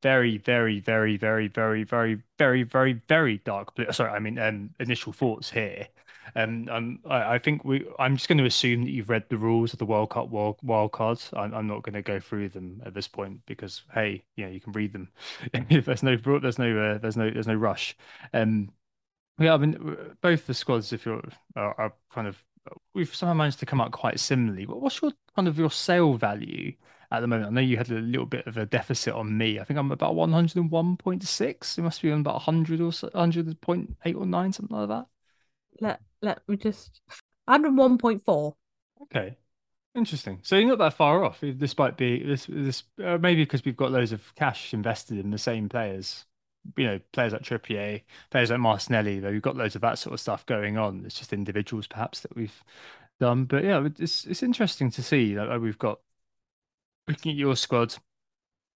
very, 0.01 0.38
very, 0.38 0.80
very, 0.80 1.17
very, 1.17 1.47
very, 1.47 1.84
very, 1.84 2.22
very, 2.38 2.63
very, 2.63 2.93
very 3.07 3.38
dark 3.39 3.76
blue. 3.76 3.91
Sorry, 3.91 4.11
I 4.11 4.20
mean, 4.20 4.39
um, 4.39 4.70
initial 4.80 5.13
thoughts 5.13 5.51
here. 5.51 5.88
Um, 6.36 6.67
um, 6.70 6.99
I, 7.09 7.36
I 7.36 7.39
think 7.39 7.65
we. 7.65 7.86
I'm 7.97 8.15
just 8.15 8.28
going 8.28 8.38
to 8.38 8.45
assume 8.45 8.84
that 8.84 8.91
you've 8.91 9.09
read 9.09 9.26
the 9.30 9.38
rules 9.38 9.74
of 9.74 9.80
the 9.80 9.86
World 9.86 10.11
Cup 10.11 10.30
wild, 10.30 10.59
wild 10.61 10.91
cards. 10.91 11.32
I'm, 11.36 11.53
I'm 11.53 11.67
not 11.67 11.84
going 11.84 11.93
to 11.93 12.01
go 12.01 12.20
through 12.20 12.49
them 12.49 12.82
at 12.86 12.93
this 12.93 13.07
point 13.07 13.39
because, 13.45 13.84
hey, 13.93 14.24
you 14.36 14.45
know, 14.45 14.51
you 14.51 14.59
can 14.61 14.74
read 14.74 14.93
them. 14.93 15.09
there's 15.70 16.03
no, 16.03 16.15
there's 16.15 16.59
no, 16.59 16.80
uh, 16.80 16.97
there's 16.99 17.17
no, 17.17 17.30
there's 17.30 17.47
no 17.47 17.55
rush. 17.55 17.97
Um, 18.34 18.72
yeah, 19.39 19.53
I 19.53 19.57
mean, 19.57 19.97
both 20.22 20.45
the 20.47 20.53
squads, 20.53 20.93
if 20.93 21.05
you're, 21.05 21.24
are, 21.55 21.74
are 21.80 21.93
kind 22.11 22.28
of, 22.28 22.43
we've 22.93 23.13
somehow 23.13 23.34
managed 23.34 23.59
to 23.59 23.65
come 23.65 23.82
out 23.82 23.91
quite 23.91 24.20
similarly. 24.20 24.65
What- 24.65 24.82
What's 24.82 25.01
your 25.01 25.11
kind 25.36 25.47
of 25.47 25.57
your 25.57 25.72
sale 25.72 26.13
value 26.15 26.74
at 27.11 27.22
the 27.22 27.28
moment? 27.28 27.47
I 27.49 27.53
know 27.53 27.61
you 27.61 27.78
had 27.78 27.89
a 27.91 27.95
little 27.95 28.26
bit 28.26 28.47
of 28.47 28.57
a 28.57 28.65
deficit 28.65 29.13
on 29.13 29.38
me. 29.38 29.59
I 29.59 29.63
think 29.63 29.80
I'm 29.80 29.91
about 29.91 30.15
101.6. 30.15 31.78
It 31.78 31.82
must 31.82 32.01
be 32.01 32.11
on 32.11 32.22
about 32.22 32.36
100 32.36 32.82
or 32.82 32.91
so, 32.93 33.09
100.8 33.13 34.15
or 34.15 34.26
9, 34.26 34.53
something 34.53 34.78
like 34.78 34.89
that. 34.89 35.05
Let 35.82 36.01
let 36.22 36.47
me 36.47 36.57
just 36.57 37.01
101.4. 37.45 38.55
Okay. 39.03 39.38
Interesting. 39.95 40.39
So 40.43 40.55
you're 40.57 40.70
not 40.70 40.78
that 40.80 40.93
far 40.93 41.24
off, 41.26 41.41
despite 41.41 41.97
being 41.97 42.28
this 42.28 42.45
this 42.47 42.84
uh, 43.03 43.17
maybe 43.17 43.43
because 43.43 43.65
we've 43.65 43.76
got 43.76 43.91
loads 43.91 44.11
of 44.11 44.34
cash 44.36 44.74
invested 44.74 45.17
in 45.17 45.32
the 45.32 45.38
same 45.38 45.67
players. 45.67 46.26
You 46.78 46.86
know, 46.86 46.99
players 47.14 47.34
like 47.34 47.43
Trippier, 47.43 48.01
players 48.30 48.51
like 48.51 48.60
Martinelli. 48.60 49.20
Though 49.20 49.32
we've 49.32 49.41
got 49.41 49.55
loads 49.55 49.76
of 49.76 49.82
that 49.82 49.97
sort 49.97 50.14
of 50.14 50.20
stuff 50.20 50.45
going 50.45 50.78
on. 50.78 51.03
It's 51.05 51.18
just 51.18 51.34
individuals 51.34 51.88
perhaps 51.88 52.22
that 52.22 52.36
we've 52.36 52.64
done. 53.20 53.45
But 53.45 53.64
yeah, 53.64 53.88
it's 53.97 54.26
it's 54.26 54.43
interesting 54.43 54.91
to 54.91 55.03
see 55.03 55.34
that 55.36 55.47
like, 55.47 55.62
we've 55.62 55.78
got 55.78 55.99
looking 57.07 57.32
at 57.32 57.38
your 57.38 57.55
squad, 57.55 57.95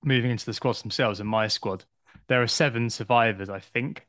moving 0.04 0.32
into 0.32 0.46
the 0.46 0.54
squads 0.54 0.82
themselves 0.82 1.20
and 1.20 1.30
my 1.30 1.48
squad. 1.48 1.86
There 2.28 2.42
are 2.42 2.48
seven 2.48 2.90
survivors, 2.90 3.50
I 3.50 3.60
think. 3.60 4.08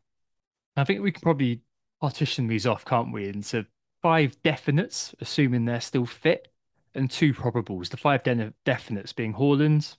I 0.76 0.84
think 0.84 1.02
we 1.02 1.12
can 1.12 1.20
probably 1.20 1.62
partition 2.00 2.48
these 2.48 2.66
off, 2.66 2.84
can't 2.84 3.12
we, 3.12 3.28
into 3.28 3.66
five 4.02 4.40
definites, 4.42 5.14
assuming 5.20 5.64
they're 5.64 5.80
still 5.80 6.06
fit, 6.06 6.48
and 6.94 7.10
two 7.10 7.32
probables. 7.32 7.88
The 7.88 7.96
five 7.96 8.22
de- 8.22 8.52
definites 8.64 9.14
being 9.14 9.34
Haaland, 9.34 9.96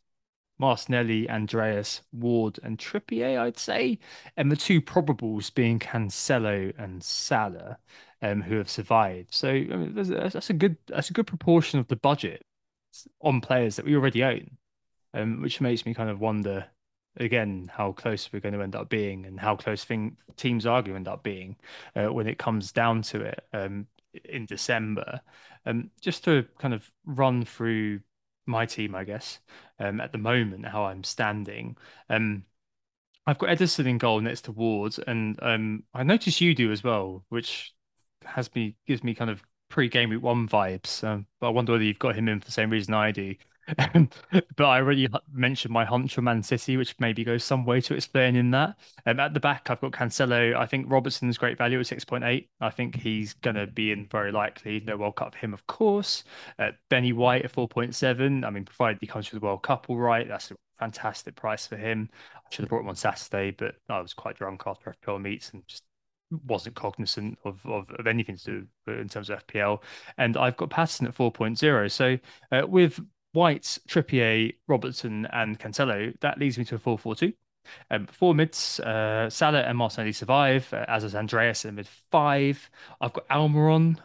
Martinelli, 0.58 1.30
Andreas, 1.30 2.02
Ward, 2.14 2.60
and 2.64 2.78
Trippier, 2.78 3.40
I'd 3.40 3.58
say, 3.58 4.00
and 4.38 4.52
the 4.52 4.56
two 4.56 4.82
probables 4.82 5.54
being 5.54 5.80
Cancelo 5.80 6.74
and 6.78 7.04
Salah, 7.04 7.78
um, 8.22 8.42
who 8.42 8.58
have 8.58 8.70
survived. 8.70 9.34
So 9.34 9.50
I 9.50 9.64
mean, 9.64 9.94
that's 9.94 10.50
a 10.50 10.54
good 10.54 10.78
that's 10.88 11.10
a 11.10 11.14
good 11.14 11.28
proportion 11.28 11.80
of 11.80 11.88
the 11.88 11.96
budget 11.96 12.46
on 13.22 13.42
players 13.42 13.76
that 13.76 13.86
we 13.86 13.96
already 13.96 14.24
own, 14.24 14.58
um, 15.14 15.42
which 15.42 15.62
makes 15.62 15.86
me 15.86 15.94
kind 15.94 16.10
of 16.10 16.20
wonder 16.20 16.66
again 17.18 17.70
how 17.74 17.94
close 17.94 18.32
we're 18.32 18.42
going 18.42 18.54
to 18.54 18.62
end 18.62 18.76
up 18.76 18.90
being 18.90 19.26
and 19.26 19.40
how 19.40 19.56
close 19.56 19.84
thing 19.84 20.18
teams 20.36 20.66
are 20.66 20.82
going 20.82 20.92
to 20.92 20.98
end 20.98 21.08
up 21.08 21.24
being 21.24 21.56
uh, 21.96 22.08
when 22.08 22.28
it 22.28 22.38
comes 22.38 22.72
down 22.72 23.02
to 23.02 23.22
it 23.22 23.42
um, 23.54 23.88
in 24.26 24.46
December. 24.46 25.22
Um, 25.66 25.90
just 26.00 26.24
to 26.26 26.46
kind 26.60 26.74
of 26.74 26.90
run 27.06 27.44
through 27.44 28.02
my 28.46 28.66
team, 28.66 28.96
I 28.96 29.04
guess, 29.04 29.40
um, 29.80 30.02
at 30.02 30.12
the 30.12 30.18
moment, 30.18 30.66
how 30.68 30.86
I'm 30.86 31.04
standing. 31.04 31.78
Um, 32.10 32.44
I've 33.28 33.40
got 33.40 33.50
Ederson 33.50 33.88
in 33.88 33.98
goal 33.98 34.22
next 34.22 34.44
to 34.44 34.52
Ward, 34.52 34.96
and 35.08 35.40
um, 35.42 35.84
I 35.94 36.04
notice 36.04 36.42
you 36.42 36.56
do 36.56 36.72
as 36.72 36.84
well, 36.84 37.26
which 37.30 37.74
has 38.26 38.54
me 38.56 38.76
gives 38.88 39.04
me 39.04 39.16
kind 39.16 39.30
of 39.32 39.44
pre-game 39.70 40.10
week 40.10 40.22
one 40.22 40.48
vibes. 40.48 41.04
Um, 41.04 41.28
but 41.40 41.48
I 41.48 41.50
wonder 41.52 41.74
whether 41.74 41.84
you've 41.84 42.00
got 42.00 42.16
him 42.16 42.28
in 42.30 42.40
for 42.40 42.46
the 42.46 42.52
same 42.52 42.70
reason 42.70 42.94
I 42.94 43.12
do. 43.12 43.36
but 44.56 44.66
I 44.66 44.78
already 44.78 45.08
mentioned 45.32 45.74
my 45.74 45.86
hunch 45.86 46.14
for 46.14 46.22
Man 46.22 46.44
City, 46.44 46.78
which 46.78 46.96
maybe 47.00 47.24
goes 47.24 47.44
some 47.44 47.66
way 47.66 47.82
to 47.82 47.96
explaining 47.96 48.52
that. 48.52 48.78
Um, 49.06 49.20
at 49.20 49.34
the 49.34 49.40
back, 49.40 49.70
I've 49.70 49.82
got 49.82 49.92
Cancelo. 49.92 50.56
I 50.56 50.66
think 50.66 50.90
Robertson's 50.90 51.38
great 51.38 51.58
value 51.58 51.80
at 51.80 51.86
6.8. 51.86 52.48
I 52.62 52.70
think 52.70 52.96
he's 52.96 53.34
going 53.34 53.56
to 53.56 53.68
be 53.68 53.92
in 53.92 54.08
very 54.08 54.32
likely. 54.32 54.82
No 54.82 54.98
World 54.98 55.16
Cup 55.16 55.34
for 55.34 55.40
him, 55.40 55.54
of 55.54 55.66
course. 55.68 56.24
Uh, 56.60 56.72
Benny 56.90 57.14
White 57.14 57.46
at 57.46 57.54
4.7. 57.54 58.46
I 58.46 58.50
mean, 58.50 58.66
provided 58.66 59.00
he 59.02 59.08
comes 59.08 59.32
with 59.32 59.42
the 59.42 59.46
World 59.46 59.64
Cup 59.64 59.86
all 59.90 59.98
right, 59.98 60.28
that's 60.28 60.52
a 60.52 60.56
fantastic 60.78 61.36
price 61.36 61.66
for 61.66 61.78
him. 61.78 62.10
I 62.36 62.40
should 62.52 62.64
have 62.64 62.70
brought 62.70 62.82
him 62.82 62.90
on 62.90 62.96
Saturday, 62.96 63.52
but 63.52 63.76
I 63.90 64.00
was 64.00 64.14
quite 64.14 64.38
drunk 64.38 64.64
after 64.66 64.94
FPL 65.04 65.22
meets 65.22 65.52
and 65.52 65.66
just 65.68 65.84
wasn't 66.48 66.76
cognizant 66.76 67.38
of, 67.46 67.66
of, 67.66 67.90
of 67.92 68.08
anything 68.08 68.38
to 68.38 68.68
do 68.86 68.92
in 68.92 69.08
terms 69.08 69.30
of 69.30 69.46
FPL. 69.48 69.82
And 70.18 70.38
I've 70.38 70.58
got 70.58 70.70
Patterson 70.70 71.08
at 71.08 71.16
4.0. 71.16 71.92
So 71.92 72.18
uh, 72.52 72.68
with 72.68 73.00
White, 73.36 73.78
Trippier, 73.88 74.56
Robertson, 74.68 75.28
and 75.28 75.60
Cancelo, 75.60 76.18
that 76.22 76.40
leads 76.40 76.58
me 76.58 76.66
to 76.66 76.76
a 76.76 76.80
4 76.80 76.98
4 76.98 77.16
2. 77.16 77.34
Um, 77.90 78.08
four 78.08 78.36
mids, 78.36 78.80
uh, 78.80 79.30
Salah 79.30 79.62
and 79.62 79.78
Martinelli 79.78 80.12
survive, 80.12 80.72
uh, 80.74 80.86
as 80.88 81.04
is 81.04 81.16
Andreas 81.16 81.66
in 81.66 81.76
mid 81.76 81.88
five. 82.12 82.70
I've 83.02 83.14
got 83.14 83.28
Almiron 83.30 83.98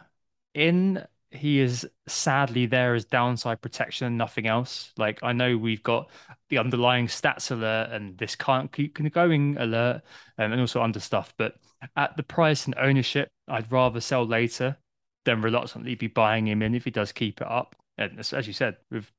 in. 0.53 1.05
He 1.29 1.59
is 1.59 1.87
sadly 2.07 2.65
there 2.65 2.93
as 2.93 3.05
downside 3.05 3.61
protection 3.61 4.05
and 4.05 4.17
nothing 4.17 4.47
else. 4.47 4.91
Like, 4.97 5.19
I 5.23 5.31
know 5.31 5.57
we've 5.57 5.83
got 5.83 6.09
the 6.49 6.57
underlying 6.57 7.07
stats 7.07 7.51
alert 7.51 7.91
and 7.91 8.17
this 8.17 8.35
can't 8.35 8.69
keep 8.71 8.99
going 9.13 9.55
alert 9.57 10.01
um, 10.37 10.51
and 10.51 10.59
also 10.59 10.81
under 10.81 10.99
stuff, 10.99 11.33
but 11.37 11.55
at 11.95 12.17
the 12.17 12.23
price 12.23 12.65
and 12.65 12.75
ownership, 12.77 13.29
I'd 13.47 13.71
rather 13.71 14.01
sell 14.01 14.25
later 14.25 14.77
than 15.23 15.41
reluctantly 15.41 15.95
be 15.95 16.07
buying 16.07 16.47
him 16.47 16.61
in 16.61 16.75
if 16.75 16.83
he 16.83 16.91
does 16.91 17.13
keep 17.13 17.39
it 17.39 17.47
up. 17.47 17.77
And 17.97 18.19
as 18.19 18.47
you 18.47 18.53
said, 18.53 18.75
with 18.89 19.09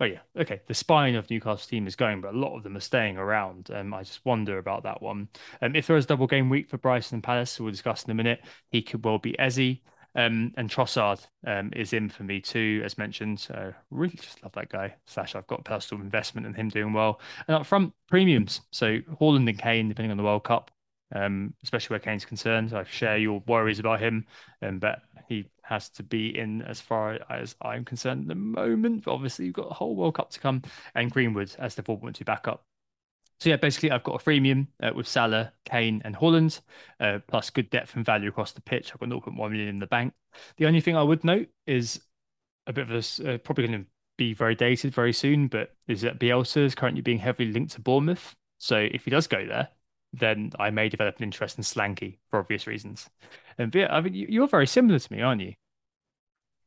Oh 0.00 0.04
yeah, 0.04 0.20
okay. 0.38 0.60
The 0.66 0.74
spine 0.74 1.14
of 1.14 1.28
Newcastle 1.30 1.68
team 1.68 1.86
is 1.86 1.96
going, 1.96 2.20
but 2.20 2.34
a 2.34 2.38
lot 2.38 2.56
of 2.56 2.62
them 2.62 2.76
are 2.76 2.80
staying 2.80 3.16
around. 3.16 3.70
Um, 3.72 3.94
I 3.94 4.02
just 4.02 4.24
wonder 4.24 4.58
about 4.58 4.82
that 4.84 5.02
one. 5.02 5.28
Um, 5.62 5.74
if 5.76 5.86
there 5.86 5.96
is 5.96 6.06
double 6.06 6.26
game 6.26 6.48
week 6.48 6.68
for 6.68 6.78
Bryson 6.78 7.16
and 7.16 7.22
Palace, 7.22 7.58
we'll 7.58 7.70
discuss 7.70 8.04
in 8.04 8.10
a 8.10 8.14
minute. 8.14 8.40
He 8.70 8.82
could 8.82 9.04
well 9.04 9.18
be 9.18 9.38
Eze. 9.38 9.78
Um, 10.16 10.52
and 10.56 10.70
Trossard 10.70 11.26
um, 11.44 11.72
is 11.74 11.92
in 11.92 12.08
for 12.08 12.22
me 12.22 12.40
too, 12.40 12.82
as 12.84 12.96
mentioned. 12.96 13.40
So 13.40 13.74
really 13.90 14.14
just 14.14 14.42
love 14.42 14.52
that 14.52 14.68
guy. 14.68 14.94
Slash, 15.06 15.34
I've 15.34 15.46
got 15.48 15.64
personal 15.64 16.04
investment 16.04 16.46
in 16.46 16.54
him 16.54 16.68
doing 16.68 16.92
well. 16.92 17.20
And 17.48 17.56
up 17.56 17.66
front, 17.66 17.92
premiums. 18.08 18.60
So 18.70 18.98
Haaland 19.20 19.48
and 19.48 19.58
Kane, 19.58 19.88
depending 19.88 20.12
on 20.12 20.16
the 20.16 20.22
World 20.22 20.44
Cup, 20.44 20.70
um, 21.14 21.54
especially 21.62 21.94
where 21.94 22.00
Kane's 22.00 22.24
concerned. 22.24 22.72
I 22.72 22.84
share 22.84 23.16
your 23.16 23.42
worries 23.46 23.78
about 23.78 24.00
him, 24.00 24.26
um, 24.62 24.78
but 24.78 25.02
he 25.28 25.46
has 25.62 25.88
to 25.90 26.02
be 26.02 26.36
in 26.38 26.62
as 26.62 26.80
far 26.80 27.18
as 27.30 27.56
I'm 27.62 27.84
concerned 27.84 28.22
at 28.22 28.28
the 28.28 28.34
moment. 28.34 29.04
But 29.04 29.12
obviously, 29.14 29.46
you've 29.46 29.54
got 29.54 29.70
a 29.70 29.74
whole 29.74 29.96
World 29.96 30.16
Cup 30.16 30.30
to 30.30 30.40
come, 30.40 30.62
and 30.94 31.10
Greenwood 31.10 31.54
as 31.58 31.74
the 31.74 31.82
4.2 31.82 32.24
backup. 32.24 32.64
So 33.40 33.50
yeah, 33.50 33.56
basically, 33.56 33.90
I've 33.90 34.04
got 34.04 34.20
a 34.20 34.24
freemium 34.24 34.68
uh, 34.82 34.92
with 34.94 35.08
Salah, 35.08 35.52
Kane, 35.64 36.00
and 36.04 36.16
Haaland, 36.16 36.60
uh, 37.00 37.18
plus 37.26 37.50
good 37.50 37.68
depth 37.70 37.96
and 37.96 38.04
value 38.04 38.28
across 38.28 38.52
the 38.52 38.60
pitch. 38.60 38.92
I've 38.92 39.00
got 39.00 39.08
0.1 39.08 39.36
million 39.50 39.68
in 39.68 39.78
the 39.78 39.86
bank. 39.86 40.14
The 40.56 40.66
only 40.66 40.80
thing 40.80 40.96
I 40.96 41.02
would 41.02 41.24
note 41.24 41.48
is 41.66 42.00
a 42.66 42.72
bit 42.72 42.88
of 42.88 42.90
a 42.90 43.34
uh, 43.34 43.38
probably 43.38 43.66
going 43.66 43.84
to 43.84 43.86
be 44.16 44.34
very 44.34 44.54
dated 44.54 44.94
very 44.94 45.12
soon, 45.12 45.48
but 45.48 45.74
is 45.88 46.02
that 46.02 46.18
Bielsa 46.18 46.64
is 46.64 46.74
currently 46.74 47.02
being 47.02 47.18
heavily 47.18 47.50
linked 47.50 47.72
to 47.72 47.80
Bournemouth. 47.80 48.34
So 48.58 48.76
if 48.78 49.04
he 49.04 49.10
does 49.10 49.26
go 49.26 49.44
there, 49.46 49.68
then 50.18 50.52
I 50.58 50.70
may 50.70 50.88
develop 50.88 51.18
an 51.18 51.24
interest 51.24 51.58
in 51.58 51.64
Solanke 51.64 52.18
for 52.30 52.38
obvious 52.38 52.66
reasons. 52.66 53.08
And 53.58 53.74
yeah, 53.74 53.94
I 53.94 54.00
mean, 54.00 54.14
you're 54.14 54.48
very 54.48 54.66
similar 54.66 54.98
to 54.98 55.12
me, 55.12 55.22
aren't 55.22 55.42
you? 55.42 55.54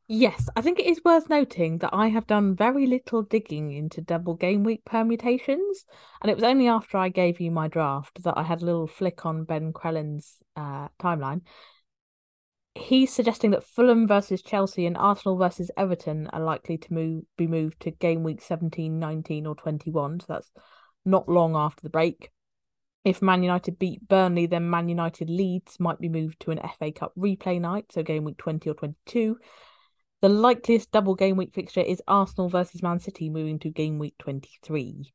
Yes, 0.10 0.48
I 0.56 0.62
think 0.62 0.80
it 0.80 0.86
is 0.86 1.02
worth 1.04 1.30
noting 1.30 1.80
that 1.80 1.94
I 1.94 2.08
have 2.08 2.28
done 2.28 2.56
very 2.56 2.88
little 2.88 3.24
digging 3.24 3.74
into 3.74 4.00
double 4.00 4.36
game 4.36 4.64
week 4.64 4.86
permutations, 4.86 5.86
and 6.22 6.32
it 6.32 6.36
was 6.36 6.46
only 6.46 6.70
after 6.70 6.98
I 6.98 7.10
gave 7.10 7.42
you 7.42 7.52
my 7.52 7.68
draft 7.68 8.24
that 8.24 8.38
I 8.38 8.44
had 8.44 8.62
a 8.62 8.66
little 8.66 8.88
flick 8.88 9.26
on 9.26 9.44
Ben 9.44 9.74
Crellin's 9.74 10.38
uh, 10.56 10.88
timeline. 10.98 11.42
He's 12.74 13.12
suggesting 13.12 13.52
that 13.52 13.66
Fulham 13.66 14.08
versus 14.08 14.42
Chelsea 14.42 14.86
and 14.86 14.96
Arsenal 14.96 15.36
versus 15.36 15.72
Everton 15.76 16.28
are 16.28 16.40
likely 16.40 16.78
to 16.78 16.94
move 16.94 17.24
be 17.36 17.48
moved 17.48 17.82
to 17.82 17.92
game 17.92 18.24
week 18.24 18.42
17, 18.42 19.00
19, 19.00 19.46
or 19.46 19.56
21. 19.56 20.22
So 20.22 20.26
that's 20.30 20.52
not 21.04 21.28
long 21.28 21.58
after 21.58 21.82
the 21.82 21.90
break. 21.90 22.32
If 23.08 23.22
Man 23.22 23.42
United 23.42 23.80
beat 23.80 24.06
Burnley, 24.06 24.48
then 24.48 24.70
Man 24.70 24.90
United 24.90 25.30
Leeds 25.30 25.80
might 25.80 25.98
be 25.98 26.10
moved 26.10 26.42
to 26.42 26.52
an 26.52 26.60
FA 26.78 26.92
Cup 26.92 27.14
replay 27.18 27.58
night, 27.62 27.86
so 27.90 28.04
game 28.04 28.26
week 28.26 28.36
20 28.36 28.70
or 28.70 28.74
22. 28.74 29.38
The 30.22 30.28
likeliest 30.28 30.92
double 30.92 31.16
game 31.16 31.38
week 31.38 31.54
fixture 31.54 31.80
is 31.80 32.02
Arsenal 32.06 32.50
versus 32.50 32.84
Man 32.84 33.00
City, 33.00 33.30
moving 33.30 33.60
to 33.60 33.70
game 33.70 33.98
week 33.98 34.16
23. 34.20 35.14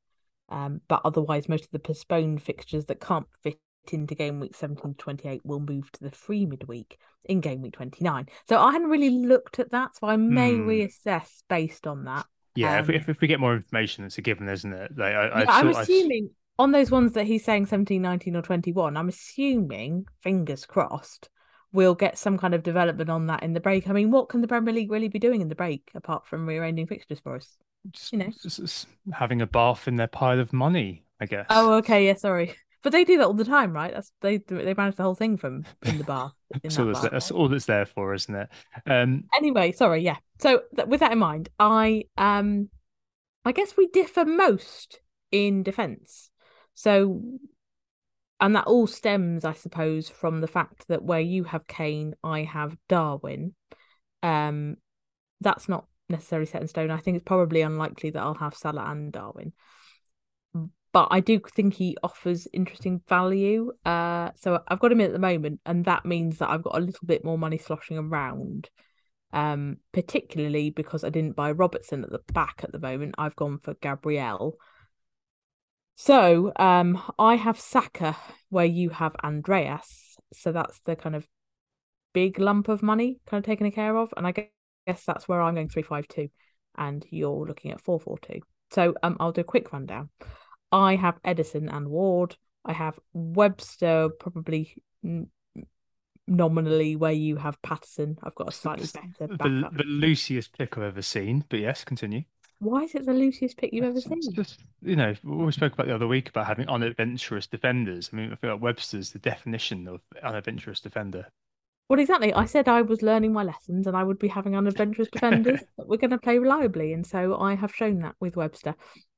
Um, 0.49 0.80
but 0.88 1.03
otherwise, 1.05 1.51
most 1.51 1.64
of 1.64 1.70
the 1.70 1.80
postponed 1.80 2.40
fixtures 2.40 2.86
that 2.86 2.99
can't 2.99 3.26
fit 3.43 3.61
into 3.93 4.14
game 4.14 4.40
week 4.40 4.57
17 4.57 4.95
to 4.95 4.97
28 4.97 5.43
will 5.45 5.61
move 5.61 5.93
to 5.93 6.03
the 6.03 6.12
free 6.12 6.47
midweek 6.47 6.99
in 7.26 7.43
game 7.43 7.61
week 7.61 7.74
29. 7.74 8.24
So 8.49 8.59
I 8.59 8.72
hadn't 8.72 8.88
really 8.88 9.11
looked 9.11 9.59
at 9.59 9.72
that, 9.72 9.97
so 9.97 10.07
I 10.07 10.16
may 10.16 10.55
hmm. 10.55 10.66
reassess 10.66 11.43
based 11.51 11.86
on 11.86 12.05
that. 12.05 12.24
Yeah, 12.55 12.78
um, 12.78 12.80
if, 12.80 12.88
we, 12.88 13.12
if, 13.12 13.20
we, 13.20 13.28
get 13.28 13.40
more 13.40 13.55
information, 13.55 14.07
it's 14.07 14.16
a 14.16 14.22
given, 14.22 14.49
isn't 14.49 14.72
it? 14.72 14.93
Like, 14.97 15.14
I, 15.14 15.40
yeah, 15.40 15.45
I'm 15.49 15.68
assuming 15.68 16.30
on 16.62 16.70
those 16.72 16.90
ones 16.90 17.12
that 17.14 17.26
he's 17.26 17.44
saying 17.44 17.66
17, 17.66 18.00
19, 18.00 18.36
or 18.36 18.42
21, 18.42 18.96
I'm 18.96 19.08
assuming, 19.08 20.06
fingers 20.20 20.64
crossed, 20.64 21.28
we'll 21.72 21.94
get 21.94 22.16
some 22.16 22.38
kind 22.38 22.54
of 22.54 22.62
development 22.62 23.10
on 23.10 23.26
that 23.26 23.42
in 23.42 23.52
the 23.52 23.60
break. 23.60 23.88
I 23.88 23.92
mean, 23.92 24.10
what 24.10 24.28
can 24.28 24.40
the 24.40 24.48
Premier 24.48 24.72
League 24.72 24.90
really 24.90 25.08
be 25.08 25.18
doing 25.18 25.40
in 25.40 25.48
the 25.48 25.54
break 25.54 25.90
apart 25.94 26.26
from 26.26 26.46
rearranging 26.46 26.86
fixtures 26.86 27.18
for 27.20 27.34
us? 27.34 27.56
Just, 27.90 28.12
you 28.12 28.18
know, 28.18 28.30
just 28.40 28.86
having 29.12 29.42
a 29.42 29.46
bath 29.46 29.88
in 29.88 29.96
their 29.96 30.06
pile 30.06 30.38
of 30.38 30.52
money, 30.52 31.04
I 31.20 31.26
guess. 31.26 31.46
Oh, 31.50 31.74
okay, 31.74 32.06
yeah, 32.06 32.14
sorry. 32.14 32.54
But 32.84 32.92
they 32.92 33.04
do 33.04 33.18
that 33.18 33.26
all 33.26 33.34
the 33.34 33.44
time, 33.44 33.72
right? 33.72 33.92
That's 33.92 34.12
they 34.20 34.38
they 34.38 34.74
manage 34.74 34.96
the 34.96 35.02
whole 35.02 35.14
thing 35.14 35.36
from 35.36 35.64
in 35.84 35.98
the 35.98 36.04
bar. 36.04 36.32
In 36.52 36.60
that's, 36.62 36.78
all 36.78 36.86
that's, 36.86 37.00
bar, 37.00 37.10
that's 37.10 37.30
all 37.30 37.48
that's 37.48 37.66
there 37.66 37.86
for, 37.86 38.14
isn't 38.14 38.34
it? 38.34 38.48
Um. 38.86 39.24
Anyway, 39.36 39.72
sorry, 39.72 40.02
yeah. 40.02 40.16
So 40.38 40.62
th- 40.76 40.88
with 40.88 41.00
that 41.00 41.12
in 41.12 41.18
mind, 41.18 41.48
I 41.58 42.04
um, 42.16 42.70
I 43.44 43.52
guess 43.52 43.76
we 43.76 43.88
differ 43.88 44.24
most 44.24 45.00
in 45.30 45.62
defence. 45.62 46.30
So, 46.74 47.22
and 48.40 48.56
that 48.56 48.66
all 48.66 48.86
stems, 48.86 49.44
I 49.44 49.52
suppose, 49.52 50.08
from 50.08 50.40
the 50.40 50.46
fact 50.46 50.88
that 50.88 51.02
where 51.02 51.20
you 51.20 51.44
have 51.44 51.66
Kane, 51.66 52.14
I 52.24 52.42
have 52.42 52.76
Darwin. 52.88 53.54
Um, 54.22 54.76
that's 55.40 55.68
not 55.68 55.86
necessarily 56.08 56.46
set 56.46 56.62
in 56.62 56.68
stone. 56.68 56.90
I 56.90 56.98
think 56.98 57.16
it's 57.16 57.24
probably 57.24 57.62
unlikely 57.62 58.10
that 58.10 58.22
I'll 58.22 58.34
have 58.34 58.54
Salah 58.54 58.90
and 58.90 59.12
Darwin. 59.12 59.52
But 60.92 61.08
I 61.10 61.20
do 61.20 61.40
think 61.54 61.74
he 61.74 61.96
offers 62.02 62.46
interesting 62.52 63.00
value. 63.08 63.72
Uh, 63.84 64.30
so 64.36 64.62
I've 64.68 64.78
got 64.78 64.92
him 64.92 65.00
in 65.00 65.06
at 65.06 65.12
the 65.12 65.18
moment, 65.18 65.60
and 65.64 65.86
that 65.86 66.04
means 66.04 66.38
that 66.38 66.50
I've 66.50 66.62
got 66.62 66.76
a 66.76 66.84
little 66.84 67.06
bit 67.06 67.24
more 67.24 67.38
money 67.38 67.58
sloshing 67.58 67.98
around. 67.98 68.68
Um, 69.34 69.78
particularly 69.92 70.68
because 70.68 71.04
I 71.04 71.08
didn't 71.08 71.36
buy 71.36 71.52
Robertson 71.52 72.04
at 72.04 72.10
the 72.10 72.20
back 72.34 72.60
at 72.62 72.72
the 72.72 72.78
moment. 72.78 73.14
I've 73.16 73.34
gone 73.36 73.58
for 73.62 73.72
Gabriel, 73.72 74.58
so 75.97 76.53
um, 76.57 77.03
I 77.18 77.36
have 77.36 77.59
Saka 77.59 78.16
where 78.49 78.64
you 78.64 78.90
have 78.90 79.14
Andreas. 79.22 80.16
So 80.32 80.53
that's 80.53 80.80
the 80.80 80.97
kind 80.97 81.14
of 81.14 81.26
big 82.12 82.38
lump 82.38 82.68
of 82.68 82.82
money 82.82 83.20
kind 83.26 83.43
of 83.43 83.47
taken 83.47 83.70
care 83.70 83.97
of. 83.97 84.12
And 84.16 84.26
I 84.26 84.32
guess 84.86 85.05
that's 85.05 85.28
where 85.28 85.40
I'm 85.40 85.55
going 85.55 85.68
352 85.68 86.30
and 86.76 87.05
you're 87.11 87.47
looking 87.47 87.70
at 87.70 87.80
442. 87.80 88.40
So 88.70 88.95
um, 89.03 89.16
I'll 89.20 89.32
do 89.32 89.43
a 89.43 89.45
quick 89.45 89.72
rundown. 89.72 90.09
I 90.70 90.97
have 90.97 91.20
Ederson 91.22 91.74
and 91.74 91.88
Ward. 91.88 92.36
I 92.64 92.72
have 92.72 92.99
Webster 93.12 94.09
probably 94.18 94.74
n- 95.05 95.28
nominally 96.26 96.97
where 96.97 97.12
you 97.12 97.36
have 97.36 97.61
Patterson. 97.62 98.16
I've 98.22 98.34
got 98.34 98.49
a 98.49 98.53
slightly 98.53 98.86
better 99.18 99.36
the, 99.36 99.68
the 99.72 99.84
loosest 99.84 100.57
pick 100.57 100.78
I've 100.78 100.84
ever 100.84 101.03
seen, 101.03 101.45
but 101.49 101.61
yes, 101.61 101.84
continue. 101.84 102.22
Why 102.62 102.82
is 102.84 102.94
it 102.94 103.04
the 103.04 103.12
loosest 103.12 103.56
pick 103.56 103.72
you've 103.72 103.84
ever 103.84 104.00
seen? 104.00 104.18
It's 104.18 104.28
just 104.28 104.60
you 104.82 104.94
know, 104.94 105.14
we 105.24 105.50
spoke 105.50 105.72
about 105.72 105.88
the 105.88 105.94
other 105.96 106.06
week 106.06 106.28
about 106.28 106.46
having 106.46 106.68
unadventurous 106.68 107.48
defenders. 107.48 108.08
I 108.12 108.16
mean, 108.16 108.32
I 108.32 108.36
feel 108.36 108.52
like 108.52 108.62
Webster's 108.62 109.10
the 109.10 109.18
definition 109.18 109.88
of 109.88 110.00
unadventurous 110.22 110.78
defender. 110.78 111.26
Well, 111.88 111.98
exactly. 111.98 112.32
I 112.32 112.44
said 112.44 112.68
I 112.68 112.82
was 112.82 113.02
learning 113.02 113.32
my 113.32 113.42
lessons 113.42 113.88
and 113.88 113.96
I 113.96 114.04
would 114.04 114.20
be 114.20 114.28
having 114.28 114.56
unadventurous 114.56 115.08
defenders 115.12 115.58
that 115.76 115.88
we're 115.88 115.96
going 115.96 116.12
to 116.12 116.18
play 116.18 116.38
reliably, 116.38 116.92
and 116.92 117.04
so 117.04 117.36
I 117.36 117.56
have 117.56 117.74
shown 117.74 117.98
that 118.02 118.14
with 118.20 118.36
Webster. 118.36 118.76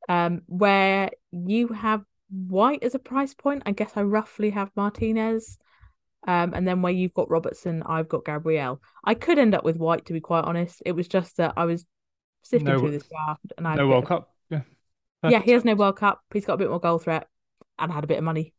Um, 0.08 0.40
where 0.46 1.10
you 1.30 1.68
have 1.68 2.02
White 2.30 2.82
as 2.82 2.94
a 2.94 2.98
price 2.98 3.34
point, 3.34 3.64
I 3.66 3.72
guess 3.72 3.92
I 3.94 4.04
roughly 4.04 4.50
have 4.50 4.70
Martinez. 4.74 5.58
Um, 6.26 6.54
and 6.54 6.66
then 6.66 6.80
where 6.80 6.94
you've 6.94 7.12
got 7.12 7.30
Robertson, 7.30 7.82
I've 7.84 8.08
got 8.08 8.24
Gabriel. 8.24 8.80
I 9.04 9.12
could 9.12 9.38
end 9.38 9.54
up 9.54 9.64
with 9.64 9.76
White, 9.76 10.06
to 10.06 10.14
be 10.14 10.20
quite 10.20 10.44
honest. 10.44 10.82
It 10.86 10.92
was 10.92 11.06
just 11.06 11.36
that 11.36 11.52
I 11.58 11.66
was 11.66 11.84
sifting 12.44 12.68
No- 12.68 12.78
through 12.78 12.92
this 12.92 13.08
draft, 13.08 13.52
and 13.58 13.66
I 13.66 13.74
No 13.74 13.88
World 13.88 14.04
of- 14.04 14.08
Cup. 14.08 14.34
Yeah. 14.50 14.60
Yeah, 15.28 15.40
he 15.40 15.50
has 15.52 15.64
no 15.64 15.74
World 15.74 15.96
Cup. 15.96 16.20
He's 16.32 16.44
got 16.46 16.54
a 16.54 16.58
bit 16.58 16.70
more 16.70 16.78
goal 16.80 16.98
threat, 16.98 17.26
and 17.78 17.90
had 17.90 18.04
a 18.04 18.06
bit 18.06 18.18
of 18.18 18.24
money. 18.24 18.54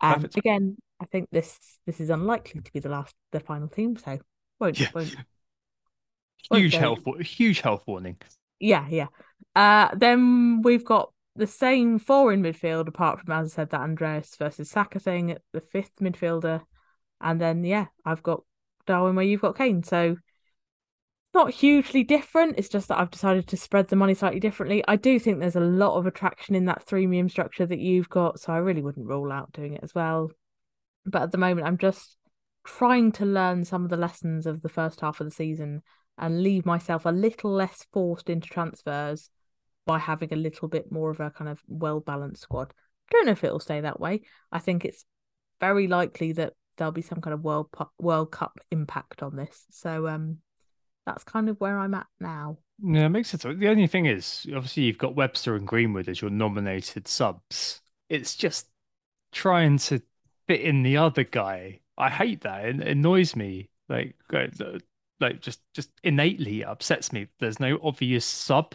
Um, 0.00 0.14
Perfect. 0.14 0.36
again, 0.38 0.76
I 1.00 1.04
think 1.04 1.28
this 1.30 1.58
this 1.84 2.00
is 2.00 2.08
unlikely 2.10 2.62
to 2.62 2.72
be 2.72 2.80
the 2.80 2.88
last, 2.88 3.14
the 3.32 3.40
final 3.40 3.68
team. 3.68 3.96
So 3.96 4.18
won't 4.58 4.80
Yeah. 4.80 4.88
won't 4.94 5.14
Huge 6.52 6.72
go- 6.72 6.78
health, 6.78 7.00
huge 7.20 7.60
health 7.60 7.82
warning. 7.86 8.16
Yeah, 8.60 8.86
yeah. 8.88 9.08
Uh, 9.54 9.94
then 9.94 10.62
we've 10.62 10.84
got 10.84 11.12
the 11.34 11.46
same 11.46 11.98
four 11.98 12.32
in 12.32 12.40
midfield, 12.42 12.88
apart 12.88 13.20
from 13.20 13.32
as 13.32 13.52
I 13.52 13.56
said 13.56 13.70
that 13.70 13.80
Andreas 13.80 14.36
versus 14.36 14.70
Saka 14.70 14.98
thing 15.00 15.36
the 15.52 15.60
fifth 15.60 15.96
midfielder, 16.00 16.62
and 17.20 17.40
then 17.40 17.64
yeah, 17.64 17.86
I've 18.04 18.22
got 18.22 18.42
Darwin 18.86 19.16
where 19.16 19.24
you've 19.24 19.40
got 19.42 19.58
Kane. 19.58 19.82
So 19.82 20.16
not 21.36 21.52
hugely 21.52 22.02
different. 22.02 22.54
It's 22.56 22.70
just 22.70 22.88
that 22.88 22.98
I've 22.98 23.10
decided 23.10 23.46
to 23.48 23.56
spread 23.58 23.88
the 23.88 23.94
money 23.94 24.14
slightly 24.14 24.40
differently. 24.40 24.82
I 24.88 24.96
do 24.96 25.18
think 25.18 25.38
there's 25.38 25.54
a 25.54 25.60
lot 25.60 25.96
of 25.96 26.06
attraction 26.06 26.54
in 26.54 26.64
that 26.64 26.86
threemium 26.86 27.30
structure 27.30 27.66
that 27.66 27.78
you've 27.78 28.08
got, 28.08 28.40
so 28.40 28.54
I 28.54 28.56
really 28.56 28.80
wouldn't 28.80 29.06
rule 29.06 29.30
out 29.30 29.52
doing 29.52 29.74
it 29.74 29.82
as 29.82 29.94
well. 29.94 30.30
But 31.04 31.22
at 31.22 31.32
the 31.32 31.38
moment, 31.38 31.66
I'm 31.66 31.76
just 31.76 32.16
trying 32.64 33.12
to 33.12 33.26
learn 33.26 33.66
some 33.66 33.84
of 33.84 33.90
the 33.90 33.98
lessons 33.98 34.46
of 34.46 34.62
the 34.62 34.70
first 34.70 35.00
half 35.02 35.20
of 35.20 35.26
the 35.26 35.30
season 35.30 35.82
and 36.16 36.42
leave 36.42 36.64
myself 36.64 37.04
a 37.04 37.10
little 37.10 37.52
less 37.52 37.84
forced 37.92 38.30
into 38.30 38.48
transfers 38.48 39.28
by 39.84 39.98
having 39.98 40.32
a 40.32 40.36
little 40.36 40.68
bit 40.68 40.90
more 40.90 41.10
of 41.10 41.20
a 41.20 41.30
kind 41.30 41.50
of 41.50 41.60
well 41.68 42.00
balanced 42.00 42.42
squad. 42.42 42.72
Don't 43.10 43.26
know 43.26 43.32
if 43.32 43.44
it'll 43.44 43.60
stay 43.60 43.82
that 43.82 44.00
way. 44.00 44.22
I 44.50 44.58
think 44.58 44.86
it's 44.86 45.04
very 45.60 45.86
likely 45.86 46.32
that 46.32 46.54
there'll 46.78 46.92
be 46.92 47.02
some 47.02 47.20
kind 47.20 47.34
of 47.34 47.44
World 47.44 47.70
Pu- 47.72 47.90
World 47.98 48.32
Cup 48.32 48.58
impact 48.70 49.22
on 49.22 49.36
this. 49.36 49.66
So 49.70 50.08
um, 50.08 50.38
that's 51.06 51.24
kind 51.24 51.48
of 51.48 51.60
where 51.60 51.78
I'm 51.78 51.94
at 51.94 52.06
now. 52.20 52.58
Yeah, 52.82 53.06
it 53.06 53.10
makes 53.10 53.30
sense. 53.30 53.42
The 53.42 53.68
only 53.68 53.86
thing 53.86 54.06
is, 54.06 54.46
obviously, 54.54 54.82
you've 54.82 54.98
got 54.98 55.14
Webster 55.14 55.56
and 55.56 55.66
Greenwood 55.66 56.08
as 56.08 56.20
your 56.20 56.30
nominated 56.30 57.08
subs. 57.08 57.80
It's 58.10 58.36
just 58.36 58.66
trying 59.32 59.78
to 59.78 60.02
fit 60.46 60.60
in 60.60 60.82
the 60.82 60.98
other 60.98 61.24
guy. 61.24 61.80
I 61.96 62.10
hate 62.10 62.42
that. 62.42 62.66
It, 62.66 62.80
annoys 62.80 63.34
me. 63.34 63.70
Like, 63.88 64.14
uh, 64.32 64.48
like 65.20 65.40
just 65.40 65.60
just 65.72 65.90
innately 66.02 66.64
upsets 66.64 67.12
me. 67.12 67.28
There's 67.38 67.60
no 67.60 67.78
obvious 67.82 68.24
sub. 68.24 68.74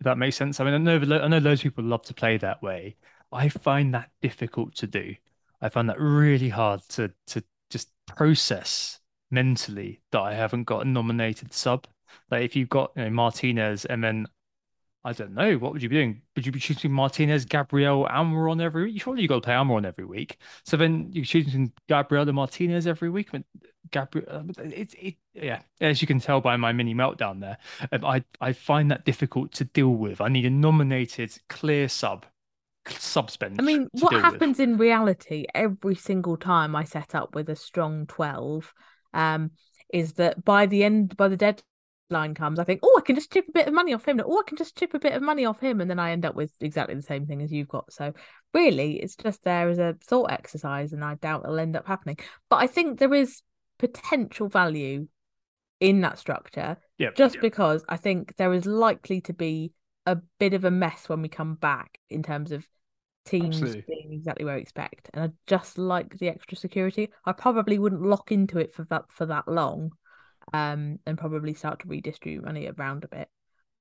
If 0.00 0.04
that 0.04 0.18
makes 0.18 0.36
sense. 0.36 0.60
I 0.60 0.64
mean, 0.64 0.74
I 0.74 0.78
know 0.78 0.96
I 0.96 1.28
know 1.28 1.38
loads 1.38 1.60
of 1.60 1.64
people 1.64 1.84
love 1.84 2.02
to 2.04 2.14
play 2.14 2.38
that 2.38 2.62
way. 2.62 2.96
I 3.32 3.48
find 3.48 3.92
that 3.94 4.10
difficult 4.22 4.74
to 4.76 4.86
do. 4.86 5.14
I 5.60 5.68
find 5.68 5.88
that 5.88 6.00
really 6.00 6.48
hard 6.48 6.80
to 6.90 7.12
to 7.28 7.42
just 7.70 7.90
process 8.06 9.00
mentally 9.30 10.00
that 10.12 10.20
I 10.20 10.34
haven't 10.34 10.64
got 10.64 10.84
a 10.84 10.88
nominated 10.88 11.52
sub. 11.52 11.86
Like 12.30 12.42
if 12.42 12.56
you've 12.56 12.68
got 12.68 12.92
you 12.96 13.04
know, 13.04 13.10
Martinez 13.10 13.84
and 13.84 14.02
then 14.02 14.26
I 15.06 15.12
don't 15.12 15.34
know, 15.34 15.54
what 15.58 15.72
would 15.72 15.84
you 15.84 15.88
be 15.88 15.94
doing? 15.94 16.20
Would 16.34 16.46
you 16.46 16.50
be 16.50 16.58
choosing 16.58 16.90
Martinez, 16.90 17.44
Gabriel, 17.44 18.08
Almiron 18.10 18.60
every 18.60 18.86
week? 18.86 19.00
Surely 19.00 19.22
you've 19.22 19.28
got 19.28 19.36
to 19.36 19.40
play 19.42 19.54
Almiron 19.54 19.86
every 19.86 20.04
week. 20.04 20.38
So 20.64 20.76
then 20.76 21.10
you're 21.12 21.24
choosing 21.24 21.72
Gabriel 21.88 22.24
and 22.24 22.34
Martinez 22.34 22.88
every 22.88 23.08
week. 23.08 23.32
Mean, 23.32 23.44
Gabriel, 23.92 24.46
it's 24.58 24.96
it, 24.98 25.14
yeah. 25.32 25.60
As 25.80 26.02
you 26.02 26.08
can 26.08 26.18
tell 26.18 26.40
by 26.40 26.56
my 26.56 26.72
mini 26.72 26.92
meltdown 26.92 27.40
there, 27.40 27.56
um, 27.92 28.04
I 28.04 28.24
I 28.40 28.52
find 28.52 28.90
that 28.90 29.04
difficult 29.04 29.52
to 29.52 29.64
deal 29.64 29.90
with. 29.90 30.20
I 30.20 30.26
need 30.26 30.44
a 30.44 30.50
nominated, 30.50 31.38
clear 31.48 31.88
sub, 31.88 32.26
sub 32.88 33.30
bench. 33.38 33.56
I 33.60 33.62
mean, 33.62 33.88
what 33.92 34.10
deal 34.10 34.18
with. 34.18 34.24
happens 34.24 34.58
in 34.58 34.76
reality 34.76 35.46
every 35.54 35.94
single 35.94 36.36
time 36.36 36.74
I 36.74 36.82
set 36.82 37.14
up 37.14 37.32
with 37.32 37.48
a 37.48 37.54
strong 37.54 38.06
12 38.06 38.74
um, 39.16 39.50
is 39.92 40.14
that 40.14 40.44
by 40.44 40.66
the 40.66 40.84
end, 40.84 41.16
by 41.16 41.28
the 41.28 41.36
deadline 41.36 42.34
comes, 42.34 42.58
I 42.58 42.64
think, 42.64 42.80
oh, 42.82 42.94
I 42.98 43.00
can 43.00 43.16
just 43.16 43.32
chip 43.32 43.46
a 43.48 43.52
bit 43.52 43.66
of 43.66 43.74
money 43.74 43.94
off 43.94 44.06
him. 44.06 44.20
Oh, 44.24 44.38
I 44.38 44.48
can 44.48 44.56
just 44.56 44.76
chip 44.76 44.94
a 44.94 44.98
bit 44.98 45.14
of 45.14 45.22
money 45.22 45.44
off 45.44 45.60
him. 45.60 45.80
And 45.80 45.90
then 45.90 45.98
I 45.98 46.12
end 46.12 46.24
up 46.24 46.34
with 46.34 46.52
exactly 46.60 46.94
the 46.94 47.02
same 47.02 47.26
thing 47.26 47.42
as 47.42 47.52
you've 47.52 47.68
got. 47.68 47.92
So 47.92 48.12
really, 48.54 49.00
it's 49.00 49.16
just 49.16 49.42
there 49.42 49.68
as 49.68 49.78
a 49.78 49.96
thought 50.04 50.30
exercise, 50.30 50.92
and 50.92 51.04
I 51.04 51.14
doubt 51.16 51.44
it'll 51.44 51.58
end 51.58 51.76
up 51.76 51.86
happening. 51.86 52.18
But 52.50 52.56
I 52.56 52.66
think 52.66 52.98
there 52.98 53.14
is 53.14 53.42
potential 53.78 54.48
value 54.48 55.08
in 55.80 56.00
that 56.00 56.18
structure 56.18 56.78
Yeah, 56.98 57.10
just 57.14 57.36
yeah. 57.36 57.40
because 57.42 57.84
I 57.88 57.96
think 57.96 58.36
there 58.36 58.52
is 58.54 58.64
likely 58.64 59.20
to 59.22 59.32
be 59.32 59.72
a 60.06 60.16
bit 60.38 60.54
of 60.54 60.64
a 60.64 60.70
mess 60.70 61.08
when 61.08 61.20
we 61.20 61.28
come 61.28 61.54
back 61.54 61.98
in 62.08 62.22
terms 62.22 62.52
of 62.52 62.66
teams 63.26 63.56
Absolutely. 63.56 63.84
being 63.86 64.12
exactly 64.12 64.44
where 64.44 64.54
I 64.54 64.58
expect. 64.58 65.10
And 65.12 65.24
I 65.24 65.30
just 65.46 65.78
like 65.78 66.18
the 66.18 66.28
extra 66.28 66.56
security. 66.56 67.10
I 67.24 67.32
probably 67.32 67.78
wouldn't 67.78 68.02
lock 68.02 68.32
into 68.32 68.58
it 68.58 68.74
for 68.74 68.84
that 68.84 69.04
for 69.10 69.26
that 69.26 69.48
long, 69.48 69.92
um, 70.54 70.98
and 71.06 71.18
probably 71.18 71.54
start 71.54 71.80
to 71.80 71.88
redistribute 71.88 72.44
money 72.44 72.68
around 72.68 73.04
a 73.04 73.08
bit. 73.08 73.28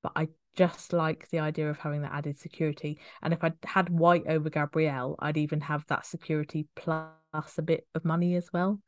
But 0.04 0.14
I 0.16 0.28
just 0.56 0.93
like 0.93 1.30
the 1.30 1.39
idea 1.39 1.70
of 1.70 1.78
having 1.80 2.02
that 2.02 2.14
added 2.14 2.38
security. 2.38 3.00
And 3.22 3.34
if 3.34 3.43
I 3.43 3.54
had 3.64 3.89
White 3.89 4.26
over 4.28 4.50
Gabriel, 4.50 5.16
I'd 5.20 5.38
even 5.38 5.62
have 5.62 5.86
that 5.88 6.06
security 6.06 6.68
plus 6.76 7.58
a 7.58 7.62
bit 7.62 7.88
of 7.93 8.06
money 8.06 8.36
as 8.36 8.52
well. 8.54 8.80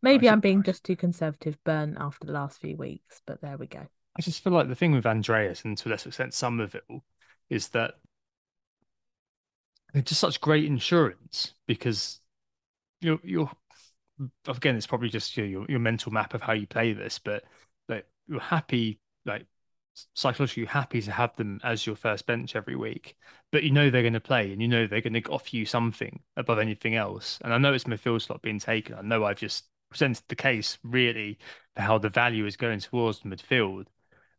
Maybe 0.00 0.28
I'm 0.28 0.40
being 0.40 0.62
just 0.62 0.84
too 0.84 0.96
conservative 0.96 1.58
burnt 1.64 1.96
after 2.00 2.26
the 2.26 2.32
last 2.32 2.60
few 2.60 2.76
weeks, 2.76 3.20
but 3.26 3.40
there 3.42 3.58
we 3.58 3.66
go. 3.66 3.86
I 4.16 4.22
just 4.22 4.42
feel 4.42 4.52
like 4.52 4.68
the 4.68 4.74
thing 4.74 4.92
with 4.92 5.06
Andreas, 5.06 5.64
and 5.64 5.76
to 5.78 5.88
a 5.88 5.90
lesser 5.90 6.08
extent 6.08 6.32
Summerville, 6.32 7.04
is 7.50 7.68
that 7.68 7.94
they're 9.92 10.02
just 10.02 10.20
such 10.20 10.40
great 10.40 10.64
insurance 10.64 11.54
because 11.66 12.20
you're 13.00 13.20
you're 13.22 13.50
again, 14.48 14.76
it's 14.76 14.86
probably 14.86 15.08
just 15.08 15.36
your 15.36 15.46
your, 15.46 15.66
your 15.68 15.78
mental 15.80 16.12
map 16.12 16.34
of 16.34 16.42
how 16.42 16.52
you 16.52 16.66
play 16.66 16.92
this, 16.92 17.18
but 17.18 17.44
like 17.88 18.06
you're 18.26 18.40
happy, 18.40 19.00
like 19.24 19.46
psychologically 20.14 20.64
happy 20.64 21.02
to 21.02 21.10
have 21.12 21.36
them 21.36 21.60
as 21.62 21.86
your 21.86 21.96
first 21.96 22.26
bench 22.26 22.56
every 22.56 22.76
week, 22.76 23.16
but 23.50 23.62
you 23.62 23.70
know 23.70 23.90
they're 23.90 24.02
going 24.02 24.12
to 24.14 24.20
play 24.20 24.52
and 24.52 24.62
you 24.62 24.68
know 24.68 24.86
they're 24.86 25.00
going 25.02 25.12
to 25.12 25.30
offer 25.30 25.56
you 25.56 25.66
something 25.66 26.20
above 26.36 26.58
anything 26.58 26.94
else. 26.94 27.38
And 27.44 27.52
I 27.52 27.58
know 27.58 27.72
it's 27.72 27.84
midfield 27.84 28.22
slot 28.22 28.42
being 28.42 28.58
taken. 28.58 28.94
I 28.94 29.02
know 29.02 29.24
I've 29.24 29.38
just 29.38 29.64
presented 29.90 30.24
the 30.28 30.36
case 30.36 30.78
really 30.82 31.38
for 31.74 31.82
how 31.82 31.98
the 31.98 32.08
value 32.08 32.46
is 32.46 32.56
going 32.56 32.80
towards 32.80 33.20
the 33.20 33.28
midfield, 33.28 33.86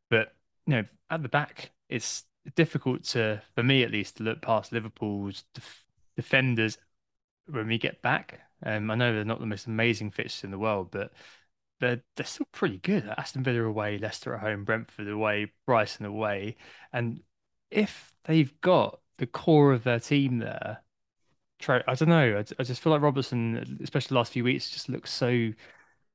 but 0.09 0.33
you 0.65 0.75
know 0.75 0.85
at 1.09 1.21
the 1.21 1.29
back 1.29 1.71
it's 1.89 2.23
difficult 2.55 3.03
to, 3.05 3.41
for 3.55 3.63
me 3.63 3.83
at 3.83 3.91
least, 3.91 4.17
to 4.17 4.23
look 4.23 4.41
past 4.41 4.71
Liverpool's 4.71 5.43
def- 5.53 5.85
defenders 6.15 6.77
when 7.47 7.67
we 7.67 7.77
get 7.77 8.01
back. 8.01 8.39
Um, 8.65 8.89
I 8.91 8.95
know 8.95 9.13
they're 9.13 9.25
not 9.25 9.39
the 9.39 9.45
most 9.45 9.67
amazing 9.67 10.11
fixtures 10.11 10.45
in 10.45 10.51
the 10.51 10.59
world, 10.59 10.89
but 10.91 11.11
they're 11.79 12.01
they're 12.15 12.25
still 12.25 12.47
pretty 12.51 12.77
good. 12.77 13.07
Aston 13.17 13.43
Villa 13.43 13.63
away, 13.63 13.97
Leicester 13.97 14.33
at 14.35 14.41
home, 14.41 14.63
Brentford 14.63 15.07
away, 15.09 15.51
Brighton 15.65 16.05
away, 16.05 16.55
and 16.93 17.21
if 17.71 18.15
they've 18.25 18.53
got 18.61 18.99
the 19.17 19.27
core 19.27 19.73
of 19.73 19.83
their 19.83 19.99
team 19.99 20.39
there, 20.39 20.81
try, 21.59 21.81
I 21.87 21.95
don't 21.95 22.09
know. 22.09 22.37
I, 22.37 22.45
I 22.59 22.63
just 22.63 22.81
feel 22.81 22.93
like 22.93 23.01
Robertson, 23.01 23.79
especially 23.83 24.09
the 24.09 24.19
last 24.19 24.33
few 24.33 24.43
weeks, 24.43 24.69
just 24.69 24.89
looks 24.89 25.11
so 25.11 25.51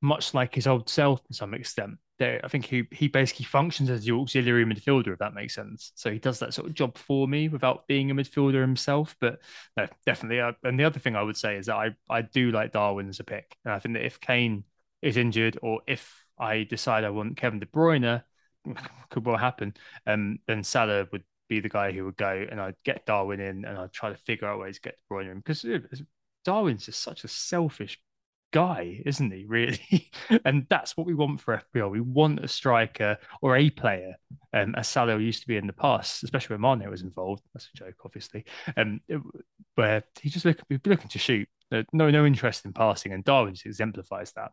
much 0.00 0.34
like 0.34 0.54
his 0.54 0.66
old 0.66 0.88
self 0.88 1.22
to 1.24 1.34
some 1.34 1.54
extent. 1.54 1.98
There, 2.18 2.40
I 2.42 2.48
think 2.48 2.64
he 2.64 2.84
he 2.90 3.06
basically 3.06 3.44
functions 3.44 3.90
as 3.90 4.04
the 4.04 4.12
auxiliary 4.12 4.64
midfielder, 4.64 5.12
if 5.12 5.20
that 5.20 5.34
makes 5.34 5.54
sense. 5.54 5.92
So 5.94 6.10
he 6.10 6.18
does 6.18 6.40
that 6.40 6.52
sort 6.52 6.66
of 6.66 6.74
job 6.74 6.98
for 6.98 7.28
me 7.28 7.48
without 7.48 7.86
being 7.86 8.10
a 8.10 8.14
midfielder 8.14 8.60
himself. 8.60 9.14
But 9.20 9.40
no, 9.76 9.86
definitely. 10.04 10.40
Uh, 10.40 10.52
and 10.64 10.78
the 10.78 10.84
other 10.84 10.98
thing 10.98 11.14
I 11.14 11.22
would 11.22 11.36
say 11.36 11.56
is 11.56 11.66
that 11.66 11.76
I 11.76 11.90
I 12.10 12.22
do 12.22 12.50
like 12.50 12.72
Darwin 12.72 13.08
as 13.08 13.20
a 13.20 13.24
pick, 13.24 13.56
and 13.64 13.72
I 13.72 13.78
think 13.78 13.94
that 13.94 14.04
if 14.04 14.20
Kane 14.20 14.64
is 15.00 15.16
injured 15.16 15.58
or 15.62 15.82
if 15.86 16.24
I 16.38 16.64
decide 16.64 17.04
I 17.04 17.10
want 17.10 17.36
Kevin 17.36 17.60
De 17.60 17.66
Bruyne, 17.66 18.22
could 19.10 19.24
well 19.24 19.36
happen. 19.36 19.74
Um, 20.06 20.38
then 20.46 20.64
Salah 20.64 21.06
would 21.12 21.24
be 21.48 21.60
the 21.60 21.68
guy 21.68 21.92
who 21.92 22.04
would 22.04 22.16
go, 22.16 22.46
and 22.50 22.60
I'd 22.60 22.82
get 22.84 23.06
Darwin 23.06 23.40
in, 23.40 23.64
and 23.64 23.78
I'd 23.78 23.92
try 23.92 24.10
to 24.10 24.16
figure 24.16 24.48
out 24.48 24.60
ways 24.60 24.76
to 24.76 24.82
get 24.82 24.96
De 24.96 25.14
Bruyne 25.14 25.30
in 25.30 25.38
because 25.38 25.64
Darwin's 26.44 26.86
just 26.86 27.02
such 27.02 27.24
a 27.24 27.28
selfish 27.28 28.00
guy, 28.52 29.02
isn't 29.06 29.30
he? 29.32 29.44
Really, 29.46 30.10
and 30.44 30.66
that's 30.70 30.96
what 30.96 31.06
we 31.06 31.14
want 31.14 31.40
for 31.40 31.54
FPL. 31.54 31.90
We 31.90 32.00
want 32.00 32.44
a 32.44 32.48
striker 32.48 33.18
or 33.42 33.56
a 33.56 33.70
player, 33.70 34.14
um, 34.52 34.74
as 34.76 34.88
Salah 34.88 35.18
used 35.18 35.42
to 35.42 35.48
be 35.48 35.56
in 35.56 35.66
the 35.66 35.72
past, 35.72 36.24
especially 36.24 36.56
when 36.56 36.78
Mane 36.80 36.90
was 36.90 37.02
involved. 37.02 37.42
That's 37.54 37.68
a 37.74 37.76
joke, 37.78 37.96
obviously. 38.04 38.44
Um, 38.76 39.00
it- 39.08 39.22
where 39.74 40.02
he 40.20 40.28
just 40.28 40.44
look, 40.44 40.60
be 40.68 40.80
looking 40.86 41.08
to 41.08 41.18
shoot. 41.20 41.48
No, 41.92 42.10
no 42.10 42.26
interest 42.26 42.64
in 42.64 42.72
passing, 42.72 43.12
and 43.12 43.22
Darwin 43.24 43.54
just 43.54 43.66
exemplifies 43.66 44.32
that. 44.32 44.52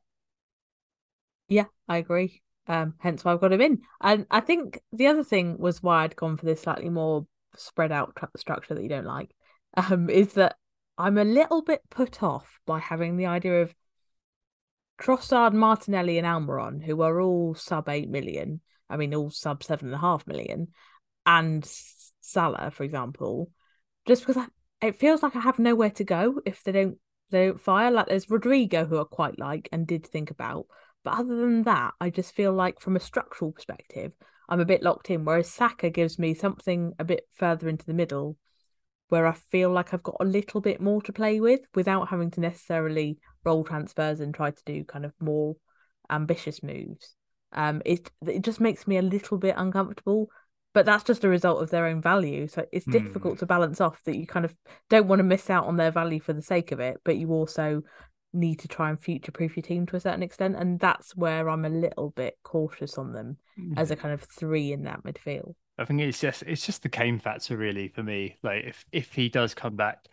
Yeah, 1.48 1.66
I 1.88 1.98
agree. 1.98 2.42
Um, 2.68 2.96
hence 3.00 3.24
why 3.24 3.34
I've 3.34 3.42
got 3.42 3.54
him 3.54 3.62
in. 3.62 3.82
And 4.02 4.26
I 4.32 4.40
think 4.40 4.80
the 4.92 5.08
other 5.08 5.24
thing 5.24 5.58
was 5.58 5.84
why 5.84 6.04
I'd 6.04 6.16
gone 6.16 6.38
for 6.38 6.46
this 6.46 6.62
slightly 6.62 6.90
more 6.90 7.28
spread 7.56 7.92
out 7.92 8.16
tr- 8.16 8.26
structure 8.38 8.74
that 8.74 8.84
you 8.84 8.90
don't 8.90 9.06
like, 9.06 9.32
um, 9.78 10.10
is 10.10 10.34
that 10.34 10.58
I'm 10.98 11.18
a 11.18 11.24
little 11.24 11.62
bit 11.62 11.82
put 11.90 12.24
off 12.24 12.60
by 12.66 12.80
having 12.80 13.18
the 13.18 13.28
idea 13.28 13.62
of 13.62 13.76
Trossard, 15.00 15.54
Martinelli, 15.54 16.18
and 16.18 16.28
Almiron, 16.28 16.84
who 16.84 17.02
are 17.02 17.20
all 17.20 17.56
sub 17.56 17.90
eight 17.90 18.10
million. 18.10 18.62
I 18.90 18.98
mean, 18.98 19.14
all 19.14 19.30
sub 19.30 19.64
seven 19.64 19.88
and 19.88 19.96
a 19.96 20.00
half 20.00 20.26
million, 20.28 20.70
and 21.26 21.66
Salah, 22.22 22.72
for 22.72 22.84
example, 22.84 23.52
just 24.06 24.26
because 24.26 24.38
I, 24.38 24.88
it 24.88 24.96
feels 24.96 25.24
like 25.24 25.36
I 25.36 25.40
have 25.42 25.60
nowhere 25.60 25.90
to 25.92 26.04
go 26.04 26.42
if 26.46 26.64
they 26.64 26.72
don't 26.72 26.98
they 27.32 27.48
don't 27.48 27.60
fire. 27.60 27.92
Like 27.92 28.08
there's 28.08 28.30
Rodrigo, 28.30 28.86
who 28.86 29.00
I 29.00 29.04
quite 29.10 29.40
like 29.40 29.70
and 29.72 29.88
did 29.88 30.06
think 30.06 30.32
about, 30.32 30.68
but 31.04 31.16
other 31.20 31.36
than 31.36 31.64
that, 31.64 31.94
I 32.00 32.10
just 32.10 32.34
feel 32.34 32.54
like 32.54 32.80
from 32.80 32.96
a 32.96 33.00
structural 33.00 33.52
perspective, 33.52 34.14
I'm 34.48 34.60
a 34.60 34.66
bit 34.66 34.84
locked 34.84 35.10
in. 35.10 35.26
Whereas 35.26 35.50
Saka 35.50 35.90
gives 35.90 36.20
me 36.20 36.34
something 36.34 36.94
a 37.00 37.04
bit 37.04 37.28
further 37.34 37.68
into 37.68 37.86
the 37.86 37.94
middle 37.94 38.38
where 39.10 39.28
I 39.28 39.34
feel 39.34 39.70
like 39.72 39.94
I've 39.94 40.04
got 40.04 40.18
a 40.20 40.26
little 40.26 40.62
bit 40.62 40.82
more 40.82 41.02
to 41.04 41.14
play 41.14 41.40
with 41.40 41.62
without 41.76 42.10
having 42.10 42.32
to 42.32 42.42
necessarily 42.42 43.18
roll 43.44 43.64
transfers 43.64 44.20
and 44.20 44.34
try 44.34 44.52
to 44.52 44.62
do 44.66 44.84
kind 44.84 45.06
of 45.06 45.14
more 45.20 45.56
ambitious 46.10 46.64
moves. 46.64 47.16
Um, 47.52 47.82
it 47.86 48.10
it 48.28 48.42
just 48.44 48.60
makes 48.60 48.88
me 48.88 48.98
a 48.98 49.02
little 49.02 49.38
bit 49.38 49.56
uncomfortable, 49.58 50.30
but 50.74 50.86
that's 50.86 51.04
just 51.04 51.24
a 51.24 51.30
result 51.30 51.62
of 51.64 51.70
their 51.70 51.86
own 51.86 52.02
value. 52.02 52.48
So 52.48 52.66
it's 52.72 52.88
difficult 52.88 53.34
Hmm. 53.34 53.40
to 53.40 53.46
balance 53.46 53.80
off 53.80 54.04
that 54.06 54.18
you 54.18 54.28
kind 54.28 54.46
of 54.46 54.56
don't 54.90 55.08
want 55.08 55.20
to 55.20 55.24
miss 55.24 55.50
out 55.50 55.66
on 55.66 55.78
their 55.78 55.92
value 55.92 56.20
for 56.20 56.34
the 56.34 56.42
sake 56.42 56.72
of 56.72 56.80
it, 56.80 57.00
but 57.06 57.18
you 57.18 57.30
also 57.32 57.84
need 58.34 58.60
to 58.60 58.68
try 58.68 58.90
and 58.90 59.00
future 59.02 59.32
proof 59.32 59.56
your 59.56 59.64
team 59.64 59.86
to 59.86 59.96
a 59.96 60.00
certain 60.00 60.24
extent, 60.24 60.56
and 60.58 60.80
that's 60.80 61.16
where 61.16 61.50
I'm 61.50 61.66
a 61.66 61.70
little 61.70 62.10
bit 62.10 62.38
cautious 62.44 62.98
on 62.98 63.14
them 63.14 63.38
as 63.76 63.92
a 63.92 63.96
kind 63.96 64.14
of 64.14 64.22
three 64.24 64.74
in 64.74 64.84
that 64.84 65.04
midfield. 65.04 65.56
I 65.78 65.86
think 65.86 66.02
it's 66.02 66.20
just 66.20 66.44
it's 66.44 66.66
just 66.66 66.84
the 66.84 66.90
Kane 66.90 67.20
factor 67.20 67.58
really 67.58 67.90
for 67.90 68.04
me. 68.04 68.38
Like 68.44 68.64
if 68.66 68.86
if 68.92 69.14
he 69.14 69.30
does 69.30 69.54
come 69.54 69.76
back, 69.76 70.06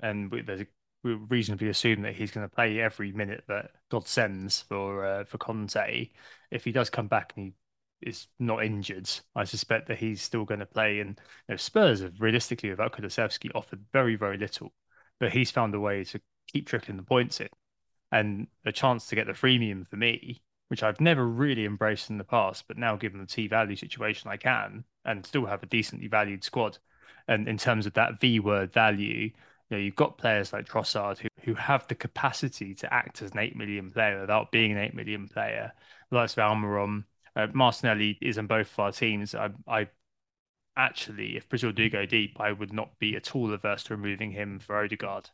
and 0.00 0.30
we, 0.30 0.42
there's 0.42 0.62
a, 0.62 0.66
we 1.04 1.14
reasonably 1.14 1.68
assume 1.68 2.02
that 2.02 2.14
he's 2.14 2.30
going 2.30 2.48
to 2.48 2.54
play 2.54 2.80
every 2.80 3.12
minute 3.12 3.44
that 3.48 3.72
God 3.90 4.06
sends 4.08 4.62
for 4.62 5.04
uh, 5.04 5.24
for 5.24 5.38
Conte. 5.38 6.10
If 6.50 6.64
he 6.64 6.72
does 6.72 6.90
come 6.90 7.08
back 7.08 7.34
and 7.36 7.52
he 8.00 8.08
is 8.08 8.28
not 8.38 8.64
injured, 8.64 9.10
I 9.34 9.44
suspect 9.44 9.88
that 9.88 9.98
he's 9.98 10.22
still 10.22 10.44
going 10.44 10.60
to 10.60 10.66
play. 10.66 11.00
And 11.00 11.20
you 11.48 11.52
know, 11.52 11.56
Spurs 11.56 12.00
have 12.00 12.20
realistically, 12.20 12.70
without 12.70 12.92
Kulusevski, 12.92 13.50
offered 13.54 13.84
very 13.92 14.16
very 14.16 14.38
little, 14.38 14.72
but 15.18 15.32
he's 15.32 15.50
found 15.50 15.74
a 15.74 15.80
way 15.80 16.04
to 16.04 16.20
keep 16.50 16.66
trickling 16.66 16.96
the 16.96 17.02
points 17.02 17.40
in, 17.40 17.48
and 18.10 18.46
a 18.64 18.72
chance 18.72 19.06
to 19.08 19.16
get 19.16 19.26
the 19.26 19.32
freemium 19.34 19.86
for 19.86 19.96
me 19.96 20.42
which 20.70 20.84
I've 20.84 21.00
never 21.00 21.26
really 21.26 21.64
embraced 21.64 22.10
in 22.10 22.18
the 22.18 22.24
past, 22.24 22.68
but 22.68 22.78
now 22.78 22.94
given 22.94 23.20
the 23.20 23.26
T 23.26 23.48
value 23.48 23.74
situation, 23.74 24.30
I 24.30 24.36
can 24.36 24.84
and 25.04 25.26
still 25.26 25.46
have 25.46 25.64
a 25.64 25.66
decently 25.66 26.06
valued 26.06 26.44
squad. 26.44 26.78
And 27.26 27.48
in 27.48 27.58
terms 27.58 27.86
of 27.86 27.94
that 27.94 28.20
V 28.20 28.38
word 28.38 28.72
value, 28.72 29.24
you 29.24 29.32
know, 29.70 29.78
you've 29.78 29.96
got 29.96 30.16
players 30.16 30.52
like 30.52 30.68
Trossard 30.68 31.18
who, 31.18 31.28
who 31.42 31.54
have 31.54 31.88
the 31.88 31.96
capacity 31.96 32.72
to 32.76 32.94
act 32.94 33.20
as 33.20 33.32
an 33.32 33.40
8 33.40 33.56
million 33.56 33.90
player 33.90 34.20
without 34.20 34.52
being 34.52 34.70
an 34.70 34.78
8 34.78 34.94
million 34.94 35.26
player. 35.26 35.72
Like 36.12 36.30
Almiron, 36.30 37.04
uh, 37.34 37.48
Martinelli 37.52 38.16
is 38.20 38.38
in 38.38 38.46
both 38.46 38.72
of 38.72 38.78
our 38.78 38.92
teams. 38.92 39.34
I, 39.34 39.50
I 39.66 39.88
actually, 40.76 41.36
if 41.36 41.48
Brazil 41.48 41.72
do 41.72 41.90
go 41.90 42.06
deep, 42.06 42.40
I 42.40 42.52
would 42.52 42.72
not 42.72 42.98
be 43.00 43.16
at 43.16 43.34
all 43.34 43.52
averse 43.52 43.84
to 43.84 43.96
removing 43.96 44.30
him 44.30 44.60
for 44.60 44.76
Odegaard. 44.82 45.30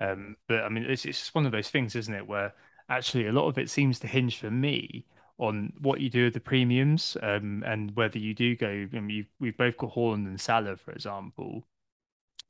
Um, 0.00 0.36
but 0.48 0.62
I 0.62 0.68
mean, 0.68 0.84
it's, 0.84 1.04
it's 1.04 1.18
just 1.18 1.34
one 1.34 1.46
of 1.46 1.52
those 1.52 1.70
things, 1.70 1.96
isn't 1.96 2.14
it, 2.14 2.26
where 2.26 2.54
actually 2.88 3.26
a 3.26 3.32
lot 3.32 3.48
of 3.48 3.58
it 3.58 3.70
seems 3.70 3.98
to 4.00 4.06
hinge 4.06 4.38
for 4.38 4.50
me 4.50 5.06
on 5.38 5.72
what 5.80 6.00
you 6.00 6.08
do 6.08 6.24
with 6.24 6.34
the 6.34 6.40
premiums 6.40 7.16
um, 7.22 7.62
and 7.66 7.94
whether 7.94 8.18
you 8.18 8.34
do 8.34 8.56
go. 8.56 8.86
I 8.94 9.00
mean, 9.00 9.26
we've 9.38 9.56
both 9.56 9.76
got 9.76 9.94
Haaland 9.94 10.26
and 10.26 10.40
Salah, 10.40 10.76
for 10.76 10.92
example. 10.92 11.66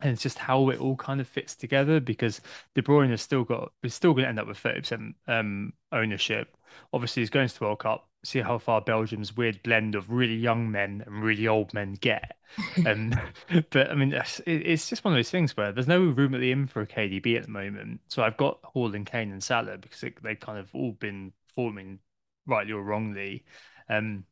And 0.00 0.12
it's 0.12 0.22
just 0.22 0.38
how 0.38 0.68
it 0.68 0.78
all 0.78 0.96
kind 0.96 1.20
of 1.20 1.26
fits 1.26 1.54
together 1.54 2.00
because 2.00 2.40
De 2.74 2.82
Bruyne 2.82 3.10
has 3.10 3.22
still 3.22 3.44
got, 3.44 3.72
is 3.82 3.94
still 3.94 4.12
going 4.12 4.24
to 4.24 4.28
end 4.28 4.38
up 4.38 4.46
with 4.46 4.62
30% 4.62 5.14
um, 5.26 5.72
ownership. 5.90 6.56
Obviously, 6.92 7.22
he's 7.22 7.30
going 7.30 7.48
to 7.48 7.58
the 7.58 7.64
World 7.64 7.78
Cup. 7.78 8.08
See 8.26 8.40
how 8.40 8.58
far 8.58 8.80
Belgium's 8.80 9.36
weird 9.36 9.62
blend 9.62 9.94
of 9.94 10.10
really 10.10 10.34
young 10.34 10.70
men 10.70 11.02
and 11.06 11.22
really 11.22 11.46
old 11.46 11.72
men 11.74 11.94
get. 11.94 12.36
Um, 12.86 13.12
but 13.70 13.90
I 13.90 13.94
mean, 13.94 14.12
it's, 14.12 14.40
it's 14.46 14.88
just 14.88 15.04
one 15.04 15.12
of 15.12 15.18
those 15.18 15.30
things 15.30 15.56
where 15.56 15.72
there's 15.72 15.88
no 15.88 16.00
room 16.00 16.34
at 16.34 16.40
the 16.40 16.52
inn 16.52 16.68
for 16.68 16.80
a 16.80 16.86
KDB 16.86 17.36
at 17.36 17.42
the 17.42 17.50
moment. 17.50 18.00
So 18.08 18.22
I've 18.22 18.36
got 18.36 18.62
Haaland 18.62 19.06
Kane 19.06 19.32
and 19.32 19.42
Salah 19.42 19.76
because 19.76 20.02
it, 20.04 20.22
they've 20.22 20.38
kind 20.38 20.58
of 20.58 20.72
all 20.72 20.92
been 20.92 21.32
forming 21.48 21.98
rightly 22.46 22.72
or 22.72 22.82
wrongly. 22.82 23.44
Um, 23.90 24.24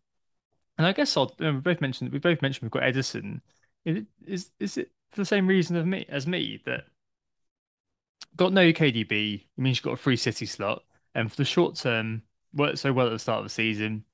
and 0.78 0.86
I 0.86 0.92
guess 0.92 1.16
I'll, 1.16 1.34
we 1.38 1.50
both 1.52 1.80
mentioned 1.80 2.12
we 2.12 2.18
both 2.18 2.42
mentioned 2.42 2.62
we've 2.62 2.70
got 2.70 2.82
Ederson. 2.82 3.40
Is 3.84 3.96
it, 3.96 4.06
is, 4.26 4.50
is 4.58 4.78
it 4.78 4.90
for 5.10 5.20
the 5.20 5.26
same 5.26 5.46
reason 5.46 5.76
of 5.76 5.86
me 5.86 6.06
as 6.08 6.26
me 6.26 6.62
that 6.66 6.84
got 8.36 8.52
no 8.52 8.72
KDB? 8.72 9.40
It 9.40 9.60
means 9.60 9.78
you've 9.78 9.84
got 9.84 9.94
a 9.94 9.96
free 9.96 10.16
City 10.16 10.46
slot, 10.46 10.82
and 11.14 11.30
for 11.30 11.36
the 11.36 11.44
short 11.44 11.76
term, 11.76 12.22
worked 12.54 12.78
so 12.78 12.92
well 12.92 13.06
at 13.06 13.12
the 13.12 13.18
start 13.18 13.38
of 13.38 13.44
the 13.44 13.50
season. 13.50 14.04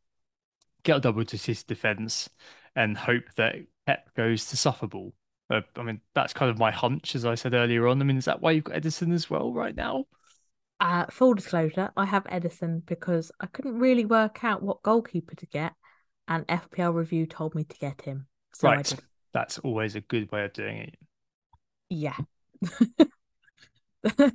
Get 0.83 0.97
a 0.97 1.01
double 1.01 1.25
to 1.25 1.39
City 1.39 1.63
defense 1.67 2.29
and 2.75 2.97
hope 2.97 3.25
that 3.37 3.57
Pep 3.87 4.15
goes 4.17 4.47
to 4.47 4.57
suffer 4.57 4.87
ball. 4.87 5.13
Uh, 5.51 5.63
I 5.77 5.83
mean, 5.83 6.01
that's 6.15 6.33
kind 6.33 6.51
of 6.51 6.59
my 6.59 6.71
hunch, 6.71 7.15
as 7.15 7.25
I 7.25 7.35
said 7.35 7.55
earlier 7.55 7.89
on. 7.89 8.01
I 8.01 8.05
mean, 8.05 8.17
is 8.17 8.27
that 8.27 8.41
why 8.41 8.53
you've 8.53 8.65
got 8.65 8.77
Ederson 8.77 9.13
as 9.13 9.29
well 9.29 9.53
right 9.53 9.75
now? 9.75 10.05
Uh, 10.79 11.05
full 11.11 11.35
disclosure, 11.35 11.91
I 11.97 12.07
have 12.07 12.25
Ederson 12.25 12.87
because 12.87 13.31
I 13.41 13.47
couldn't 13.47 13.79
really 13.79 14.07
work 14.07 14.45
out 14.45 14.63
what 14.63 14.83
goalkeeper 14.83 15.35
to 15.35 15.47
get, 15.47 15.75
and 16.27 16.47
FPL 16.47 16.95
review 16.95 17.27
told 17.27 17.55
me 17.55 17.65
to 17.65 17.79
get 17.79 18.01
him. 18.03 18.27
So 18.55 18.69
right. 18.69 18.95
That's 19.33 19.59
always 19.59 19.95
a 19.95 20.01
good 20.01 20.33
way 20.33 20.45
of 20.45 20.53
doing 20.53 20.77
it. 20.79 20.95
Yeah. 21.89 22.17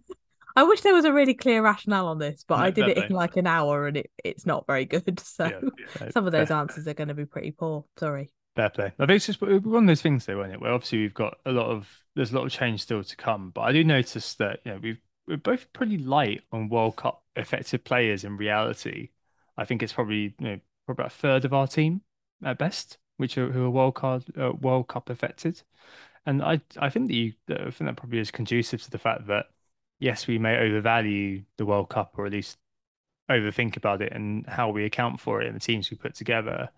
I 0.56 0.64
wish 0.64 0.82
there 0.82 0.93
was 0.93 1.06
a 1.06 1.14
really 1.14 1.34
clear 1.34 1.62
rationale 1.62 2.08
on 2.08 2.18
this, 2.20 2.45
but 2.47 2.58
No, 2.58 2.64
I 2.64 2.72
did 2.72 2.88
it 2.88 2.97
in 2.97 3.10
no. 3.10 3.16
like 3.18 3.36
an 3.38 3.47
hour 3.47 3.88
and 3.88 3.97
it, 3.97 4.12
it's 4.24 4.45
not 4.45 4.66
very 4.68 4.86
good. 4.86 5.20
So 5.26 5.45
Yeah, 5.45 5.60
yeah, 5.99 6.10
some 6.12 6.26
of 6.26 6.32
those 6.32 6.51
answers 6.51 6.88
are 6.88 6.93
going 6.93 7.10
to 7.10 7.14
be 7.14 7.26
pretty 7.26 7.51
poor. 7.51 7.86
Sorry. 7.97 8.32
Fair 8.56 8.70
play. 8.70 8.86
I 8.86 9.06
think 9.06 9.18
it's 9.18 9.26
just 9.26 9.41
one 9.41 9.84
of 9.84 9.88
those 9.88 10.01
things, 10.01 10.26
though, 10.26 10.39
isn't 10.41 10.53
it? 10.53 10.62
Where 10.62 10.72
obviously 10.72 10.99
we've 10.99 11.14
got 11.14 11.38
a 11.45 11.51
lot 11.51 11.68
of 11.68 11.89
there's 12.16 12.32
a 12.32 12.36
lot 12.36 12.45
of 12.45 12.51
change 12.51 12.82
still 12.82 13.03
to 13.03 13.16
come, 13.18 13.51
but 13.51 13.62
I 13.62 13.74
do 13.74 13.84
notice 13.84 14.36
that 14.36 14.60
you 14.64 14.72
know 14.72 14.80
we've 14.82 14.99
we're 15.28 15.38
both 15.38 15.72
pretty 15.74 15.97
light 15.97 16.43
on 16.53 16.70
World 16.70 16.95
Cup 16.95 17.24
effective 17.36 17.84
players 17.84 18.24
in 18.24 18.38
reality. 18.38 19.10
I 19.58 19.66
think 19.66 19.84
it's 19.84 19.91
probably 19.91 20.36
you 20.39 20.47
know 20.47 20.60
probably 20.86 21.03
about 21.03 21.12
a 21.12 21.16
third 21.18 21.43
of 21.45 21.53
our 21.53 21.68
team 21.68 22.01
at 22.45 22.58
best, 22.58 22.97
which 23.18 23.38
are 23.38 23.51
who 23.51 23.66
are 23.66 23.70
World 23.70 23.95
Card 23.95 24.24
uh, 24.38 24.53
World 24.53 24.88
Cup 24.88 25.10
affected, 25.10 25.62
and 26.26 26.41
I 26.41 26.62
I 26.78 26.89
think 26.89 27.08
that 27.08 27.14
you 27.16 27.34
I 27.49 27.72
think 27.72 27.89
that 27.89 27.97
probably 27.97 28.20
is 28.20 28.32
conducive 28.32 28.82
to 28.84 28.89
the 28.91 28.99
fact 28.99 29.28
that 29.28 29.47
yes, 30.00 30.28
we 30.28 30.38
may 30.38 30.58
overvalue 30.58 31.43
the 31.58 31.66
World 31.66 31.89
Cup 31.89 32.14
or 32.18 32.26
at 32.26 32.32
least 32.32 32.58
overthink 33.30 33.78
about 33.78 34.02
it 34.02 34.14
and 34.14 34.46
how 34.48 34.70
we 34.70 34.86
account 34.86 35.20
for 35.20 35.41
it 35.41 35.48
and 35.48 35.56
the 35.56 35.60
teams 35.60 35.89
we 35.89 35.98
put 35.98 36.16
together. 36.16 36.70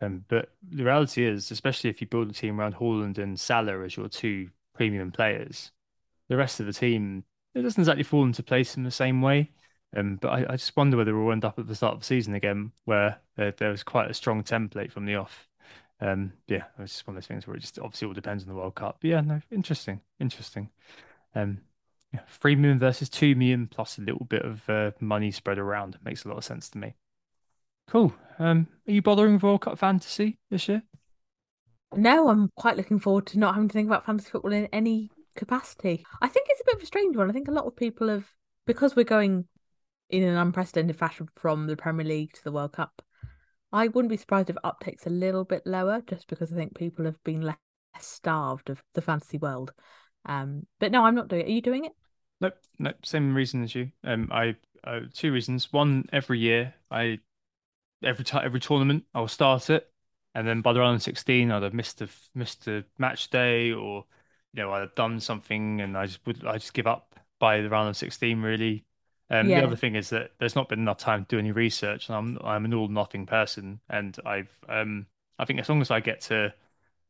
Um, 0.00 0.24
but 0.28 0.50
the 0.68 0.84
reality 0.84 1.24
is, 1.24 1.50
especially 1.50 1.90
if 1.90 2.00
you 2.00 2.06
build 2.06 2.30
a 2.30 2.34
team 2.34 2.60
around 2.60 2.74
Haaland 2.74 3.18
and 3.18 3.38
Salah 3.38 3.82
as 3.82 3.96
your 3.96 4.08
two 4.08 4.50
premium 4.74 5.10
players, 5.10 5.72
the 6.28 6.36
rest 6.36 6.60
of 6.60 6.66
the 6.66 6.72
team 6.72 7.24
it 7.56 7.62
doesn't 7.62 7.80
exactly 7.80 8.04
fall 8.04 8.24
into 8.24 8.42
place 8.42 8.76
in 8.76 8.84
the 8.84 8.90
same 8.90 9.22
way. 9.22 9.50
Um, 9.96 10.18
but 10.20 10.28
I, 10.28 10.52
I 10.52 10.56
just 10.56 10.76
wonder 10.76 10.96
whether 10.96 11.16
we'll 11.16 11.32
end 11.32 11.44
up 11.44 11.58
at 11.58 11.66
the 11.66 11.74
start 11.74 11.94
of 11.94 12.00
the 12.00 12.06
season 12.06 12.34
again, 12.34 12.72
where 12.84 13.18
there, 13.36 13.52
there 13.52 13.70
was 13.70 13.82
quite 13.82 14.10
a 14.10 14.14
strong 14.14 14.42
template 14.42 14.92
from 14.92 15.06
the 15.06 15.14
off. 15.14 15.48
Um, 16.00 16.34
yeah, 16.48 16.64
it's 16.78 16.92
just 16.92 17.06
one 17.06 17.16
of 17.16 17.22
those 17.22 17.28
things 17.28 17.46
where 17.46 17.56
it 17.56 17.60
just 17.60 17.78
obviously 17.78 18.08
all 18.08 18.12
depends 18.12 18.42
on 18.42 18.50
the 18.50 18.54
World 18.54 18.74
Cup. 18.74 18.98
But 19.00 19.08
yeah, 19.08 19.20
no, 19.22 19.40
interesting, 19.50 20.02
interesting. 20.20 20.68
Um, 21.34 21.60
three 22.28 22.56
million 22.56 22.78
versus 22.78 23.08
two 23.08 23.34
million 23.34 23.66
plus 23.66 23.98
a 23.98 24.02
little 24.02 24.24
bit 24.24 24.42
of 24.42 24.68
uh, 24.68 24.90
money 25.00 25.30
spread 25.30 25.58
around 25.58 25.98
makes 26.04 26.24
a 26.24 26.28
lot 26.28 26.38
of 26.38 26.44
sense 26.44 26.68
to 26.70 26.78
me. 26.78 26.94
Cool. 27.88 28.14
Um, 28.38 28.66
are 28.86 28.92
you 28.92 29.02
bothering 29.02 29.34
with 29.34 29.42
World 29.42 29.62
Cup 29.62 29.78
fantasy 29.78 30.38
this 30.50 30.68
year? 30.68 30.82
No, 31.94 32.28
I'm 32.28 32.50
quite 32.56 32.76
looking 32.76 32.98
forward 32.98 33.26
to 33.28 33.38
not 33.38 33.54
having 33.54 33.68
to 33.68 33.72
think 33.72 33.88
about 33.88 34.04
fantasy 34.04 34.28
football 34.30 34.52
in 34.52 34.66
any 34.72 35.10
capacity. 35.36 36.04
I 36.20 36.28
think 36.28 36.48
it's 36.50 36.60
a 36.60 36.64
bit 36.64 36.76
of 36.76 36.82
a 36.82 36.86
strange 36.86 37.16
one. 37.16 37.30
I 37.30 37.32
think 37.32 37.48
a 37.48 37.52
lot 37.52 37.66
of 37.66 37.76
people 37.76 38.08
have, 38.08 38.26
because 38.66 38.96
we're 38.96 39.04
going 39.04 39.46
in 40.10 40.22
an 40.22 40.36
unprecedented 40.36 40.96
fashion 40.96 41.28
from 41.36 41.66
the 41.66 41.76
Premier 41.76 42.04
League 42.04 42.32
to 42.34 42.44
the 42.44 42.52
World 42.52 42.72
Cup. 42.72 43.02
I 43.72 43.88
wouldn't 43.88 44.10
be 44.10 44.16
surprised 44.16 44.50
if 44.50 44.56
uptake's 44.64 45.06
a 45.06 45.10
little 45.10 45.44
bit 45.44 45.62
lower, 45.64 46.02
just 46.06 46.28
because 46.28 46.52
I 46.52 46.56
think 46.56 46.74
people 46.74 47.04
have 47.04 47.22
been 47.24 47.42
less 47.42 47.56
starved 47.98 48.70
of 48.70 48.82
the 48.94 49.02
fantasy 49.02 49.38
world. 49.38 49.72
Um, 50.24 50.66
but 50.80 50.92
no, 50.92 51.04
I'm 51.04 51.14
not 51.14 51.28
doing 51.28 51.42
it. 51.42 51.48
Are 51.48 51.52
you 51.52 51.62
doing 51.62 51.84
it? 51.84 51.92
Nope, 52.40 52.58
nope. 52.78 53.04
Same 53.04 53.34
reason 53.34 53.62
as 53.62 53.74
you. 53.74 53.92
Um, 54.04 54.28
I 54.32 54.56
uh, 54.84 55.00
two 55.14 55.32
reasons. 55.32 55.72
One, 55.72 56.08
every 56.12 56.38
year, 56.38 56.74
I 56.90 57.20
every 58.02 58.24
time 58.24 58.44
every 58.44 58.60
tournament, 58.60 59.04
I'll 59.14 59.28
start 59.28 59.70
it, 59.70 59.92
and 60.34 60.46
then 60.46 60.62
by 60.62 60.72
the 60.72 60.80
round 60.80 60.96
of 60.96 61.02
sixteen, 61.02 61.50
I'd 61.50 61.62
have 61.62 61.74
missed 61.74 62.02
a 62.02 62.08
missed 62.34 62.66
a 62.68 62.84
match 62.98 63.30
day, 63.30 63.72
or 63.72 64.06
you 64.52 64.62
know, 64.62 64.72
I'd 64.72 64.80
have 64.80 64.94
done 64.94 65.20
something, 65.20 65.80
and 65.80 65.96
I 65.96 66.06
just 66.06 66.26
would 66.26 66.44
I 66.46 66.54
just 66.58 66.74
give 66.74 66.86
up 66.86 67.18
by 67.38 67.60
the 67.62 67.70
round 67.70 67.88
of 67.90 67.96
sixteen. 67.96 68.42
Really. 68.42 68.84
Um, 69.30 69.54
the 69.54 69.62
other 69.62 69.76
thing 69.76 69.96
is 69.96 70.10
that 70.10 70.32
there's 70.38 70.54
not 70.56 70.68
been 70.68 70.78
enough 70.80 70.98
time 70.98 71.24
to 71.24 71.36
do 71.36 71.38
any 71.38 71.52
research, 71.52 72.08
and 72.08 72.16
I'm 72.16 72.38
I'm 72.44 72.64
an 72.64 72.74
all 72.74 72.88
nothing 72.88 73.26
person, 73.26 73.80
and 73.90 74.16
I've 74.26 74.50
um 74.68 75.06
I 75.38 75.44
think 75.46 75.60
as 75.60 75.68
long 75.68 75.80
as 75.80 75.90
I 75.90 76.00
get 76.00 76.20
to 76.22 76.54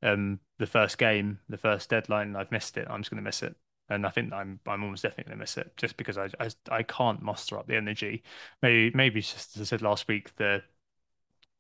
um 0.03 0.41
the 0.59 0.67
first 0.67 0.99
game, 0.99 1.41
the 1.49 1.59
first 1.59 1.91
deadline, 1.91 2.37
I've 2.37 2.53
missed 2.53 2.77
it, 2.79 2.89
I'm 2.91 3.01
just 3.03 3.11
going 3.11 3.23
to 3.23 3.29
miss 3.29 3.43
it. 3.43 3.57
And 3.89 4.07
I 4.07 4.11
think 4.11 4.33
I'm 4.33 4.61
I'm 4.67 4.83
almost 4.83 5.03
definitely 5.03 5.31
going 5.31 5.39
to 5.39 5.43
miss 5.43 5.57
it 5.57 5.73
just 5.77 5.97
because 5.97 6.19
I, 6.19 6.29
I 6.41 6.51
I 6.71 6.83
can't 6.83 7.23
muster 7.23 7.59
up 7.59 7.67
the 7.67 7.77
energy. 7.77 8.23
Maybe 8.63 8.95
maybe 8.97 9.21
just 9.21 9.57
as 9.57 9.63
I 9.63 9.65
said 9.65 9.83
last 9.83 10.09
week, 10.09 10.35
the 10.37 10.63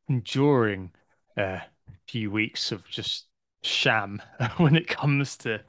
enduring 0.09 0.93
uh, 1.37 1.61
few 2.09 2.31
weeks 2.31 2.73
of 2.73 2.87
just 2.89 3.27
sham 3.63 4.23
when 4.59 4.77
it 4.77 4.89
comes 4.89 5.37
to 5.39 5.61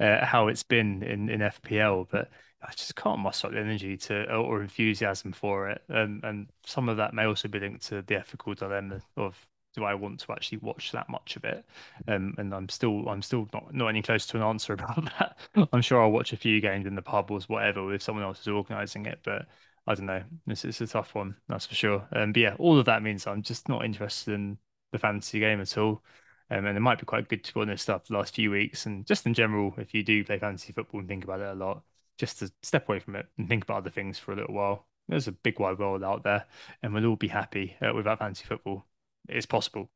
uh, 0.00 0.24
how 0.24 0.48
it's 0.48 0.62
been 0.62 1.02
in 1.02 1.28
in 1.28 1.42
FPL, 1.42 2.06
but 2.10 2.30
I 2.62 2.72
just 2.72 2.96
can't 2.96 3.20
muster 3.20 3.48
up 3.48 3.52
the 3.52 3.60
energy 3.60 3.96
to 3.98 4.32
or 4.34 4.62
enthusiasm 4.62 5.32
for 5.32 5.70
it. 5.70 5.82
And 5.88 6.24
and 6.24 6.48
some 6.64 6.88
of 6.88 6.96
that 6.98 7.14
may 7.14 7.24
also 7.24 7.48
be 7.48 7.60
linked 7.60 7.86
to 7.88 8.02
the 8.02 8.16
ethical 8.16 8.54
dilemma 8.54 9.00
of 9.16 9.46
do 9.76 9.84
I 9.84 9.94
want 9.94 10.20
to 10.20 10.32
actually 10.32 10.58
watch 10.58 10.90
that 10.92 11.08
much 11.08 11.36
of 11.36 11.44
it? 11.44 11.64
Um, 12.08 12.34
and 12.38 12.52
I'm 12.54 12.68
still 12.68 13.08
I'm 13.08 13.22
still 13.22 13.48
not 13.52 13.74
not 13.74 13.88
any 13.88 14.02
close 14.02 14.26
to 14.28 14.38
an 14.38 14.42
answer 14.42 14.72
about 14.74 15.04
that. 15.18 15.38
I'm 15.72 15.82
sure 15.82 16.02
I'll 16.02 16.10
watch 16.10 16.32
a 16.32 16.36
few 16.36 16.60
games 16.60 16.86
in 16.86 16.94
the 16.96 17.02
pub 17.02 17.30
or 17.30 17.40
whatever 17.42 17.94
if 17.94 18.02
someone 18.02 18.24
else 18.24 18.40
is 18.40 18.48
organising 18.48 19.06
it, 19.06 19.20
but 19.22 19.46
I 19.86 19.94
don't 19.94 20.06
know. 20.06 20.24
This 20.46 20.64
is 20.64 20.80
a 20.80 20.86
tough 20.86 21.14
one, 21.14 21.36
that's 21.48 21.66
for 21.66 21.74
sure. 21.74 22.08
Um, 22.12 22.32
but 22.32 22.40
yeah, 22.40 22.56
all 22.58 22.78
of 22.78 22.86
that 22.86 23.02
means 23.02 23.26
I'm 23.26 23.42
just 23.42 23.68
not 23.68 23.84
interested 23.84 24.34
in 24.34 24.58
the 24.92 24.98
fantasy 24.98 25.38
game 25.40 25.60
at 25.60 25.76
all. 25.78 26.02
Um, 26.50 26.64
and 26.66 26.76
it 26.76 26.80
might 26.80 26.98
be 27.00 27.06
quite 27.06 27.28
good 27.28 27.42
to 27.44 27.54
be 27.54 27.64
this 27.66 27.82
stuff 27.82 28.06
the 28.06 28.14
last 28.14 28.34
few 28.34 28.50
weeks 28.52 28.86
and 28.86 29.04
just 29.04 29.26
in 29.26 29.34
general, 29.34 29.74
if 29.78 29.92
you 29.94 30.02
do 30.04 30.24
play 30.24 30.38
fantasy 30.38 30.72
football 30.72 31.00
and 31.00 31.08
think 31.08 31.24
about 31.24 31.40
it 31.40 31.48
a 31.48 31.54
lot, 31.54 31.82
just 32.18 32.38
to 32.38 32.50
step 32.62 32.88
away 32.88 33.00
from 33.00 33.16
it 33.16 33.26
and 33.36 33.48
think 33.48 33.64
about 33.64 33.78
other 33.78 33.90
things 33.90 34.18
for 34.18 34.32
a 34.32 34.36
little 34.36 34.54
while. 34.54 34.86
There's 35.08 35.28
a 35.28 35.32
big 35.32 35.60
wide 35.60 35.78
world 35.78 36.02
out 36.02 36.24
there, 36.24 36.46
and 36.82 36.92
we'll 36.92 37.06
all 37.06 37.16
be 37.16 37.28
happy 37.28 37.76
uh, 37.80 37.92
without 37.94 38.18
fantasy 38.18 38.44
football. 38.44 38.86
It's 39.28 39.46
possible. 39.46 39.90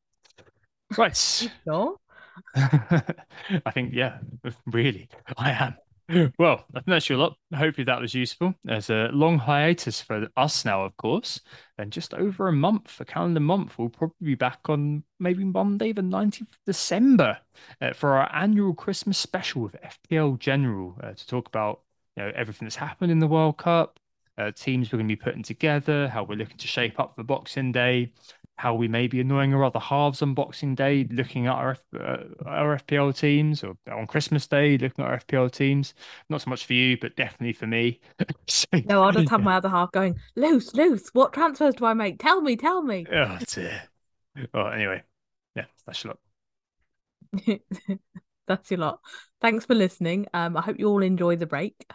Right. 0.97 1.17
Sure. 1.65 1.97
I 2.57 3.71
think, 3.73 3.93
yeah, 3.95 4.19
really, 4.67 5.09
I 5.37 5.51
am. 5.53 6.31
Well, 6.39 6.65
I 6.75 6.81
think 6.81 6.87
that's 6.87 7.09
your 7.09 7.19
lot. 7.19 7.37
Hopefully 7.55 7.85
that 7.85 8.01
was 8.01 8.15
useful. 8.15 8.55
There's 8.65 8.91
a 8.91 9.11
long 9.13 9.39
hiatus 9.39 10.01
for 10.03 10.27
us 10.37 10.65
now, 10.65 10.85
of 10.85 10.97
course, 10.97 11.41
and 11.79 11.93
just 11.93 12.15
over 12.15 12.49
a 12.49 12.53
month, 12.53 13.01
a 13.01 13.05
calendar 13.05 13.41
month. 13.41 13.79
We'll 13.79 13.91
probably 13.91 14.17
be 14.27 14.35
back 14.35 14.61
on 14.69 15.05
maybe 15.21 15.45
Monday, 15.45 15.93
the 15.93 16.03
19th 16.03 16.51
of 16.53 16.59
December, 16.67 17.39
uh, 17.81 17.93
for 17.93 18.17
our 18.17 18.29
annual 18.35 18.75
Christmas 18.75 19.19
special 19.19 19.63
with 19.63 19.77
FPL 19.83 20.37
General 20.37 20.99
uh, 21.03 21.13
to 21.13 21.27
talk 21.27 21.47
about 21.49 21.83
you 22.17 22.25
know 22.25 22.33
everything 22.35 22.67
that's 22.67 22.77
happened 22.77 23.13
in 23.13 23.21
the 23.21 23.29
World 23.29 23.59
Cup, 23.59 24.01
uh, 24.39 24.51
teams 24.53 24.91
we're 24.93 24.99
going 24.99 25.09
to 25.09 25.17
be 25.17 25.21
putting 25.23 25.43
together, 25.43 26.09
how 26.09 26.25
we're 26.25 26.37
looking 26.37 26.57
to 26.59 26.67
shape 26.69 26.99
up 26.99 27.15
for 27.17 27.23
Boxing 27.23 27.73
Day, 27.73 28.13
how 28.61 28.75
we 28.75 28.89
may 28.89 29.07
be 29.07 29.21
annoying 29.21 29.55
our 29.55 29.65
other 29.65 29.79
halves 29.79 30.21
on 30.21 30.35
Boxing 30.35 30.75
Day, 30.75 31.09
looking 31.11 31.47
at 31.47 31.55
our 31.55 31.79
uh, 31.99 32.19
our 32.45 32.77
FPL 32.77 33.17
teams, 33.17 33.65
or 33.65 33.75
on 33.91 34.07
Christmas 34.07 34.47
Day, 34.47 34.77
looking 34.77 35.03
at 35.03 35.11
our 35.11 35.19
FPL 35.19 35.51
teams. 35.51 35.95
Not 36.29 36.43
so 36.43 36.51
much 36.51 36.67
for 36.67 36.75
you, 36.75 36.99
but 37.01 37.17
definitely 37.17 37.55
for 37.55 37.67
me. 37.67 38.01
so, 38.47 38.67
no, 38.85 39.03
I'll 39.03 39.13
just 39.13 39.31
have 39.31 39.41
yeah. 39.41 39.45
my 39.45 39.57
other 39.57 39.71
half 39.71 39.91
going, 39.93 40.19
loose, 40.37 40.75
loose. 40.75 41.09
What 41.15 41.33
transfers 41.33 41.75
do 41.75 41.87
I 41.87 41.95
make? 41.95 42.19
Tell 42.19 42.43
me, 42.43 42.57
tell 42.57 42.83
me. 42.83 43.07
Oh 43.11 43.39
dear. 43.49 43.83
Well, 44.53 44.69
anyway, 44.69 45.03
yeah, 45.57 45.65
that's 45.87 46.05
your 46.05 46.15
lot. 47.33 47.61
that's 48.47 48.71
your 48.71 48.81
lot. 48.81 49.01
Thanks 49.41 49.65
for 49.65 49.75
listening. 49.75 50.27
Um, 50.35 50.55
I 50.55 50.61
hope 50.61 50.79
you 50.79 50.87
all 50.87 51.03
enjoy 51.03 51.37
the 51.37 51.47
break. 51.47 51.91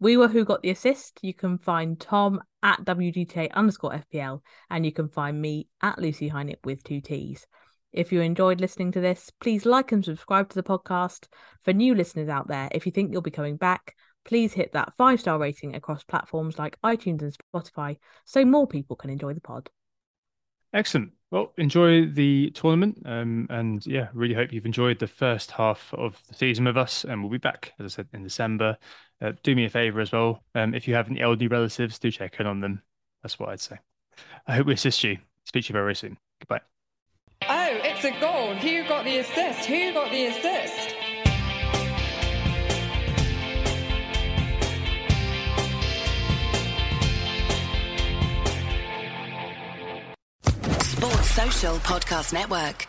We 0.00 0.16
were 0.16 0.28
who 0.28 0.44
got 0.44 0.62
the 0.62 0.70
assist. 0.70 1.18
You 1.22 1.34
can 1.34 1.58
find 1.58 1.98
Tom 1.98 2.40
at 2.62 2.84
WGTA 2.84 3.52
underscore 3.52 4.02
FPL, 4.12 4.40
and 4.70 4.84
you 4.84 4.92
can 4.92 5.08
find 5.08 5.40
me 5.40 5.68
at 5.82 5.98
Lucy 5.98 6.30
Hynip 6.30 6.64
with 6.64 6.84
two 6.84 7.00
T's. 7.00 7.46
If 7.92 8.12
you 8.12 8.20
enjoyed 8.20 8.60
listening 8.60 8.92
to 8.92 9.00
this, 9.00 9.30
please 9.40 9.66
like 9.66 9.90
and 9.92 10.04
subscribe 10.04 10.50
to 10.50 10.54
the 10.54 10.62
podcast. 10.62 11.26
For 11.64 11.72
new 11.72 11.94
listeners 11.94 12.28
out 12.28 12.46
there, 12.46 12.68
if 12.72 12.86
you 12.86 12.92
think 12.92 13.12
you'll 13.12 13.22
be 13.22 13.30
coming 13.30 13.56
back, 13.56 13.96
please 14.24 14.52
hit 14.52 14.72
that 14.72 14.94
five 14.96 15.20
star 15.20 15.38
rating 15.38 15.74
across 15.74 16.04
platforms 16.04 16.58
like 16.58 16.80
iTunes 16.82 17.22
and 17.22 17.34
Spotify 17.52 17.96
so 18.24 18.44
more 18.44 18.66
people 18.66 18.94
can 18.94 19.10
enjoy 19.10 19.34
the 19.34 19.40
pod. 19.40 19.68
Excellent. 20.72 21.12
Well, 21.30 21.52
enjoy 21.56 22.06
the 22.06 22.50
tournament. 22.50 23.02
Um, 23.04 23.46
and 23.50 23.84
yeah, 23.86 24.08
really 24.12 24.34
hope 24.34 24.52
you've 24.52 24.66
enjoyed 24.66 24.98
the 24.98 25.06
first 25.06 25.50
half 25.50 25.92
of 25.94 26.22
the 26.28 26.34
season 26.34 26.66
with 26.66 26.76
us. 26.76 27.04
And 27.04 27.22
we'll 27.22 27.32
be 27.32 27.38
back, 27.38 27.72
as 27.78 27.86
I 27.86 27.96
said, 27.96 28.08
in 28.12 28.22
December. 28.22 28.76
Uh, 29.20 29.32
do 29.42 29.54
me 29.54 29.64
a 29.64 29.70
favor 29.70 30.00
as 30.00 30.12
well. 30.12 30.42
Um, 30.54 30.74
if 30.74 30.86
you 30.86 30.94
have 30.94 31.10
any 31.10 31.20
elderly 31.20 31.48
relatives, 31.48 31.98
do 31.98 32.10
check 32.10 32.38
in 32.38 32.46
on 32.46 32.60
them. 32.60 32.82
That's 33.22 33.38
what 33.38 33.48
I'd 33.48 33.60
say. 33.60 33.78
I 34.46 34.54
hope 34.56 34.66
we 34.66 34.74
assist 34.74 35.02
you. 35.02 35.18
Speak 35.44 35.64
to 35.64 35.70
you 35.70 35.72
very 35.72 35.94
soon. 35.94 36.18
Goodbye. 36.40 36.60
Oh, 37.48 37.80
it's 37.82 38.04
a 38.04 38.10
goal. 38.20 38.54
Who 38.54 38.86
got 38.88 39.04
the 39.04 39.18
assist? 39.18 39.64
Who 39.66 39.92
got 39.92 40.10
the 40.10 40.26
assist? 40.26 40.94
Sports 50.80 51.30
Social 51.30 51.76
Podcast 51.76 52.32
Network. 52.32 52.86